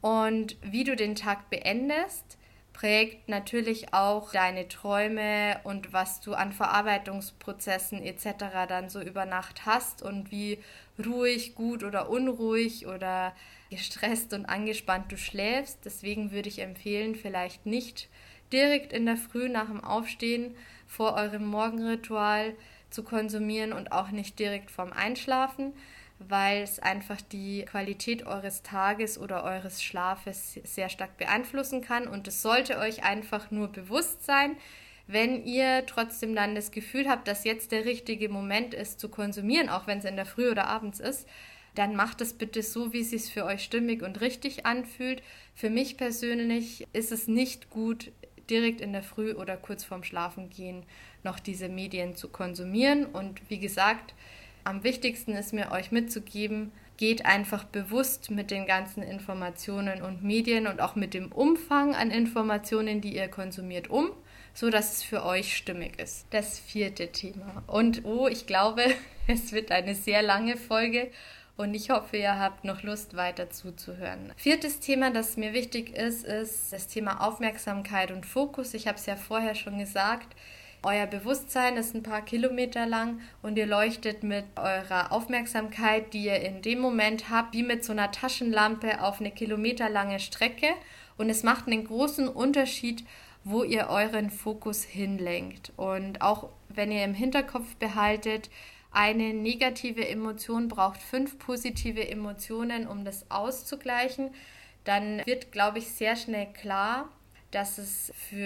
Und 0.00 0.56
wie 0.62 0.84
du 0.84 0.96
den 0.96 1.14
Tag 1.14 1.48
beendest, 1.48 2.38
prägt 2.76 3.26
natürlich 3.30 3.94
auch 3.94 4.32
deine 4.32 4.68
Träume 4.68 5.58
und 5.64 5.94
was 5.94 6.20
du 6.20 6.34
an 6.34 6.52
Verarbeitungsprozessen 6.52 8.02
etc. 8.02 8.66
dann 8.68 8.90
so 8.90 9.00
über 9.00 9.24
Nacht 9.24 9.64
hast 9.64 10.02
und 10.02 10.30
wie 10.30 10.58
ruhig, 11.02 11.54
gut 11.54 11.82
oder 11.82 12.10
unruhig 12.10 12.86
oder 12.86 13.34
gestresst 13.70 14.34
und 14.34 14.44
angespannt 14.44 15.10
du 15.10 15.16
schläfst. 15.16 15.78
Deswegen 15.86 16.32
würde 16.32 16.50
ich 16.50 16.58
empfehlen, 16.58 17.14
vielleicht 17.14 17.64
nicht 17.64 18.10
direkt 18.52 18.92
in 18.92 19.06
der 19.06 19.16
Früh 19.16 19.48
nach 19.48 19.68
dem 19.68 19.82
Aufstehen 19.82 20.54
vor 20.86 21.14
eurem 21.14 21.46
Morgenritual 21.46 22.54
zu 22.90 23.04
konsumieren 23.04 23.72
und 23.72 23.90
auch 23.90 24.10
nicht 24.10 24.38
direkt 24.38 24.70
vorm 24.70 24.92
Einschlafen, 24.92 25.72
weil 26.18 26.62
es 26.62 26.78
einfach 26.78 27.20
die 27.20 27.64
Qualität 27.64 28.26
eures 28.26 28.62
Tages 28.62 29.18
oder 29.18 29.44
eures 29.44 29.82
Schlafes 29.82 30.54
sehr 30.64 30.88
stark 30.88 31.16
beeinflussen 31.18 31.82
kann. 31.82 32.08
Und 32.08 32.26
es 32.26 32.42
sollte 32.42 32.78
euch 32.78 33.04
einfach 33.04 33.50
nur 33.50 33.68
bewusst 33.68 34.24
sein, 34.24 34.56
wenn 35.06 35.44
ihr 35.44 35.84
trotzdem 35.86 36.34
dann 36.34 36.54
das 36.54 36.70
Gefühl 36.70 37.08
habt, 37.08 37.28
dass 37.28 37.44
jetzt 37.44 37.70
der 37.70 37.84
richtige 37.84 38.28
Moment 38.28 38.74
ist 38.74 38.98
zu 38.98 39.08
konsumieren, 39.08 39.68
auch 39.68 39.86
wenn 39.86 39.98
es 39.98 40.04
in 40.04 40.16
der 40.16 40.26
Früh 40.26 40.50
oder 40.50 40.66
abends 40.66 40.98
ist, 40.98 41.28
dann 41.76 41.94
macht 41.94 42.20
es 42.22 42.32
bitte 42.32 42.62
so, 42.62 42.92
wie 42.92 43.02
es 43.02 43.10
sich 43.10 43.32
für 43.32 43.44
euch 43.44 43.62
stimmig 43.62 44.02
und 44.02 44.20
richtig 44.20 44.66
anfühlt. 44.66 45.22
Für 45.54 45.70
mich 45.70 45.96
persönlich 45.96 46.86
ist 46.92 47.12
es 47.12 47.28
nicht 47.28 47.70
gut, 47.70 48.10
direkt 48.48 48.80
in 48.80 48.92
der 48.92 49.02
Früh 49.02 49.34
oder 49.34 49.56
kurz 49.56 49.84
vorm 49.84 50.02
Schlafengehen 50.02 50.84
noch 51.22 51.38
diese 51.38 51.68
Medien 51.68 52.16
zu 52.16 52.28
konsumieren. 52.28 53.04
Und 53.04 53.48
wie 53.50 53.58
gesagt, 53.58 54.14
am 54.66 54.82
wichtigsten 54.82 55.32
ist 55.32 55.52
mir 55.52 55.70
euch 55.70 55.92
mitzugeben, 55.92 56.72
geht 56.96 57.26
einfach 57.26 57.64
bewusst 57.64 58.30
mit 58.30 58.50
den 58.50 58.66
ganzen 58.66 59.02
Informationen 59.02 60.02
und 60.02 60.22
Medien 60.22 60.66
und 60.66 60.80
auch 60.80 60.96
mit 60.96 61.14
dem 61.14 61.30
Umfang 61.30 61.94
an 61.94 62.10
Informationen, 62.10 63.00
die 63.00 63.14
ihr 63.14 63.28
konsumiert, 63.28 63.88
um, 63.88 64.10
so 64.54 64.70
dass 64.70 64.94
es 64.94 65.02
für 65.02 65.24
euch 65.24 65.56
stimmig 65.56 66.00
ist. 66.00 66.26
Das 66.30 66.58
vierte 66.58 67.12
Thema. 67.12 67.62
Und 67.66 68.04
oh, 68.04 68.26
ich 68.28 68.46
glaube, 68.46 68.82
es 69.26 69.52
wird 69.52 69.70
eine 69.70 69.94
sehr 69.94 70.22
lange 70.22 70.56
Folge 70.56 71.10
und 71.56 71.74
ich 71.74 71.90
hoffe, 71.90 72.16
ihr 72.16 72.38
habt 72.38 72.64
noch 72.64 72.82
Lust, 72.82 73.16
weiter 73.16 73.50
zuzuhören. 73.50 74.32
Viertes 74.36 74.80
Thema, 74.80 75.10
das 75.10 75.36
mir 75.36 75.52
wichtig 75.52 75.96
ist, 75.96 76.24
ist 76.24 76.72
das 76.72 76.86
Thema 76.88 77.26
Aufmerksamkeit 77.26 78.10
und 78.10 78.26
Fokus. 78.26 78.74
Ich 78.74 78.86
habe 78.86 78.98
es 78.98 79.06
ja 79.06 79.16
vorher 79.16 79.54
schon 79.54 79.78
gesagt. 79.78 80.34
Euer 80.86 81.08
Bewusstsein 81.08 81.76
ist 81.78 81.96
ein 81.96 82.04
paar 82.04 82.22
Kilometer 82.22 82.86
lang 82.86 83.20
und 83.42 83.58
ihr 83.58 83.66
leuchtet 83.66 84.22
mit 84.22 84.44
eurer 84.54 85.10
Aufmerksamkeit, 85.10 86.14
die 86.14 86.26
ihr 86.26 86.40
in 86.40 86.62
dem 86.62 86.78
Moment 86.78 87.28
habt, 87.28 87.54
wie 87.54 87.64
mit 87.64 87.84
so 87.84 87.90
einer 87.90 88.12
Taschenlampe 88.12 89.02
auf 89.02 89.18
eine 89.18 89.32
kilometerlange 89.32 90.20
Strecke. 90.20 90.68
Und 91.18 91.28
es 91.28 91.42
macht 91.42 91.66
einen 91.66 91.84
großen 91.84 92.28
Unterschied, 92.28 93.02
wo 93.42 93.64
ihr 93.64 93.88
euren 93.88 94.30
Fokus 94.30 94.84
hinlenkt. 94.84 95.72
Und 95.76 96.22
auch 96.22 96.50
wenn 96.68 96.92
ihr 96.92 97.02
im 97.02 97.14
Hinterkopf 97.14 97.74
behaltet, 97.80 98.48
eine 98.92 99.34
negative 99.34 100.06
Emotion 100.06 100.68
braucht 100.68 101.02
fünf 101.02 101.36
positive 101.40 102.08
Emotionen, 102.08 102.86
um 102.86 103.04
das 103.04 103.28
auszugleichen, 103.28 104.30
dann 104.84 105.26
wird, 105.26 105.50
glaube 105.50 105.78
ich, 105.80 105.88
sehr 105.88 106.14
schnell 106.14 106.46
klar, 106.52 107.08
dass 107.50 107.78
es 107.78 108.12
für 108.28 108.38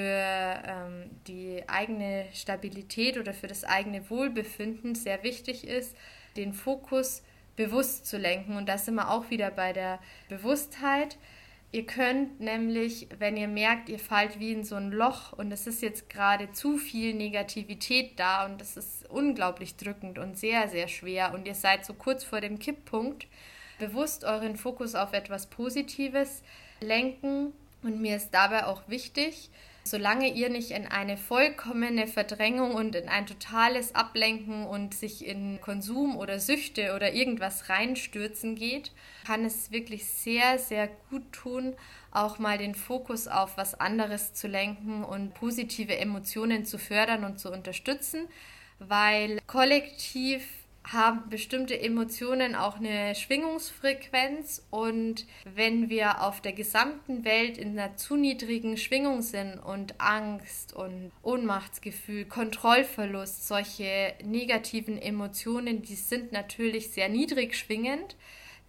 ähm, 0.64 1.10
die 1.26 1.62
eigene 1.68 2.26
Stabilität 2.32 3.18
oder 3.18 3.32
für 3.32 3.46
das 3.46 3.64
eigene 3.64 4.08
Wohlbefinden 4.10 4.94
sehr 4.94 5.22
wichtig 5.22 5.66
ist, 5.66 5.96
den 6.36 6.52
Fokus 6.52 7.22
bewusst 7.56 8.06
zu 8.06 8.18
lenken. 8.18 8.56
Und 8.56 8.68
da 8.68 8.78
sind 8.78 8.94
wir 8.94 9.10
auch 9.10 9.30
wieder 9.30 9.50
bei 9.50 9.72
der 9.72 9.98
Bewusstheit. 10.28 11.16
Ihr 11.72 11.86
könnt 11.86 12.40
nämlich, 12.40 13.06
wenn 13.18 13.36
ihr 13.36 13.46
merkt, 13.46 13.88
ihr 13.88 14.00
fallt 14.00 14.40
wie 14.40 14.52
in 14.52 14.64
so 14.64 14.74
ein 14.74 14.90
Loch 14.90 15.32
und 15.32 15.52
es 15.52 15.68
ist 15.68 15.82
jetzt 15.82 16.10
gerade 16.10 16.50
zu 16.50 16.78
viel 16.78 17.14
Negativität 17.14 18.18
da 18.18 18.44
und 18.44 18.60
es 18.60 18.76
ist 18.76 19.08
unglaublich 19.08 19.76
drückend 19.76 20.18
und 20.18 20.36
sehr, 20.36 20.68
sehr 20.68 20.88
schwer 20.88 21.32
und 21.32 21.46
ihr 21.46 21.54
seid 21.54 21.84
so 21.84 21.94
kurz 21.94 22.24
vor 22.24 22.40
dem 22.40 22.58
Kipppunkt, 22.58 23.28
bewusst 23.78 24.24
euren 24.24 24.56
Fokus 24.56 24.96
auf 24.96 25.12
etwas 25.12 25.46
Positives 25.46 26.42
lenken. 26.80 27.52
Und 27.82 28.00
mir 28.00 28.16
ist 28.16 28.30
dabei 28.32 28.66
auch 28.66 28.82
wichtig, 28.88 29.50
solange 29.84 30.28
ihr 30.28 30.50
nicht 30.50 30.70
in 30.70 30.86
eine 30.86 31.16
vollkommene 31.16 32.06
Verdrängung 32.06 32.74
und 32.74 32.94
in 32.94 33.08
ein 33.08 33.26
totales 33.26 33.94
Ablenken 33.94 34.66
und 34.66 34.94
sich 34.94 35.26
in 35.26 35.60
Konsum 35.60 36.16
oder 36.16 36.38
Süchte 36.38 36.94
oder 36.94 37.12
irgendwas 37.12 37.68
reinstürzen 37.68 38.54
geht, 38.54 38.92
kann 39.26 39.44
es 39.44 39.70
wirklich 39.70 40.06
sehr, 40.06 40.58
sehr 40.58 40.88
gut 41.08 41.32
tun, 41.32 41.74
auch 42.10 42.38
mal 42.38 42.58
den 42.58 42.74
Fokus 42.74 43.28
auf 43.28 43.56
was 43.56 43.78
anderes 43.78 44.34
zu 44.34 44.48
lenken 44.48 45.04
und 45.04 45.34
positive 45.34 45.96
Emotionen 45.96 46.64
zu 46.64 46.78
fördern 46.78 47.24
und 47.24 47.38
zu 47.38 47.50
unterstützen, 47.50 48.28
weil 48.78 49.40
kollektiv 49.46 50.46
haben 50.92 51.28
bestimmte 51.28 51.80
Emotionen 51.80 52.54
auch 52.54 52.76
eine 52.76 53.14
Schwingungsfrequenz. 53.14 54.66
Und 54.70 55.26
wenn 55.44 55.88
wir 55.88 56.22
auf 56.22 56.40
der 56.40 56.52
gesamten 56.52 57.24
Welt 57.24 57.58
in 57.58 57.78
einer 57.78 57.96
zu 57.96 58.16
niedrigen 58.16 58.76
Schwingung 58.76 59.22
sind 59.22 59.58
und 59.58 60.00
Angst 60.00 60.74
und 60.74 61.12
Ohnmachtsgefühl, 61.22 62.24
Kontrollverlust, 62.24 63.46
solche 63.46 64.14
negativen 64.24 65.00
Emotionen, 65.00 65.82
die 65.82 65.94
sind 65.94 66.32
natürlich 66.32 66.90
sehr 66.90 67.08
niedrig 67.08 67.56
schwingend, 67.56 68.16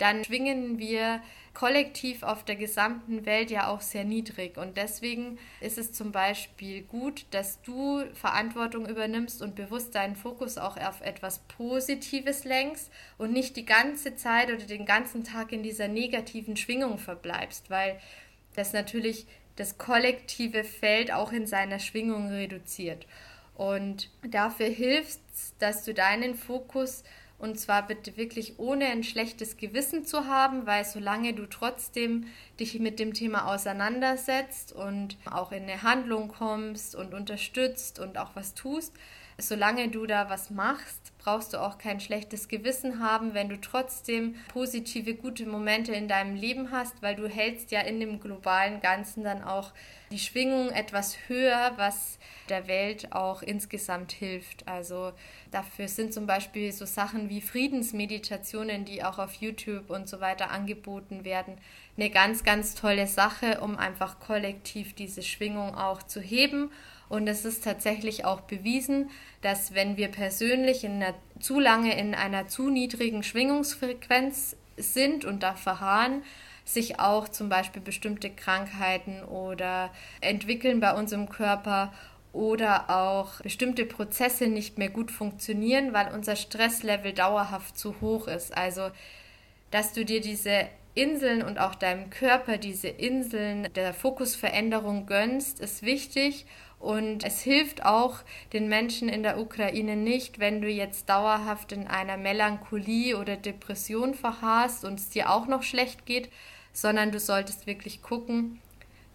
dann 0.02 0.24
schwingen 0.24 0.80
wir 0.80 1.22
kollektiv 1.54 2.24
auf 2.24 2.44
der 2.44 2.56
gesamten 2.56 3.26
Welt 3.26 3.52
ja 3.52 3.68
auch 3.68 3.82
sehr 3.82 4.04
niedrig. 4.04 4.58
Und 4.58 4.78
deswegen 4.78 5.38
ist 5.60 5.78
es 5.78 5.92
zum 5.92 6.12
Beispiel 6.12 6.82
gut, 6.82 7.26
dass 7.32 7.62
du 7.62 8.04
Verantwortung 8.14 8.88
übernimmst 8.88 9.42
und 9.42 9.56
bewusst 9.56 9.96
deinen 9.96 10.16
Fokus 10.16 10.58
auch 10.58 10.78
auf 10.78 11.02
etwas 11.02 11.40
Positives 11.40 12.46
lenkst 12.46 12.90
und 13.18 13.32
nicht 13.32 13.56
die 13.58 13.66
ganze 13.66 14.16
Zeit 14.16 14.48
oder 14.48 14.66
den 14.66 14.86
ganzen 14.86 15.24
Tag 15.24 15.52
in 15.52 15.62
dieser 15.62 15.88
negativen 15.88 16.58
Schwingung 16.58 16.98
verbleibst, 16.98 17.70
weil 17.70 18.00
das 18.56 18.74
natürlich 18.74 19.28
das 19.58 19.78
kollektive 19.78 20.64
Feld 20.64 21.12
auch 21.12 21.32
in 21.32 21.46
seiner 21.46 21.80
Schwingung 21.80 22.30
reduziert. 22.30 23.06
Und 23.56 24.10
dafür 24.24 24.68
hilft 24.68 25.20
es, 25.34 25.54
dass 25.60 25.84
du 25.84 25.94
deinen 25.94 26.34
Fokus 26.34 27.04
und 27.42 27.60
zwar 27.60 27.88
bitte 27.88 28.18
wirklich 28.18 28.60
ohne 28.60 28.86
ein 28.86 29.04
schlechtes 29.04 29.58
Gewissen 29.58 30.06
zu 30.06 30.28
haben, 30.28 30.68
weil 30.68 30.86
solange 30.86 31.34
du 31.34 31.48
trotzdem 31.48 32.28
dich 32.60 32.80
mit 32.80 33.00
dem 33.00 33.14
Thema 33.14 33.52
auseinandersetzt 33.52 34.74
und 34.74 35.18
auch 35.26 35.52
in 35.52 35.64
eine 35.64 35.82
Handlung 35.82 36.28
kommst 36.28 36.96
und 36.96 37.16
unterstützt 37.16 37.98
und 37.98 38.20
auch 38.20 38.36
was 38.36 38.54
tust, 38.54 38.94
solange 39.42 39.90
du 39.90 40.06
da 40.06 40.30
was 40.30 40.50
machst, 40.50 41.12
brauchst 41.18 41.54
du 41.54 41.62
auch 41.62 41.78
kein 41.78 42.00
schlechtes 42.00 42.48
Gewissen 42.48 43.00
haben, 43.00 43.34
wenn 43.34 43.50
du 43.50 43.60
trotzdem 43.60 44.36
positive, 44.52 45.14
gute 45.14 45.46
Momente 45.46 45.94
in 45.94 46.08
deinem 46.08 46.36
Leben 46.36 46.72
hast, 46.72 47.02
weil 47.02 47.16
du 47.16 47.28
hältst 47.28 47.72
ja 47.72 47.82
in 47.82 48.00
dem 48.00 48.20
globalen 48.20 48.82
Ganzen 48.82 49.24
dann 49.24 49.44
auch 49.44 49.72
die 50.12 50.20
Schwingung 50.20 50.70
etwas 50.72 51.16
höher, 51.28 51.74
was 51.78 52.18
der 52.50 52.68
Welt 52.68 53.14
auch 53.14 53.44
insgesamt 53.44 54.12
hilft. 54.12 54.68
Also 54.68 55.14
dafür 55.52 55.88
sind 55.88 56.14
zum 56.14 56.26
Beispiel 56.26 56.72
so 56.72 56.86
Sachen 56.86 57.30
wie 57.30 57.42
Friedensmeditationen, 57.42 58.86
die 58.86 59.04
auch 59.04 59.20
auf 59.20 59.34
YouTube 59.36 59.90
und 59.90 60.10
so 60.10 60.20
weiter 60.22 60.52
angeboten 60.52 61.24
werden, 61.24 61.58
eine 61.98 62.10
ganz, 62.10 62.44
ganz 62.44 62.74
tolle 62.74 63.08
Sache, 63.08 63.62
um 63.62 63.78
einfach 63.78 64.20
kollektiv 64.20 64.96
diese 64.96 65.22
Schwingung 65.22 65.76
auch 65.76 66.02
zu 66.04 66.20
heben. 66.20 66.72
Und 67.12 67.28
es 67.28 67.44
ist 67.44 67.66
tatsächlich 67.66 68.24
auch 68.24 68.40
bewiesen, 68.40 69.10
dass 69.42 69.76
wenn 69.76 69.98
wir 69.98 70.08
persönlich 70.08 70.86
in 70.86 71.04
einer, 71.04 71.14
zu 71.42 71.60
lange 71.60 72.00
in 72.00 72.16
einer 72.16 72.48
zu 72.48 72.70
niedrigen 72.70 73.22
Schwingungsfrequenz 73.22 74.56
sind 74.78 75.26
und 75.26 75.44
da 75.44 75.56
verharren, 75.56 76.24
sich 76.64 77.02
auch 77.02 77.28
zum 77.28 77.50
Beispiel 77.50 77.82
bestimmte 77.82 78.30
Krankheiten 78.30 79.26
oder 79.26 79.92
entwickeln 80.22 80.80
bei 80.80 80.94
unserem 80.94 81.28
Körper 81.28 81.92
oder 82.32 82.90
auch 82.90 83.42
bestimmte 83.42 83.86
Prozesse 83.86 84.48
nicht 84.48 84.78
mehr 84.78 84.90
gut 84.90 85.12
funktionieren, 85.12 85.92
weil 85.92 86.14
unser 86.14 86.38
Stresslevel 86.38 87.12
dauerhaft 87.12 87.78
zu 87.78 88.00
hoch 88.00 88.30
ist. 88.30 88.56
Also, 88.56 88.90
dass 89.70 89.92
du 89.92 90.06
dir 90.06 90.22
diese 90.22 90.70
Inseln 90.94 91.42
und 91.42 91.60
auch 91.60 91.76
deinem 91.76 92.10
Körper 92.10 92.58
diese 92.58 92.88
Inseln 92.88 93.68
der 93.76 93.94
Fokusveränderung 93.94 95.08
gönnst, 95.08 95.60
ist 95.60 95.84
wichtig. 95.84 96.46
Und 96.82 97.24
es 97.24 97.42
hilft 97.42 97.86
auch 97.86 98.22
den 98.54 98.68
Menschen 98.68 99.08
in 99.08 99.22
der 99.22 99.40
Ukraine 99.40 99.96
nicht, 99.96 100.40
wenn 100.40 100.62
du 100.62 100.68
jetzt 100.68 101.08
dauerhaft 101.10 101.72
in 101.72 101.88
einer 101.88 102.18
Melancholie 102.18 103.18
oder 103.18 103.38
Depression 103.38 104.16
verharrst 104.16 104.84
und 104.84 105.00
es 105.00 105.10
dir 105.10 105.30
auch 105.30 105.46
noch 105.46 105.62
schlecht 105.62 106.08
geht, 106.08 106.30
sondern 106.74 107.12
du 107.12 107.20
solltest 107.20 107.68
wirklich 107.68 108.02
gucken, 108.02 108.60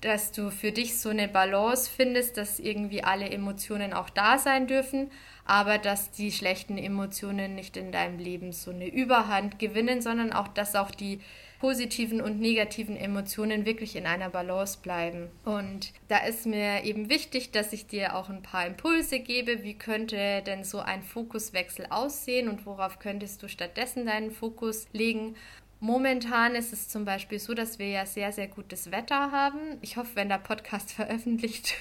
dass 0.01 0.31
du 0.31 0.51
für 0.51 0.71
dich 0.71 0.99
so 0.99 1.09
eine 1.09 1.27
Balance 1.27 1.91
findest, 1.91 2.37
dass 2.37 2.61
irgendwie 2.61 3.03
alle 3.03 3.29
Emotionen 3.29 3.93
auch 3.93 4.11
da 4.11 4.39
sein 4.39 4.69
dürfen, 4.69 5.11
aber 5.45 5.79
dass 5.79 6.12
die 6.12 6.31
schlechten 6.31 6.79
Emotionen 6.79 7.57
nicht 7.57 7.77
in 7.77 7.91
deinem 7.91 8.19
Leben 8.19 8.53
so 8.53 8.71
eine 8.71 8.87
Überhand 8.87 9.59
gewinnen, 9.59 10.03
sondern 10.03 10.33
auch, 10.33 10.49
dass 10.49 10.77
auch 10.77 10.93
die 10.93 11.21
positiven 11.61 12.20
und 12.20 12.40
negativen 12.40 12.96
Emotionen 12.96 13.64
wirklich 13.64 13.96
in 13.96 14.07
einer 14.07 14.30
Balance 14.30 14.78
bleiben. 14.82 15.28
Und 15.44 15.92
da 16.09 16.18
ist 16.18 16.46
mir 16.46 16.84
eben 16.84 17.09
wichtig, 17.09 17.50
dass 17.50 17.72
ich 17.72 17.86
dir 17.86 18.16
auch 18.16 18.28
ein 18.28 18.42
paar 18.42 18.66
Impulse 18.66 19.20
gebe, 19.20 19.62
wie 19.62 19.74
könnte 19.74 20.42
denn 20.42 20.64
so 20.64 20.80
ein 20.80 21.02
Fokuswechsel 21.02 21.86
aussehen 21.90 22.48
und 22.48 22.66
worauf 22.66 22.98
könntest 22.98 23.42
du 23.42 23.48
stattdessen 23.48 24.07
deinen 24.07 24.30
Fokus 24.30 24.86
legen. 24.92 25.36
Momentan 25.79 26.55
ist 26.55 26.72
es 26.72 26.89
zum 26.89 27.05
Beispiel 27.05 27.39
so, 27.39 27.53
dass 27.53 27.79
wir 27.79 27.89
ja 27.89 28.07
sehr, 28.07 28.33
sehr 28.33 28.49
gutes 28.49 28.91
Wetter 28.91 29.31
haben. 29.31 29.77
Ich 29.83 29.99
hoffe, 29.99 30.12
wenn 30.14 30.31
der 30.31 30.39
Podcast 30.39 30.93
veröffentlicht 30.95 31.74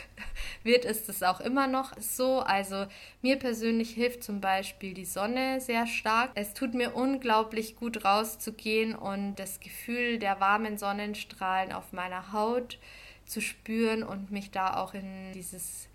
wird, 0.63 0.83
ist 0.83 1.07
es 1.07 1.23
auch 1.23 1.39
immer 1.39 1.67
noch 1.67 1.93
so. 1.97 2.39
Also 2.39 2.87
mir 3.21 3.37
persönlich 3.37 3.91
hilft 3.91 4.23
zum 4.23 4.41
Beispiel 4.41 4.93
die 4.93 5.05
Sonne 5.05 5.61
sehr 5.61 5.87
stark. 5.87 6.31
Es 6.35 6.53
tut 6.53 6.73
mir 6.73 6.93
unglaublich 6.93 7.77
gut 7.77 8.03
rauszugehen 8.03 8.95
und 8.95 9.35
das 9.35 9.61
Gefühl 9.61 10.19
der 10.19 10.41
warmen 10.41 10.77
Sonnenstrahlen 10.77 11.71
auf 11.71 11.93
meiner 11.93 12.33
Haut 12.33 12.77
zu 13.25 13.39
spüren 13.41 14.03
und 14.03 14.29
mich 14.29 14.51
da 14.51 14.75
auch 14.75 14.93
in 14.93 15.31
dieses 15.33 15.87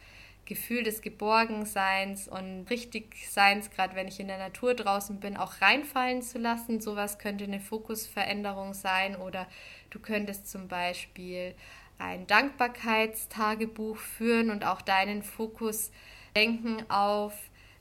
Gefühl 0.51 0.82
des 0.82 1.01
Geborgenseins 1.01 2.26
und 2.26 2.66
Richtigseins, 2.70 3.70
gerade 3.70 3.94
wenn 3.94 4.09
ich 4.09 4.18
in 4.18 4.26
der 4.26 4.38
Natur 4.38 4.74
draußen 4.74 5.20
bin, 5.20 5.36
auch 5.36 5.61
reinfallen 5.61 6.22
zu 6.22 6.38
lassen. 6.38 6.80
Sowas 6.80 7.20
könnte 7.20 7.44
eine 7.44 7.61
Fokusveränderung 7.61 8.74
sein 8.74 9.14
oder 9.14 9.46
du 9.90 10.01
könntest 10.01 10.51
zum 10.51 10.66
Beispiel 10.66 11.55
ein 11.98 12.26
Dankbarkeitstagebuch 12.26 13.96
führen 13.96 14.51
und 14.51 14.64
auch 14.66 14.82
deinen 14.82 15.22
Fokus 15.22 15.92
denken 16.34 16.84
auf 16.90 17.32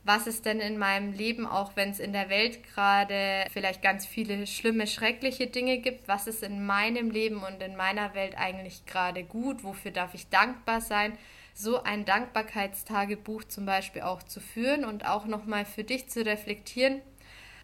was 0.05 0.28
ist 0.28 0.45
denn 0.45 0.59
in 0.59 0.78
meinem 0.78 1.11
Leben, 1.11 1.45
auch 1.45 1.76
wenn 1.76 1.89
es 1.89 1.99
in 1.99 2.13
der 2.13 2.30
Welt 2.30 2.63
gerade 2.63 3.45
vielleicht 3.51 3.82
ganz 3.82 4.05
viele 4.07 4.47
schlimme, 4.47 4.88
schreckliche 4.88 5.47
Dinge 5.47 5.80
gibt, 5.80 6.07
was 6.07 6.26
ist 6.26 6.41
in 6.41 6.65
meinem 6.65 7.11
Leben 7.11 7.43
und 7.43 7.61
in 7.61 7.76
meiner 7.76 8.15
Welt 8.15 8.36
eigentlich 8.38 8.86
gerade 8.86 9.24
gut, 9.24 9.63
wofür 9.63 9.91
darf 9.91 10.13
ich 10.13 10.30
dankbar 10.30 10.82
sein, 10.82 11.17
so 11.53 11.83
ein 11.83 12.05
Dankbarkeitstagebuch 12.05 13.43
zum 13.45 13.65
Beispiel 13.65 14.01
auch 14.01 14.23
zu 14.23 14.39
führen 14.39 14.85
und 14.85 15.05
auch 15.05 15.25
nochmal 15.25 15.65
für 15.65 15.83
dich 15.83 16.09
zu 16.09 16.25
reflektieren, 16.25 17.01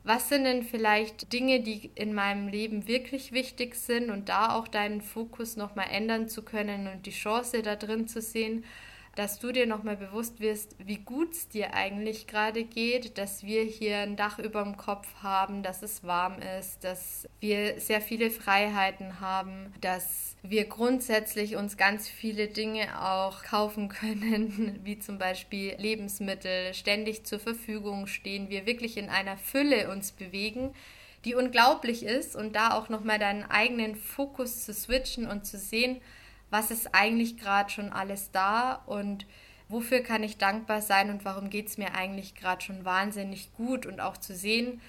was 0.03 0.29
sind 0.29 0.43
denn 0.43 0.63
vielleicht 0.63 1.33
Dinge, 1.33 1.61
die 1.61 1.89
in 1.95 2.13
meinem 2.13 2.47
Leben 2.47 2.88
wirklich 2.88 3.31
wichtig 3.31 3.75
sind 3.75 4.11
und 4.11 4.29
da 4.29 4.55
auch 4.55 4.67
deinen 4.67 5.01
Fokus 5.01 5.55
nochmal 5.55 5.88
ändern 5.91 6.29
zu 6.29 6.43
können 6.43 6.88
und 6.88 7.07
die 7.07 7.11
Chance 7.11 7.63
da 7.63 7.75
drin 7.75 8.07
zu 8.07 8.21
sehen 8.21 8.63
dass 9.16 9.39
du 9.39 9.51
dir 9.51 9.66
nochmal 9.66 9.97
bewusst 9.97 10.39
wirst, 10.39 10.76
wie 10.78 10.97
gut 10.97 11.34
es 11.34 11.47
dir 11.47 11.74
eigentlich 11.74 12.28
gerade 12.28 12.63
geht, 12.63 13.18
dass 13.18 13.43
wir 13.43 13.63
hier 13.63 13.99
ein 13.99 14.16
Dach 14.16 14.39
über 14.39 14.63
dem 14.63 14.78
Kopf 14.78 15.07
haben, 15.24 15.63
dass 15.63 15.82
es 15.82 16.03
warm 16.03 16.39
ist, 16.59 16.84
dass 16.84 17.28
wir 17.39 17.80
sehr 17.80 18.01
viele 18.01 18.30
Freiheiten 18.30 19.20
haben, 19.20 19.74
dass 19.82 20.36
wir 20.43 20.66
grundsätzlich 20.66 21.55
uns 21.55 21.78
ganz 21.78 22.09
viele 22.09 22.47
Dinge 22.47 23.01
auch 23.01 23.43
kaufen 23.43 23.89
können, 23.89 24.80
wie 24.84 24.99
zum 24.99 25.18
Beispiel 25.18 25.76
Lebensmittel. 25.78 26.74
Ständig 26.74 27.26
zur 27.26 27.39
Verfügung 27.39 28.07
stehen, 28.07 28.49
wir 28.49 28.66
wirklich 28.66 28.97
in 28.97 29.09
einer 29.09 29.38
Fülle 29.38 29.89
uns 29.91 30.11
bewegen 30.11 30.74
die 31.26 31.34
unglaublich 31.34 32.05
ist 32.05 32.36
und 32.36 32.55
da 32.55 32.74
auch 32.74 32.88
nochmal 32.88 33.18
deinen 33.18 33.43
eigenen 33.43 33.95
Fokus 33.95 34.63
zu 34.63 34.74
switchen 34.74 35.28
und 35.28 35.45
zu 35.45 35.57
sehen, 35.57 35.99
was 36.50 36.72
ist 36.72 36.93
eigentlich 36.93 37.38
gerade 37.38 37.70
schon 37.70 37.91
alles 37.91 38.32
da 38.32 38.84
und 38.86 39.26
wofür 39.68 40.02
kann 40.02 40.24
ich 40.24 40.38
dankbar 40.38 40.82
sein 40.82 41.10
und 41.10 41.26
warum 41.26 41.50
geht 41.50 41.68
es 41.68 41.78
mir 41.78 41.96
eigentlich 41.96 42.36
gerade 42.36 42.64
schon 42.64 42.86
wahnsinnig 42.86 43.54
gut 43.54 43.86
und 43.86 44.00
auch 44.00 44.18
zu 44.18 44.36
sehen, 44.36 44.82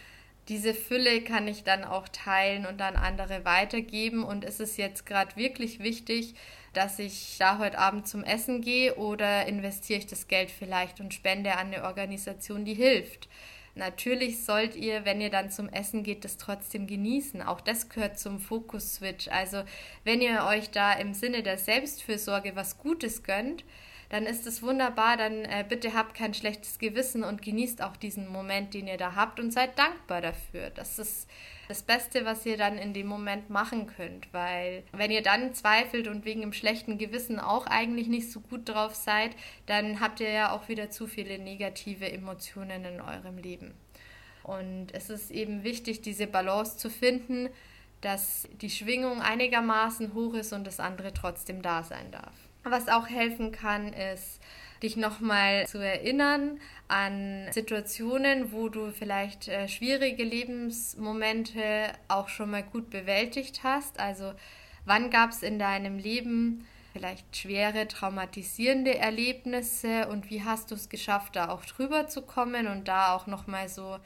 diese 0.48 0.74
Fülle 0.74 1.22
kann 1.22 1.48
ich 1.48 1.64
dann 1.64 1.84
auch 1.84 2.08
teilen 2.08 2.66
und 2.66 2.78
dann 2.78 2.96
andere 2.96 3.44
weitergeben. 3.44 4.22
Und 4.22 4.44
ist 4.44 4.60
es 4.60 4.76
jetzt 4.76 5.04
gerade 5.04 5.34
wirklich 5.36 5.80
wichtig, 5.80 6.34
dass 6.72 6.98
ich 6.98 7.36
da 7.38 7.58
heute 7.58 7.78
Abend 7.78 8.06
zum 8.06 8.22
Essen 8.22 8.60
gehe 8.60 8.94
oder 8.94 9.46
investiere 9.46 9.98
ich 9.98 10.06
das 10.06 10.28
Geld 10.28 10.50
vielleicht 10.50 11.00
und 11.00 11.14
spende 11.14 11.52
an 11.56 11.72
eine 11.72 11.84
Organisation, 11.84 12.64
die 12.64 12.74
hilft? 12.74 13.28
Natürlich 13.76 14.42
sollt 14.42 14.74
ihr, 14.74 15.04
wenn 15.04 15.20
ihr 15.20 15.28
dann 15.28 15.50
zum 15.50 15.68
Essen 15.68 16.02
geht, 16.02 16.24
das 16.24 16.38
trotzdem 16.38 16.86
genießen. 16.86 17.42
Auch 17.42 17.60
das 17.60 17.90
gehört 17.90 18.18
zum 18.18 18.40
Fokus-Switch. 18.40 19.28
Also 19.28 19.64
wenn 20.02 20.22
ihr 20.22 20.46
euch 20.48 20.70
da 20.70 20.94
im 20.94 21.12
Sinne 21.12 21.42
der 21.42 21.58
Selbstfürsorge 21.58 22.56
was 22.56 22.78
Gutes 22.78 23.22
gönnt, 23.22 23.64
dann 24.08 24.24
ist 24.24 24.46
es 24.46 24.62
wunderbar. 24.62 25.16
Dann 25.16 25.44
äh, 25.44 25.64
bitte 25.68 25.94
habt 25.94 26.14
kein 26.14 26.34
schlechtes 26.34 26.78
Gewissen 26.78 27.24
und 27.24 27.42
genießt 27.42 27.82
auch 27.82 27.96
diesen 27.96 28.28
Moment, 28.28 28.74
den 28.74 28.86
ihr 28.86 28.96
da 28.96 29.14
habt 29.14 29.40
und 29.40 29.52
seid 29.52 29.78
dankbar 29.78 30.20
dafür. 30.20 30.70
Das 30.70 30.98
ist 30.98 31.28
das 31.68 31.82
Beste, 31.82 32.24
was 32.24 32.46
ihr 32.46 32.56
dann 32.56 32.78
in 32.78 32.94
dem 32.94 33.06
Moment 33.06 33.50
machen 33.50 33.88
könnt, 33.88 34.32
weil 34.32 34.84
wenn 34.92 35.10
ihr 35.10 35.22
dann 35.22 35.52
zweifelt 35.52 36.06
und 36.06 36.24
wegen 36.24 36.40
dem 36.40 36.52
schlechten 36.52 36.96
Gewissen 36.96 37.40
auch 37.40 37.66
eigentlich 37.66 38.06
nicht 38.06 38.30
so 38.30 38.40
gut 38.40 38.68
drauf 38.68 38.94
seid, 38.94 39.32
dann 39.66 40.00
habt 40.00 40.20
ihr 40.20 40.30
ja 40.30 40.52
auch 40.52 40.68
wieder 40.68 40.90
zu 40.90 41.06
viele 41.06 41.38
negative 41.38 42.10
Emotionen 42.10 42.84
in 42.84 43.00
eurem 43.00 43.38
Leben. 43.38 43.74
Und 44.44 44.94
es 44.94 45.10
ist 45.10 45.32
eben 45.32 45.64
wichtig, 45.64 46.02
diese 46.02 46.28
Balance 46.28 46.76
zu 46.76 46.88
finden, 46.88 47.48
dass 48.00 48.48
die 48.60 48.70
Schwingung 48.70 49.20
einigermaßen 49.20 50.14
hoch 50.14 50.34
ist 50.34 50.52
und 50.52 50.64
das 50.64 50.78
andere 50.78 51.12
trotzdem 51.12 51.62
da 51.62 51.82
sein 51.82 52.12
darf. 52.12 52.45
Was 52.68 52.88
auch 52.88 53.08
helfen 53.08 53.52
kann, 53.52 53.92
ist 53.92 54.40
dich 54.82 54.96
nochmal 54.96 55.68
zu 55.68 55.78
erinnern 55.78 56.60
an 56.88 57.46
Situationen, 57.52 58.50
wo 58.50 58.68
du 58.68 58.90
vielleicht 58.90 59.46
äh, 59.46 59.68
schwierige 59.68 60.24
Lebensmomente 60.24 61.92
auch 62.08 62.28
schon 62.28 62.50
mal 62.50 62.64
gut 62.64 62.90
bewältigt 62.90 63.60
hast. 63.62 64.00
Also 64.00 64.32
wann 64.84 65.10
gab 65.10 65.30
es 65.30 65.44
in 65.44 65.60
deinem 65.60 65.98
Leben 65.98 66.66
vielleicht 66.92 67.36
schwere, 67.36 67.86
traumatisierende 67.86 68.98
Erlebnisse 68.98 70.08
und 70.08 70.28
wie 70.30 70.42
hast 70.42 70.72
du 70.72 70.74
es 70.74 70.88
geschafft, 70.88 71.36
da 71.36 71.50
auch 71.50 71.64
drüber 71.64 72.08
zu 72.08 72.22
kommen 72.22 72.66
und 72.66 72.88
da 72.88 73.14
auch 73.14 73.28
nochmal 73.28 73.68
so 73.68 73.98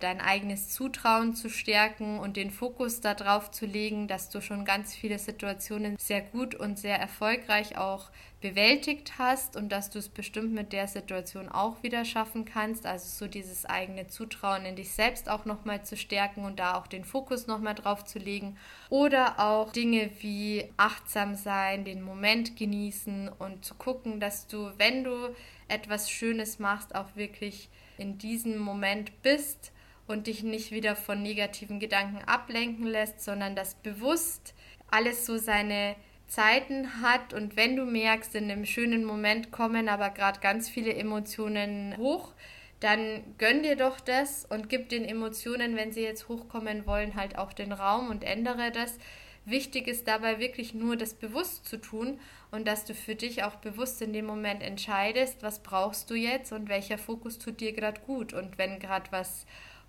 dein 0.00 0.20
eigenes 0.20 0.70
Zutrauen 0.70 1.34
zu 1.34 1.48
stärken 1.48 2.18
und 2.18 2.36
den 2.36 2.50
Fokus 2.50 3.00
darauf 3.00 3.50
zu 3.50 3.66
legen, 3.66 4.08
dass 4.08 4.30
du 4.30 4.40
schon 4.40 4.64
ganz 4.64 4.94
viele 4.94 5.18
Situationen 5.18 5.96
sehr 5.98 6.20
gut 6.20 6.54
und 6.54 6.78
sehr 6.78 6.98
erfolgreich 6.98 7.78
auch 7.78 8.10
bewältigt 8.44 9.14
hast 9.16 9.56
und 9.56 9.70
dass 9.70 9.88
du 9.88 9.98
es 9.98 10.10
bestimmt 10.10 10.52
mit 10.52 10.74
der 10.74 10.86
Situation 10.86 11.48
auch 11.48 11.82
wieder 11.82 12.04
schaffen 12.04 12.44
kannst. 12.44 12.84
Also 12.84 13.06
so 13.08 13.26
dieses 13.26 13.64
eigene 13.64 14.06
Zutrauen 14.06 14.66
in 14.66 14.76
dich 14.76 14.92
selbst 14.92 15.30
auch 15.30 15.46
nochmal 15.46 15.82
zu 15.82 15.96
stärken 15.96 16.44
und 16.44 16.58
da 16.58 16.74
auch 16.74 16.86
den 16.86 17.04
Fokus 17.04 17.46
nochmal 17.46 17.74
drauf 17.74 18.04
zu 18.04 18.18
legen. 18.18 18.58
Oder 18.90 19.40
auch 19.40 19.72
Dinge 19.72 20.10
wie 20.20 20.70
achtsam 20.76 21.36
sein, 21.36 21.86
den 21.86 22.02
Moment 22.02 22.54
genießen 22.54 23.30
und 23.30 23.64
zu 23.64 23.74
gucken, 23.76 24.20
dass 24.20 24.46
du, 24.46 24.70
wenn 24.76 25.04
du 25.04 25.34
etwas 25.68 26.10
Schönes 26.10 26.58
machst, 26.58 26.94
auch 26.94 27.16
wirklich 27.16 27.70
in 27.96 28.18
diesem 28.18 28.58
Moment 28.58 29.22
bist 29.22 29.72
und 30.06 30.26
dich 30.26 30.42
nicht 30.42 30.70
wieder 30.70 30.96
von 30.96 31.22
negativen 31.22 31.80
Gedanken 31.80 32.22
ablenken 32.26 32.86
lässt, 32.86 33.22
sondern 33.22 33.56
dass 33.56 33.74
bewusst 33.74 34.54
alles 34.90 35.26
so 35.26 35.38
seine 35.38 35.96
Zeiten 36.26 37.02
hat 37.02 37.32
und 37.32 37.56
wenn 37.56 37.76
du 37.76 37.84
merkst, 37.84 38.34
in 38.34 38.50
einem 38.50 38.66
schönen 38.66 39.04
Moment 39.04 39.50
kommen 39.50 39.88
aber 39.88 40.10
gerade 40.10 40.40
ganz 40.40 40.68
viele 40.68 40.94
Emotionen 40.94 41.96
hoch, 41.96 42.32
dann 42.80 43.22
gönn 43.38 43.62
dir 43.62 43.76
doch 43.76 44.00
das 44.00 44.44
und 44.44 44.68
gib 44.68 44.88
den 44.88 45.04
Emotionen, 45.04 45.76
wenn 45.76 45.92
sie 45.92 46.02
jetzt 46.02 46.28
hochkommen 46.28 46.86
wollen, 46.86 47.14
halt 47.14 47.38
auch 47.38 47.52
den 47.52 47.72
Raum 47.72 48.10
und 48.10 48.24
ändere 48.24 48.70
das. 48.72 48.98
Wichtig 49.46 49.88
ist 49.88 50.08
dabei 50.08 50.38
wirklich 50.38 50.74
nur, 50.74 50.96
das 50.96 51.14
bewusst 51.14 51.66
zu 51.66 51.76
tun 51.76 52.18
und 52.50 52.66
dass 52.66 52.84
du 52.84 52.94
für 52.94 53.14
dich 53.14 53.44
auch 53.44 53.56
bewusst 53.56 54.00
in 54.00 54.12
dem 54.12 54.26
Moment 54.26 54.62
entscheidest, 54.62 55.42
was 55.42 55.62
brauchst 55.62 56.10
du 56.10 56.14
jetzt 56.14 56.52
und 56.52 56.68
welcher 56.68 56.98
Fokus 56.98 57.38
tut 57.38 57.60
dir 57.60 57.72
gerade 57.72 58.00
gut. 58.00 58.32
Und 58.32 58.56
wenn 58.58 58.78
gerade 58.78 59.12
was 59.12 59.46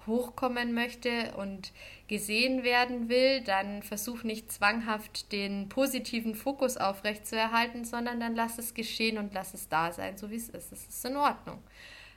hochkommen 0.07 0.73
möchte 0.73 1.33
und 1.37 1.71
gesehen 2.07 2.63
werden 2.63 3.09
will, 3.09 3.41
dann 3.41 3.83
versuch 3.83 4.23
nicht 4.23 4.51
zwanghaft 4.51 5.31
den 5.31 5.69
positiven 5.69 6.35
Fokus 6.35 6.77
aufrechtzuerhalten, 6.77 7.85
sondern 7.85 8.19
dann 8.19 8.35
lass 8.35 8.57
es 8.57 8.73
geschehen 8.73 9.17
und 9.17 9.33
lass 9.33 9.53
es 9.53 9.69
da 9.69 9.91
sein, 9.91 10.17
so 10.17 10.29
wie 10.29 10.35
es 10.35 10.49
ist. 10.49 10.71
Es 10.71 10.87
ist 10.87 11.05
in 11.05 11.15
Ordnung. 11.15 11.61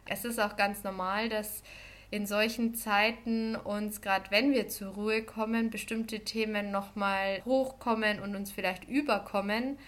Es 0.07 0.25
ist 0.25 0.39
auch 0.39 0.57
ganz 0.57 0.85
normal, 0.85 1.29
dass 1.29 1.63
in 2.11 2.27
solchen 2.27 2.75
Zeiten 2.75 3.55
uns, 3.55 4.01
gerade 4.01 4.31
wenn 4.31 4.53
wir 4.53 4.69
zur 4.69 4.95
Ruhe 4.95 5.23
kommen, 5.23 5.71
bestimmte 5.71 6.21
Themen 6.21 6.71
nochmal 6.71 7.43
hochkommen 7.45 8.21
und 8.21 8.35
uns 8.35 8.51
vielleicht 8.51 8.85
überkommen, 8.89 9.79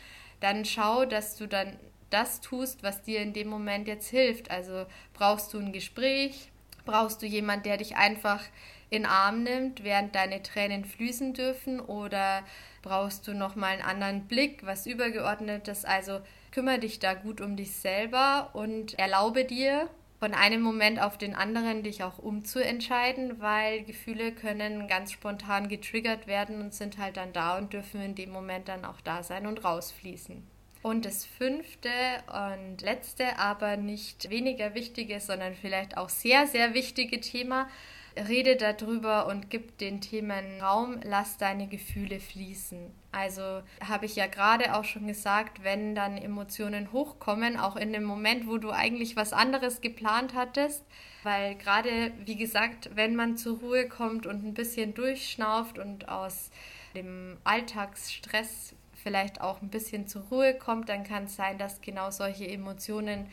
dann 0.40 0.64
schau, 0.64 1.06
dass 1.06 1.36
du 1.36 1.46
dann 1.46 1.78
das 2.10 2.40
tust, 2.40 2.82
was 2.82 3.02
dir 3.02 3.20
in 3.20 3.32
dem 3.32 3.48
Moment 3.48 3.88
jetzt 3.88 4.08
hilft. 4.08 4.50
Also 4.50 4.86
brauchst 5.14 5.54
du 5.54 5.58
ein 5.58 5.72
Gespräch, 5.72 6.50
brauchst 6.90 7.22
du 7.22 7.26
jemand, 7.26 7.66
der 7.66 7.76
dich 7.76 7.96
einfach 7.96 8.42
in 8.90 9.06
Arm 9.06 9.44
nimmt, 9.44 9.84
während 9.84 10.14
deine 10.14 10.42
Tränen 10.42 10.84
fließen 10.84 11.32
dürfen 11.32 11.80
oder 11.80 12.42
brauchst 12.82 13.28
du 13.28 13.34
nochmal 13.34 13.74
einen 13.74 13.82
anderen 13.82 14.26
Blick, 14.26 14.66
was 14.66 14.86
übergeordnetes. 14.86 15.84
Also 15.84 16.20
kümmere 16.50 16.80
dich 16.80 16.98
da 16.98 17.14
gut 17.14 17.40
um 17.40 17.56
dich 17.56 17.72
selber 17.76 18.50
und 18.52 18.98
erlaube 18.98 19.44
dir, 19.44 19.88
von 20.18 20.34
einem 20.34 20.60
Moment 20.60 21.00
auf 21.00 21.16
den 21.16 21.34
anderen 21.34 21.82
dich 21.82 22.02
auch 22.02 22.18
umzuentscheiden, 22.18 23.40
weil 23.40 23.84
Gefühle 23.84 24.32
können 24.32 24.86
ganz 24.86 25.12
spontan 25.12 25.68
getriggert 25.68 26.26
werden 26.26 26.60
und 26.60 26.74
sind 26.74 26.98
halt 26.98 27.16
dann 27.16 27.32
da 27.32 27.56
und 27.56 27.72
dürfen 27.72 28.02
in 28.02 28.14
dem 28.16 28.30
Moment 28.30 28.68
dann 28.68 28.84
auch 28.84 29.00
da 29.00 29.22
sein 29.22 29.46
und 29.46 29.64
rausfließen. 29.64 30.46
Und 30.82 31.04
das 31.04 31.26
fünfte 31.26 31.90
und 32.26 32.80
letzte, 32.80 33.38
aber 33.38 33.76
nicht 33.76 34.30
weniger 34.30 34.74
wichtige, 34.74 35.20
sondern 35.20 35.54
vielleicht 35.54 35.96
auch 35.96 36.08
sehr, 36.08 36.46
sehr 36.46 36.72
wichtige 36.72 37.20
Thema 37.20 37.68
rede 38.16 38.56
darüber 38.56 39.26
und 39.26 39.50
gib 39.50 39.78
den 39.78 40.00
Themen 40.00 40.60
Raum, 40.60 41.00
lass 41.04 41.36
deine 41.36 41.68
Gefühle 41.68 42.20
fließen. 42.20 42.90
Also 43.12 43.62
habe 43.86 44.06
ich 44.06 44.16
ja 44.16 44.26
gerade 44.26 44.74
auch 44.74 44.84
schon 44.84 45.06
gesagt, 45.06 45.64
wenn 45.64 45.94
dann 45.94 46.16
Emotionen 46.16 46.92
hochkommen, 46.92 47.58
auch 47.58 47.76
in 47.76 47.92
dem 47.92 48.04
Moment, 48.04 48.46
wo 48.46 48.58
du 48.58 48.70
eigentlich 48.70 49.16
was 49.16 49.32
anderes 49.32 49.80
geplant 49.80 50.34
hattest, 50.34 50.84
weil 51.22 51.54
gerade, 51.56 52.12
wie 52.24 52.36
gesagt, 52.36 52.90
wenn 52.94 53.16
man 53.16 53.36
zur 53.36 53.58
Ruhe 53.58 53.88
kommt 53.88 54.26
und 54.26 54.44
ein 54.44 54.54
bisschen 54.54 54.94
durchschnauft 54.94 55.78
und 55.78 56.08
aus 56.08 56.50
dem 56.94 57.38
Alltagsstress 57.44 58.74
vielleicht 59.02 59.40
auch 59.40 59.62
ein 59.62 59.70
bisschen 59.70 60.06
zur 60.06 60.22
Ruhe 60.30 60.54
kommt, 60.54 60.88
dann 60.88 61.04
kann 61.04 61.24
es 61.24 61.36
sein, 61.36 61.58
dass 61.58 61.80
genau 61.80 62.10
solche 62.10 62.48
Emotionen 62.48 63.26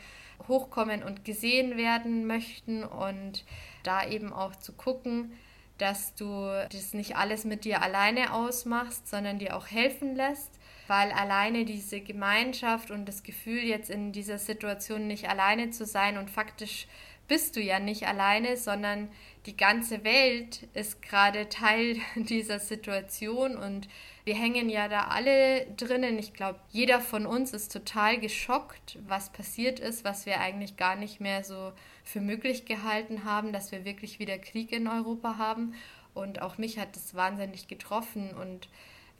hochkommen 0.46 1.02
und 1.02 1.24
gesehen 1.24 1.76
werden 1.76 2.26
möchten 2.26 2.84
und 2.84 3.44
da 3.82 4.06
eben 4.06 4.32
auch 4.32 4.56
zu 4.56 4.72
gucken, 4.72 5.32
dass 5.78 6.14
du 6.14 6.46
das 6.70 6.94
nicht 6.94 7.16
alles 7.16 7.44
mit 7.44 7.64
dir 7.64 7.82
alleine 7.82 8.32
ausmachst, 8.32 9.08
sondern 9.08 9.38
dir 9.38 9.56
auch 9.56 9.66
helfen 9.68 10.16
lässt, 10.16 10.58
weil 10.88 11.12
alleine 11.12 11.64
diese 11.64 12.00
Gemeinschaft 12.00 12.90
und 12.90 13.06
das 13.06 13.22
Gefühl, 13.22 13.62
jetzt 13.62 13.90
in 13.90 14.12
dieser 14.12 14.38
Situation 14.38 15.06
nicht 15.06 15.28
alleine 15.28 15.70
zu 15.70 15.86
sein 15.86 16.18
und 16.18 16.30
faktisch 16.30 16.86
bist 17.28 17.56
du 17.56 17.60
ja 17.60 17.78
nicht 17.78 18.08
alleine, 18.08 18.56
sondern 18.56 19.08
die 19.48 19.56
ganze 19.56 20.04
Welt 20.04 20.68
ist 20.74 21.00
gerade 21.00 21.48
Teil 21.48 21.96
dieser 22.16 22.58
Situation 22.58 23.56
und 23.56 23.88
wir 24.24 24.34
hängen 24.34 24.68
ja 24.68 24.88
da 24.88 25.04
alle 25.04 25.64
drinnen. 25.74 26.18
Ich 26.18 26.34
glaube, 26.34 26.60
jeder 26.68 27.00
von 27.00 27.24
uns 27.24 27.54
ist 27.54 27.72
total 27.72 28.20
geschockt, 28.20 28.98
was 29.08 29.30
passiert 29.30 29.80
ist, 29.80 30.04
was 30.04 30.26
wir 30.26 30.38
eigentlich 30.40 30.76
gar 30.76 30.96
nicht 30.96 31.18
mehr 31.18 31.44
so 31.44 31.72
für 32.04 32.20
möglich 32.20 32.66
gehalten 32.66 33.24
haben, 33.24 33.54
dass 33.54 33.72
wir 33.72 33.86
wirklich 33.86 34.18
wieder 34.18 34.36
Krieg 34.38 34.70
in 34.70 34.86
Europa 34.86 35.38
haben. 35.38 35.72
Und 36.12 36.42
auch 36.42 36.58
mich 36.58 36.78
hat 36.78 36.94
das 36.94 37.14
wahnsinnig 37.14 37.68
getroffen 37.68 38.32
und 38.36 38.68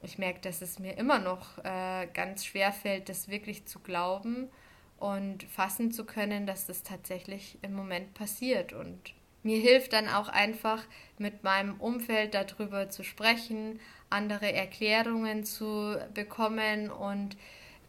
ich 0.03 0.19
merke, 0.19 0.41
dass 0.43 0.61
es 0.61 0.79
mir 0.79 0.99
immer 0.99 1.21
noch 1.21 1.57
äh, 1.65 2.07
ganz 2.13 2.45
schwer 2.45 2.71
fällt, 2.73 3.09
das 3.09 3.29
wirklich 3.29 3.65
zu 3.65 3.79
glauben 3.79 4.51
und 4.99 5.45
fassen 5.45 5.91
zu 5.91 6.05
können, 6.05 6.47
dass 6.47 6.67
das 6.67 6.83
tatsächlich 6.83 7.59
im 7.63 7.73
Moment 7.73 8.13
passiert. 8.13 8.75
Und 8.75 9.15
mir 9.43 9.59
hilft 9.59 9.93
dann 9.93 10.09
auch 10.09 10.29
einfach 10.29 10.83
mit 11.19 11.45
meinem 11.45 11.81
Umfeld 11.81 12.35
darüber 12.35 12.91
zu 12.91 13.03
sprechen, 13.03 13.81
andere 14.11 14.53
Erklärungen 14.53 15.45
zu 15.45 15.97
bekommen 16.15 16.91
und 16.91 17.37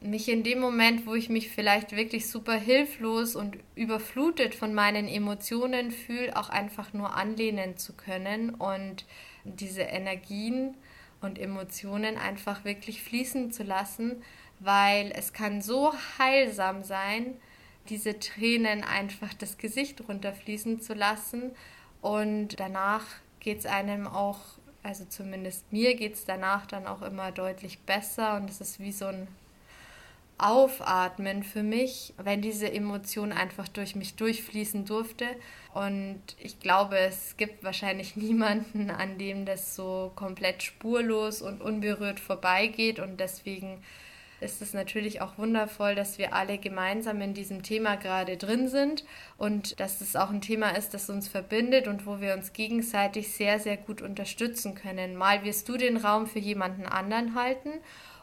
mich 0.01 0.29
in 0.29 0.43
dem 0.43 0.59
Moment, 0.59 1.05
wo 1.05 1.13
ich 1.13 1.29
mich 1.29 1.49
vielleicht 1.49 1.95
wirklich 1.95 2.29
super 2.29 2.55
hilflos 2.55 3.35
und 3.35 3.57
überflutet 3.75 4.55
von 4.55 4.73
meinen 4.73 5.07
Emotionen 5.07 5.91
fühle, 5.91 6.35
auch 6.37 6.49
einfach 6.49 6.93
nur 6.93 7.15
anlehnen 7.15 7.77
zu 7.77 7.93
können 7.93 8.51
und 8.51 9.05
diese 9.43 9.81
Energien 9.81 10.75
und 11.21 11.37
Emotionen 11.37 12.17
einfach 12.17 12.63
wirklich 12.63 13.03
fließen 13.03 13.51
zu 13.51 13.63
lassen, 13.63 14.23
weil 14.59 15.11
es 15.15 15.33
kann 15.33 15.61
so 15.61 15.93
heilsam 16.17 16.83
sein, 16.83 17.35
diese 17.89 18.19
Tränen 18.19 18.83
einfach 18.83 19.33
das 19.33 19.57
Gesicht 19.57 20.07
runterfließen 20.07 20.81
zu 20.81 20.93
lassen 20.93 21.51
und 22.01 22.59
danach 22.59 23.05
geht 23.39 23.59
es 23.59 23.65
einem 23.65 24.07
auch 24.07 24.39
also 24.81 25.03
zumindest 25.05 25.71
mir 25.73 25.95
geht 25.95 26.13
es 26.13 26.25
danach 26.25 26.65
dann 26.65 26.87
auch 26.87 27.01
immer 27.01 27.31
deutlich 27.31 27.79
besser 27.79 28.35
und 28.35 28.49
es 28.49 28.61
ist 28.61 28.79
wie 28.79 28.93
so 28.93 29.07
ein 29.07 29.27
Aufatmen 30.39 31.43
für 31.43 31.63
mich, 31.63 32.13
wenn 32.17 32.41
diese 32.41 32.71
Emotion 32.71 33.33
einfach 33.33 33.67
durch 33.67 33.95
mich 33.95 34.15
durchfließen 34.15 34.85
durfte. 34.85 35.25
Und 35.73 36.21
ich 36.39 36.61
glaube, 36.61 36.97
es 36.97 37.35
gibt 37.35 37.61
wahrscheinlich 37.63 38.15
niemanden, 38.15 38.89
an 38.89 39.17
dem 39.17 39.45
das 39.45 39.75
so 39.75 40.13
komplett 40.15 40.63
spurlos 40.63 41.41
und 41.41 41.61
unberührt 41.61 42.21
vorbeigeht. 42.21 42.99
Und 42.99 43.19
deswegen 43.19 43.83
ist 44.41 44.61
es 44.61 44.73
natürlich 44.73 45.21
auch 45.21 45.37
wundervoll, 45.37 45.95
dass 45.95 46.17
wir 46.17 46.33
alle 46.33 46.57
gemeinsam 46.57 47.21
in 47.21 47.33
diesem 47.33 47.63
Thema 47.63 47.95
gerade 47.95 48.37
drin 48.37 48.67
sind 48.67 49.03
und 49.37 49.79
dass 49.79 50.01
es 50.01 50.15
auch 50.15 50.29
ein 50.29 50.41
Thema 50.41 50.69
ist, 50.77 50.93
das 50.93 51.09
uns 51.09 51.27
verbindet 51.27 51.87
und 51.87 52.05
wo 52.05 52.21
wir 52.21 52.33
uns 52.33 52.53
gegenseitig 52.53 53.33
sehr, 53.33 53.59
sehr 53.59 53.77
gut 53.77 54.01
unterstützen 54.01 54.75
können. 54.75 55.15
Mal 55.15 55.43
wirst 55.43 55.67
du 55.69 55.77
den 55.77 55.97
Raum 55.97 56.27
für 56.27 56.39
jemanden 56.39 56.85
anderen 56.85 57.35
halten 57.35 57.71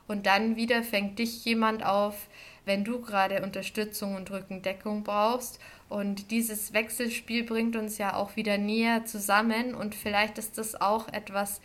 und 0.09 0.27
dann 0.27 0.57
wieder 0.57 0.83
fängt 0.83 1.19
dich 1.19 1.45
jemand 1.45 1.85
auf, 1.85 2.29
wenn 2.64 2.85
du 2.85 3.01
gerade 3.01 3.43
Unterstützung 3.43 4.17
und 4.17 4.31
Rückendeckung 4.31 5.05
brauchst. 5.05 5.61
Und 5.89 6.31
dieses 6.31 6.73
Wechselspiel 6.73 7.45
bringt 7.45 7.77
uns 7.77 7.97
ja 7.99 8.14
auch 8.14 8.37
wieder 8.37 8.59
näher 8.59 9.05
zusammen 9.05 9.75
und 9.75 9.95
vielleicht 9.95 10.37
ist 10.37 10.59
das 10.59 10.81
auch 10.81 11.09
etwas, 11.09 11.61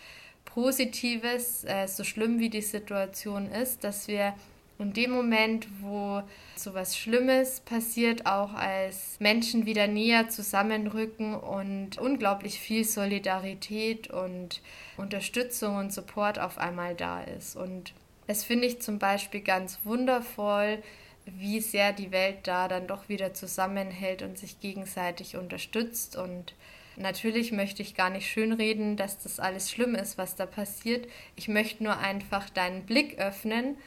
Positives, 0.53 1.63
äh, 1.63 1.87
so 1.87 2.03
schlimm 2.03 2.39
wie 2.39 2.49
die 2.49 2.61
Situation 2.61 3.49
ist, 3.51 3.83
dass 3.83 4.07
wir 4.07 4.33
in 4.79 4.93
dem 4.93 5.11
Moment, 5.11 5.67
wo 5.81 6.23
so 6.55 6.73
was 6.73 6.97
Schlimmes 6.97 7.59
passiert, 7.59 8.25
auch 8.25 8.53
als 8.53 9.19
Menschen 9.19 9.65
wieder 9.65 9.87
näher 9.87 10.29
zusammenrücken 10.29 11.35
und 11.35 11.97
unglaublich 11.99 12.59
viel 12.59 12.83
Solidarität 12.83 14.09
und 14.09 14.61
Unterstützung 14.97 15.75
und 15.75 15.93
Support 15.93 16.39
auf 16.39 16.57
einmal 16.57 16.95
da 16.95 17.21
ist. 17.21 17.55
Und 17.55 17.93
es 18.27 18.43
finde 18.43 18.67
ich 18.67 18.81
zum 18.81 18.97
Beispiel 18.97 19.41
ganz 19.41 19.79
wundervoll, 19.83 20.81
wie 21.25 21.59
sehr 21.59 21.93
die 21.93 22.11
Welt 22.11 22.47
da 22.47 22.67
dann 22.67 22.87
doch 22.87 23.07
wieder 23.07 23.33
zusammenhält 23.33 24.23
und 24.23 24.37
sich 24.37 24.59
gegenseitig 24.59 25.37
unterstützt 25.37 26.15
und 26.15 26.55
Natürlich 26.97 27.51
möchte 27.51 27.81
ich 27.81 27.95
gar 27.95 28.09
nicht 28.09 28.29
schönreden, 28.29 28.97
dass 28.97 29.19
das 29.19 29.39
alles 29.39 29.71
schlimm 29.71 29.95
ist, 29.95 30.17
was 30.17 30.35
da 30.35 30.45
passiert. 30.45 31.07
Ich 31.35 31.47
möchte 31.47 31.83
nur 31.83 31.97
einfach 31.97 32.49
deinen 32.49 32.85
Blick 32.85 33.17
öffnen, 33.19 33.77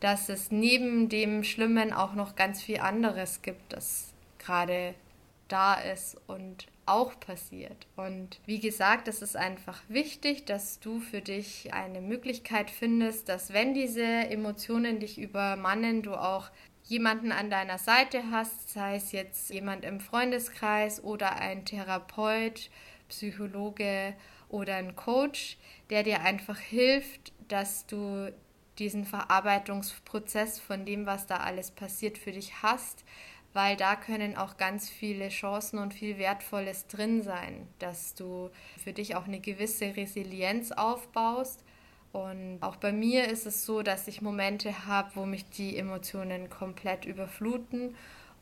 dass 0.00 0.28
es 0.28 0.50
neben 0.50 1.08
dem 1.08 1.44
Schlimmen 1.44 1.92
auch 1.92 2.14
noch 2.14 2.36
ganz 2.36 2.62
viel 2.62 2.78
anderes 2.80 3.42
gibt, 3.42 3.72
das 3.72 4.12
gerade 4.38 4.94
da 5.48 5.74
ist 5.74 6.16
und 6.26 6.66
auch 6.86 7.18
passiert. 7.20 7.86
Und 7.96 8.40
wie 8.46 8.60
gesagt, 8.60 9.08
es 9.08 9.20
ist 9.20 9.36
einfach 9.36 9.82
wichtig, 9.88 10.46
dass 10.46 10.80
du 10.80 11.00
für 11.00 11.20
dich 11.20 11.72
eine 11.74 12.00
Möglichkeit 12.00 12.70
findest, 12.70 13.28
dass 13.28 13.52
wenn 13.52 13.74
diese 13.74 14.04
Emotionen 14.04 14.98
dich 14.98 15.18
übermannen, 15.18 16.02
du 16.02 16.14
auch 16.14 16.50
jemanden 16.88 17.32
an 17.32 17.50
deiner 17.50 17.78
Seite 17.78 18.30
hast, 18.30 18.70
sei 18.70 18.96
es 18.96 19.12
jetzt 19.12 19.50
jemand 19.50 19.84
im 19.84 20.00
Freundeskreis 20.00 21.04
oder 21.04 21.36
ein 21.36 21.64
Therapeut, 21.64 22.70
Psychologe 23.08 24.14
oder 24.48 24.76
ein 24.76 24.96
Coach, 24.96 25.58
der 25.90 26.02
dir 26.02 26.22
einfach 26.22 26.58
hilft, 26.58 27.32
dass 27.48 27.86
du 27.86 28.32
diesen 28.78 29.04
Verarbeitungsprozess 29.04 30.60
von 30.60 30.86
dem, 30.86 31.04
was 31.04 31.26
da 31.26 31.38
alles 31.38 31.70
passiert, 31.70 32.16
für 32.16 32.32
dich 32.32 32.62
hast, 32.62 33.04
weil 33.52 33.76
da 33.76 33.96
können 33.96 34.36
auch 34.36 34.56
ganz 34.56 34.88
viele 34.88 35.28
Chancen 35.28 35.78
und 35.78 35.92
viel 35.92 36.16
Wertvolles 36.16 36.86
drin 36.86 37.22
sein, 37.22 37.66
dass 37.78 38.14
du 38.14 38.50
für 38.82 38.92
dich 38.92 39.16
auch 39.16 39.26
eine 39.26 39.40
gewisse 39.40 39.96
Resilienz 39.96 40.72
aufbaust. 40.72 41.64
Und 42.12 42.58
auch 42.62 42.76
bei 42.76 42.92
mir 42.92 43.28
ist 43.28 43.46
es 43.46 43.66
so, 43.66 43.82
dass 43.82 44.08
ich 44.08 44.22
Momente 44.22 44.86
habe, 44.86 45.10
wo 45.14 45.26
mich 45.26 45.48
die 45.50 45.76
Emotionen 45.76 46.48
komplett 46.48 47.04
überfluten. 47.04 47.94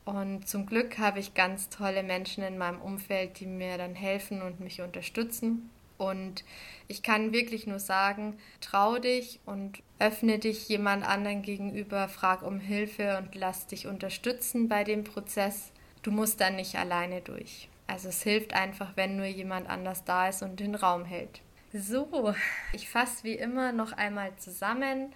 Und 0.05 0.47
zum 0.47 0.65
Glück 0.65 0.97
habe 0.99 1.19
ich 1.19 1.33
ganz 1.33 1.69
tolle 1.69 2.01
Menschen 2.01 2.43
in 2.43 2.57
meinem 2.57 2.81
Umfeld, 2.81 3.39
die 3.39 3.45
mir 3.45 3.77
dann 3.77 3.93
helfen 3.93 4.41
und 4.41 4.61
mich 4.61 4.81
unterstützen. 4.81 5.69
Und 5.97 6.45
ich 6.87 7.03
kann 7.03 7.33
wirklich 7.33 7.67
nur 7.67 7.79
sagen, 7.79 8.37
trau 8.61 8.99
dich 8.99 9.39
und 9.45 9.81
öffne 9.99 10.39
dich 10.39 10.69
jemand 10.69 11.05
anderen 11.05 11.41
gegenüber, 11.41 12.07
frag 12.07 12.43
um 12.43 12.59
Hilfe 12.59 13.17
und 13.17 13.35
lass 13.35 13.67
dich 13.67 13.87
unterstützen 13.87 14.69
bei 14.69 14.83
dem 14.83 15.03
Prozess. 15.03 15.71
Du 16.03 16.11
musst 16.11 16.39
dann 16.39 16.55
nicht 16.55 16.75
alleine 16.75 17.21
durch. 17.21 17.67
Also 17.87 18.09
es 18.09 18.21
hilft 18.21 18.53
einfach, 18.53 18.91
wenn 18.95 19.17
nur 19.17 19.25
jemand 19.25 19.69
anders 19.69 20.03
da 20.03 20.29
ist 20.29 20.43
und 20.43 20.59
den 20.59 20.75
Raum 20.75 21.03
hält. 21.03 21.41
So, 21.79 22.33
ich 22.73 22.89
fasse 22.89 23.23
wie 23.23 23.33
immer 23.33 23.71
noch 23.71 23.91
einmal 23.91 24.35
zusammen. 24.37 25.13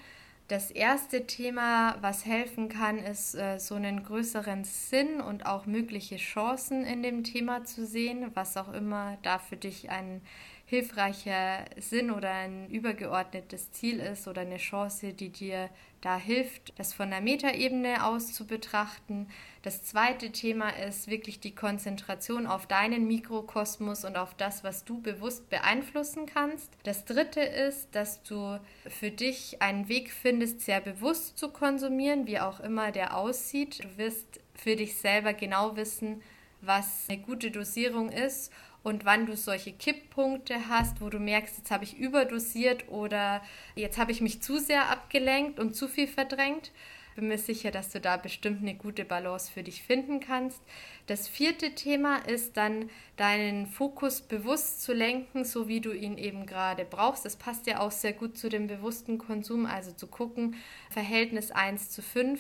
Das 0.48 0.70
erste 0.70 1.26
Thema, 1.26 1.96
was 2.02 2.26
helfen 2.26 2.70
kann, 2.70 3.00
ist 3.00 3.34
äh, 3.34 3.58
so 3.58 3.76
einen 3.76 4.04
größeren 4.04 4.64
Sinn 4.64 5.22
und 5.22 5.46
auch 5.48 5.66
mögliche 5.66 6.18
Chancen 6.18 6.86
in 6.86 7.02
dem 7.02 7.24
Thema 7.24 7.64
zu 7.64 7.86
sehen, 7.86 8.32
was 8.36 8.58
auch 8.58 8.72
immer 8.74 9.18
da 9.24 9.40
für 9.40 9.58
dich 9.58 9.90
ein 9.90 10.22
hilfreicher 10.66 11.66
Sinn 11.78 12.12
oder 12.12 12.32
ein 12.32 12.70
übergeordnetes 12.70 13.72
Ziel 13.72 14.00
ist 14.00 14.28
oder 14.28 14.42
eine 14.42 14.58
Chance, 14.58 15.14
die 15.14 15.30
dir 15.30 15.70
da 16.02 16.18
hilft, 16.18 16.78
das 16.78 16.94
von 16.94 17.10
der 17.10 17.22
Metaebene 17.22 18.06
aus 18.06 18.34
zu 18.34 18.46
betrachten. 18.46 19.28
Das 19.64 19.84
zweite 19.84 20.32
Thema 20.32 20.70
ist 20.70 21.08
wirklich 21.08 21.40
die 21.40 21.54
Konzentration 21.54 22.48
auf 22.48 22.66
deinen 22.66 23.06
Mikrokosmos 23.06 24.06
und 24.06 24.18
auf 24.18 24.34
das, 24.34 24.64
was 24.64 24.86
du 24.86 25.00
bewusst 25.02 25.50
beeinflussen 25.52 26.26
kannst. 26.26 26.74
Das 26.84 27.06
dritte 27.06 27.42
ist, 27.42 27.90
dass 27.92 28.24
du 28.24 28.60
für 28.88 29.12
dich 29.12 29.62
einen 29.62 29.88
Weg 29.88 30.12
findest, 30.12 30.62
sehr 30.62 30.82
bewusst 30.82 31.38
zu 31.38 31.50
konsumieren, 31.50 32.26
wie 32.26 32.40
auch 32.40 32.60
immer 32.60 32.92
der 32.92 33.16
aussieht. 33.16 33.84
Du 33.84 33.98
wirst 33.98 34.40
für 34.56 34.76
dich 34.76 34.98
selber 34.98 35.34
genau 35.34 35.76
wissen, 35.76 36.24
was 36.62 37.06
eine 37.08 37.20
gute 37.20 37.52
Dosierung 37.52 38.10
ist 38.10 38.52
und 38.84 39.06
wann 39.06 39.28
du 39.28 39.38
solche 39.38 39.74
Kipppunkte 39.74 40.70
hast, 40.70 41.02
wo 41.02 41.10
du 41.10 41.20
merkst, 41.20 41.58
jetzt 41.58 41.72
habe 41.72 41.84
ich 41.84 41.98
überdosiert 41.98 42.90
oder 42.90 43.44
jetzt 43.76 44.00
habe 44.00 44.12
ich 44.12 44.22
mich 44.22 44.42
zu 44.42 44.58
sehr 44.58 44.90
abgelenkt 44.90 45.60
und 45.60 45.76
zu 45.76 45.88
viel 45.88 46.08
verdrängt. 46.08 46.72
Bin 47.16 47.28
mir 47.28 47.38
sicher, 47.38 47.72
dass 47.72 47.90
du 47.90 48.00
da 48.00 48.16
bestimmt 48.16 48.62
eine 48.62 48.76
gute 48.76 49.04
Balance 49.04 49.52
für 49.52 49.64
dich 49.64 49.84
finden 49.84 50.22
kannst. 50.22 50.62
Das 51.08 51.28
vierte 51.28 51.76
Thema 51.76 52.18
ist 52.18 52.56
dann, 52.56 52.90
deinen 53.18 53.68
Fokus 53.68 54.22
bewusst 54.22 54.82
zu 54.82 54.94
lenken, 54.94 55.44
so 55.44 55.68
wie 55.68 55.82
du 55.82 55.92
ihn 55.92 56.18
eben 56.18 56.46
gerade 56.46 56.86
brauchst. 56.86 57.26
Das 57.26 57.36
passt 57.36 57.68
ja 57.68 57.82
auch 57.82 57.92
sehr 57.92 58.14
gut 58.14 58.38
zu 58.38 58.48
dem 58.48 58.68
bewussten 58.68 59.18
Konsum, 59.18 59.66
also 59.66 59.92
zu 59.92 60.08
gucken, 60.08 60.56
Verhältnis 60.90 61.52
1 61.52 61.90
zu 61.90 62.02
5, 62.02 62.40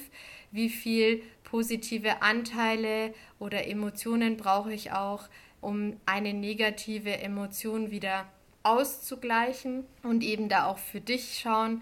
wie 0.51 0.69
viel 0.69 1.21
positive 1.43 2.21
Anteile 2.21 3.13
oder 3.39 3.67
Emotionen 3.67 4.37
brauche 4.37 4.73
ich 4.73 4.93
auch, 4.93 5.27
um 5.59 5.97
eine 6.05 6.33
negative 6.33 7.19
Emotion 7.19 7.91
wieder 7.91 8.25
auszugleichen 8.63 9.85
und 10.03 10.23
eben 10.23 10.47
da 10.49 10.67
auch 10.67 10.77
für 10.77 11.01
dich 11.01 11.39
schauen, 11.39 11.81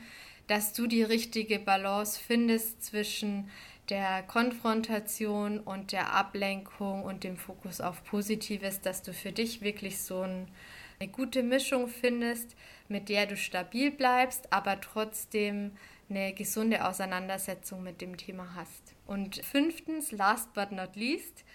dass 0.49 0.73
du 0.73 0.87
die 0.87 1.03
richtige 1.03 1.59
Balance 1.59 2.19
findest 2.19 2.83
zwischen 2.83 3.49
der 3.89 4.23
Konfrontation 4.23 5.59
und 5.59 5.91
der 5.91 6.13
Ablenkung 6.13 7.03
und 7.03 7.23
dem 7.23 7.37
Fokus 7.37 7.81
auf 7.81 8.03
Positives, 8.03 8.81
dass 8.81 9.03
du 9.03 9.13
für 9.13 9.31
dich 9.31 9.61
wirklich 9.61 10.01
so 10.01 10.21
ein, 10.21 10.47
eine 10.99 11.09
gute 11.09 11.43
Mischung 11.43 11.87
findest, 11.87 12.55
mit 12.87 13.09
der 13.09 13.27
du 13.27 13.37
stabil 13.37 13.91
bleibst, 13.91 14.51
aber 14.51 14.81
trotzdem 14.81 15.71
eine 16.09 16.33
gesunde 16.33 16.83
Auseinandersetzung 16.87 17.83
mit 17.83 18.01
dem 18.01 18.17
Thema 18.17 18.55
hast. 18.55 18.95
Und 19.05 19.37
fünftens, 19.45 20.11
last 20.11 20.51
but 20.53 20.71
not 20.71 20.95
least, 20.95 21.45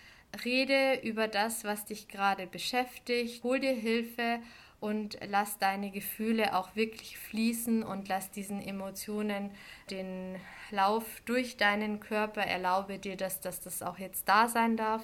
Rede 0.44 1.00
über 1.02 1.28
das, 1.28 1.64
was 1.64 1.84
dich 1.84 2.08
gerade 2.08 2.46
beschäftigt, 2.46 3.42
hol 3.42 3.60
dir 3.60 3.74
Hilfe 3.74 4.40
und 4.84 5.16
lass 5.26 5.56
deine 5.56 5.90
Gefühle 5.90 6.54
auch 6.54 6.76
wirklich 6.76 7.16
fließen 7.16 7.82
und 7.82 8.06
lass 8.06 8.30
diesen 8.30 8.60
Emotionen 8.60 9.50
den 9.90 10.36
Lauf 10.70 11.22
durch 11.24 11.56
deinen 11.56 12.00
Körper. 12.00 12.42
Erlaube 12.42 12.98
dir, 12.98 13.16
dass, 13.16 13.40
dass 13.40 13.60
das 13.60 13.80
auch 13.80 13.98
jetzt 13.98 14.28
da 14.28 14.46
sein 14.46 14.76
darf. 14.76 15.02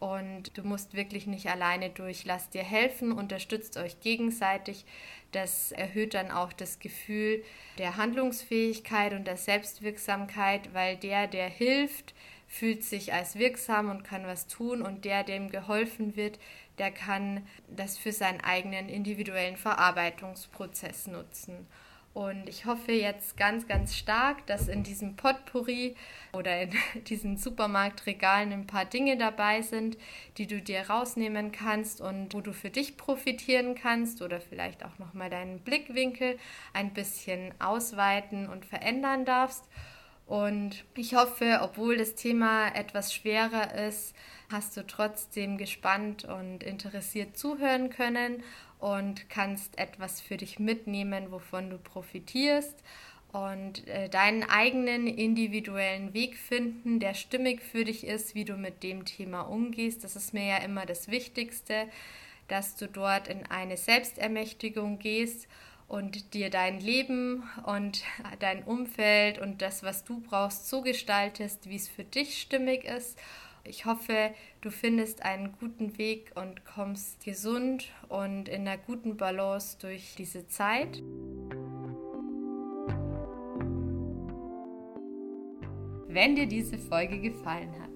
Und 0.00 0.58
du 0.58 0.64
musst 0.64 0.94
wirklich 0.94 1.28
nicht 1.28 1.48
alleine 1.48 1.90
durch. 1.90 2.24
Lass 2.24 2.50
dir 2.50 2.64
helfen, 2.64 3.12
unterstützt 3.12 3.76
euch 3.76 4.00
gegenseitig. 4.00 4.84
Das 5.30 5.70
erhöht 5.70 6.14
dann 6.14 6.32
auch 6.32 6.52
das 6.52 6.80
Gefühl 6.80 7.44
der 7.78 7.96
Handlungsfähigkeit 7.96 9.12
und 9.12 9.28
der 9.28 9.36
Selbstwirksamkeit, 9.36 10.74
weil 10.74 10.96
der, 10.96 11.28
der 11.28 11.48
hilft, 11.48 12.12
fühlt 12.48 12.82
sich 12.82 13.14
als 13.14 13.38
wirksam 13.38 13.88
und 13.88 14.02
kann 14.02 14.26
was 14.26 14.48
tun 14.48 14.82
und 14.82 15.04
der, 15.04 15.22
dem 15.22 15.48
geholfen 15.48 16.16
wird, 16.16 16.40
der 16.78 16.90
kann 16.90 17.46
das 17.68 17.98
für 17.98 18.12
seinen 18.12 18.40
eigenen 18.40 18.88
individuellen 18.88 19.56
Verarbeitungsprozess 19.56 21.06
nutzen. 21.06 21.66
Und 22.14 22.46
ich 22.46 22.66
hoffe 22.66 22.92
jetzt 22.92 23.38
ganz, 23.38 23.66
ganz 23.66 23.96
stark, 23.96 24.46
dass 24.46 24.68
in 24.68 24.82
diesem 24.82 25.16
Potpourri 25.16 25.96
oder 26.34 26.62
in 26.62 26.70
diesen 27.06 27.38
Supermarktregalen 27.38 28.52
ein 28.52 28.66
paar 28.66 28.84
Dinge 28.84 29.16
dabei 29.16 29.62
sind, 29.62 29.96
die 30.36 30.46
du 30.46 30.60
dir 30.60 30.90
rausnehmen 30.90 31.52
kannst 31.52 32.02
und 32.02 32.34
wo 32.34 32.42
du 32.42 32.52
für 32.52 32.68
dich 32.68 32.98
profitieren 32.98 33.74
kannst 33.74 34.20
oder 34.20 34.40
vielleicht 34.40 34.84
auch 34.84 34.98
nochmal 34.98 35.30
deinen 35.30 35.60
Blickwinkel 35.60 36.38
ein 36.74 36.92
bisschen 36.92 37.54
ausweiten 37.58 38.46
und 38.46 38.66
verändern 38.66 39.24
darfst. 39.24 39.64
Und 40.32 40.86
ich 40.96 41.14
hoffe, 41.14 41.58
obwohl 41.60 41.98
das 41.98 42.14
Thema 42.14 42.68
etwas 42.74 43.12
schwerer 43.12 43.74
ist, 43.86 44.14
hast 44.50 44.74
du 44.78 44.86
trotzdem 44.86 45.58
gespannt 45.58 46.24
und 46.24 46.62
interessiert 46.62 47.36
zuhören 47.36 47.90
können 47.90 48.42
und 48.78 49.28
kannst 49.28 49.78
etwas 49.78 50.22
für 50.22 50.38
dich 50.38 50.58
mitnehmen, 50.58 51.30
wovon 51.30 51.68
du 51.68 51.76
profitierst 51.76 52.82
und 53.32 53.86
äh, 53.86 54.08
deinen 54.08 54.44
eigenen 54.44 55.06
individuellen 55.06 56.14
Weg 56.14 56.38
finden, 56.38 56.98
der 56.98 57.12
stimmig 57.12 57.60
für 57.60 57.84
dich 57.84 58.06
ist, 58.06 58.34
wie 58.34 58.46
du 58.46 58.56
mit 58.56 58.82
dem 58.82 59.04
Thema 59.04 59.42
umgehst. 59.42 60.02
Das 60.02 60.16
ist 60.16 60.32
mir 60.32 60.46
ja 60.46 60.56
immer 60.64 60.86
das 60.86 61.08
Wichtigste, 61.08 61.88
dass 62.48 62.76
du 62.76 62.88
dort 62.88 63.28
in 63.28 63.44
eine 63.50 63.76
Selbstermächtigung 63.76 64.98
gehst 64.98 65.46
und 65.92 66.32
dir 66.32 66.48
dein 66.48 66.80
Leben 66.80 67.42
und 67.66 68.02
dein 68.38 68.64
Umfeld 68.64 69.38
und 69.38 69.60
das, 69.60 69.82
was 69.82 70.04
du 70.04 70.20
brauchst, 70.20 70.70
so 70.70 70.80
gestaltest, 70.80 71.68
wie 71.68 71.76
es 71.76 71.86
für 71.86 72.02
dich 72.02 72.40
stimmig 72.40 72.84
ist. 72.84 73.18
Ich 73.64 73.84
hoffe, 73.84 74.32
du 74.62 74.70
findest 74.70 75.22
einen 75.22 75.52
guten 75.60 75.98
Weg 75.98 76.32
und 76.34 76.64
kommst 76.64 77.22
gesund 77.22 77.90
und 78.08 78.48
in 78.48 78.66
einer 78.66 78.78
guten 78.78 79.18
Balance 79.18 79.76
durch 79.82 80.14
diese 80.16 80.48
Zeit. 80.48 81.02
Wenn 86.08 86.36
dir 86.36 86.46
diese 86.46 86.78
Folge 86.78 87.20
gefallen 87.20 87.74
hat, 87.82 87.91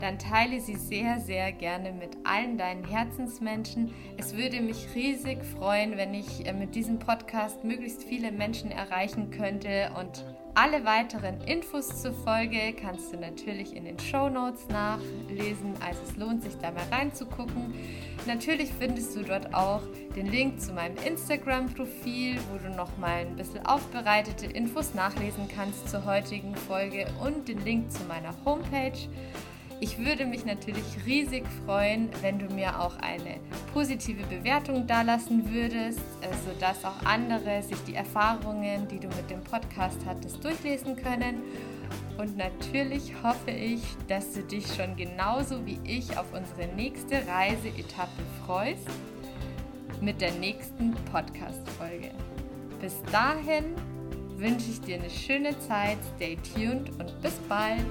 dann 0.00 0.18
teile 0.18 0.60
sie 0.60 0.76
sehr, 0.76 1.20
sehr 1.20 1.52
gerne 1.52 1.92
mit 1.92 2.16
allen 2.24 2.58
deinen 2.58 2.84
Herzensmenschen. 2.84 3.92
Es 4.16 4.36
würde 4.36 4.60
mich 4.60 4.94
riesig 4.94 5.44
freuen, 5.44 5.96
wenn 5.96 6.14
ich 6.14 6.46
äh, 6.46 6.52
mit 6.52 6.74
diesem 6.74 6.98
Podcast 6.98 7.64
möglichst 7.64 8.04
viele 8.04 8.32
Menschen 8.32 8.70
erreichen 8.70 9.30
könnte 9.30 9.90
und 9.98 10.24
alle 10.60 10.84
weiteren 10.84 11.40
Infos 11.42 12.02
zur 12.02 12.12
Folge 12.12 12.72
kannst 12.72 13.12
du 13.12 13.16
natürlich 13.16 13.76
in 13.76 13.84
den 13.84 13.96
Show 14.00 14.28
Notes 14.28 14.66
nachlesen, 14.66 15.74
also 15.78 16.00
es 16.02 16.16
lohnt 16.16 16.42
sich 16.42 16.56
da 16.58 16.72
mal 16.72 16.82
reinzugucken. 16.90 17.74
Natürlich 18.26 18.70
findest 18.76 19.14
du 19.14 19.22
dort 19.22 19.54
auch 19.54 19.82
den 20.16 20.26
Link 20.26 20.60
zu 20.60 20.72
meinem 20.72 20.96
Instagram-Profil, 20.96 22.40
wo 22.50 22.58
du 22.58 22.74
nochmal 22.74 23.20
ein 23.20 23.36
bisschen 23.36 23.64
aufbereitete 23.66 24.46
Infos 24.46 24.94
nachlesen 24.94 25.46
kannst 25.46 25.88
zur 25.88 26.04
heutigen 26.04 26.56
Folge 26.56 27.06
und 27.24 27.46
den 27.46 27.64
Link 27.64 27.92
zu 27.92 28.02
meiner 28.04 28.34
Homepage. 28.44 28.98
Ich 29.80 29.98
würde 29.98 30.26
mich 30.26 30.44
natürlich 30.44 30.84
riesig 31.06 31.44
freuen, 31.64 32.08
wenn 32.20 32.38
du 32.38 32.52
mir 32.52 32.80
auch 32.80 32.96
eine 32.98 33.36
positive 33.72 34.24
Bewertung 34.24 34.86
dalassen 34.86 35.52
würdest, 35.52 36.00
äh, 36.20 36.34
sodass 36.44 36.84
auch 36.84 37.04
andere 37.04 37.62
sich 37.62 37.78
die 37.86 37.94
Erfahrungen, 37.94 38.88
die 38.88 38.98
du 38.98 39.06
mit 39.08 39.30
dem 39.30 39.40
Podcast 39.42 39.98
hattest, 40.04 40.42
durchlesen 40.42 40.96
können. 40.96 41.42
Und 42.18 42.36
natürlich 42.36 43.12
hoffe 43.22 43.52
ich, 43.52 43.80
dass 44.08 44.32
du 44.32 44.42
dich 44.42 44.66
schon 44.74 44.96
genauso 44.96 45.64
wie 45.64 45.78
ich 45.84 46.18
auf 46.18 46.26
unsere 46.32 46.74
nächste 46.74 47.24
Reiseetappe 47.28 48.22
freust 48.44 48.88
mit 50.00 50.20
der 50.20 50.32
nächsten 50.32 50.92
Podcast-Folge. 51.12 52.10
Bis 52.80 53.00
dahin 53.12 53.76
wünsche 54.36 54.70
ich 54.70 54.80
dir 54.80 54.96
eine 54.96 55.10
schöne 55.10 55.56
Zeit. 55.60 55.98
Stay 56.16 56.36
tuned 56.54 56.90
und 56.98 57.20
bis 57.22 57.34
bald. 57.48 57.86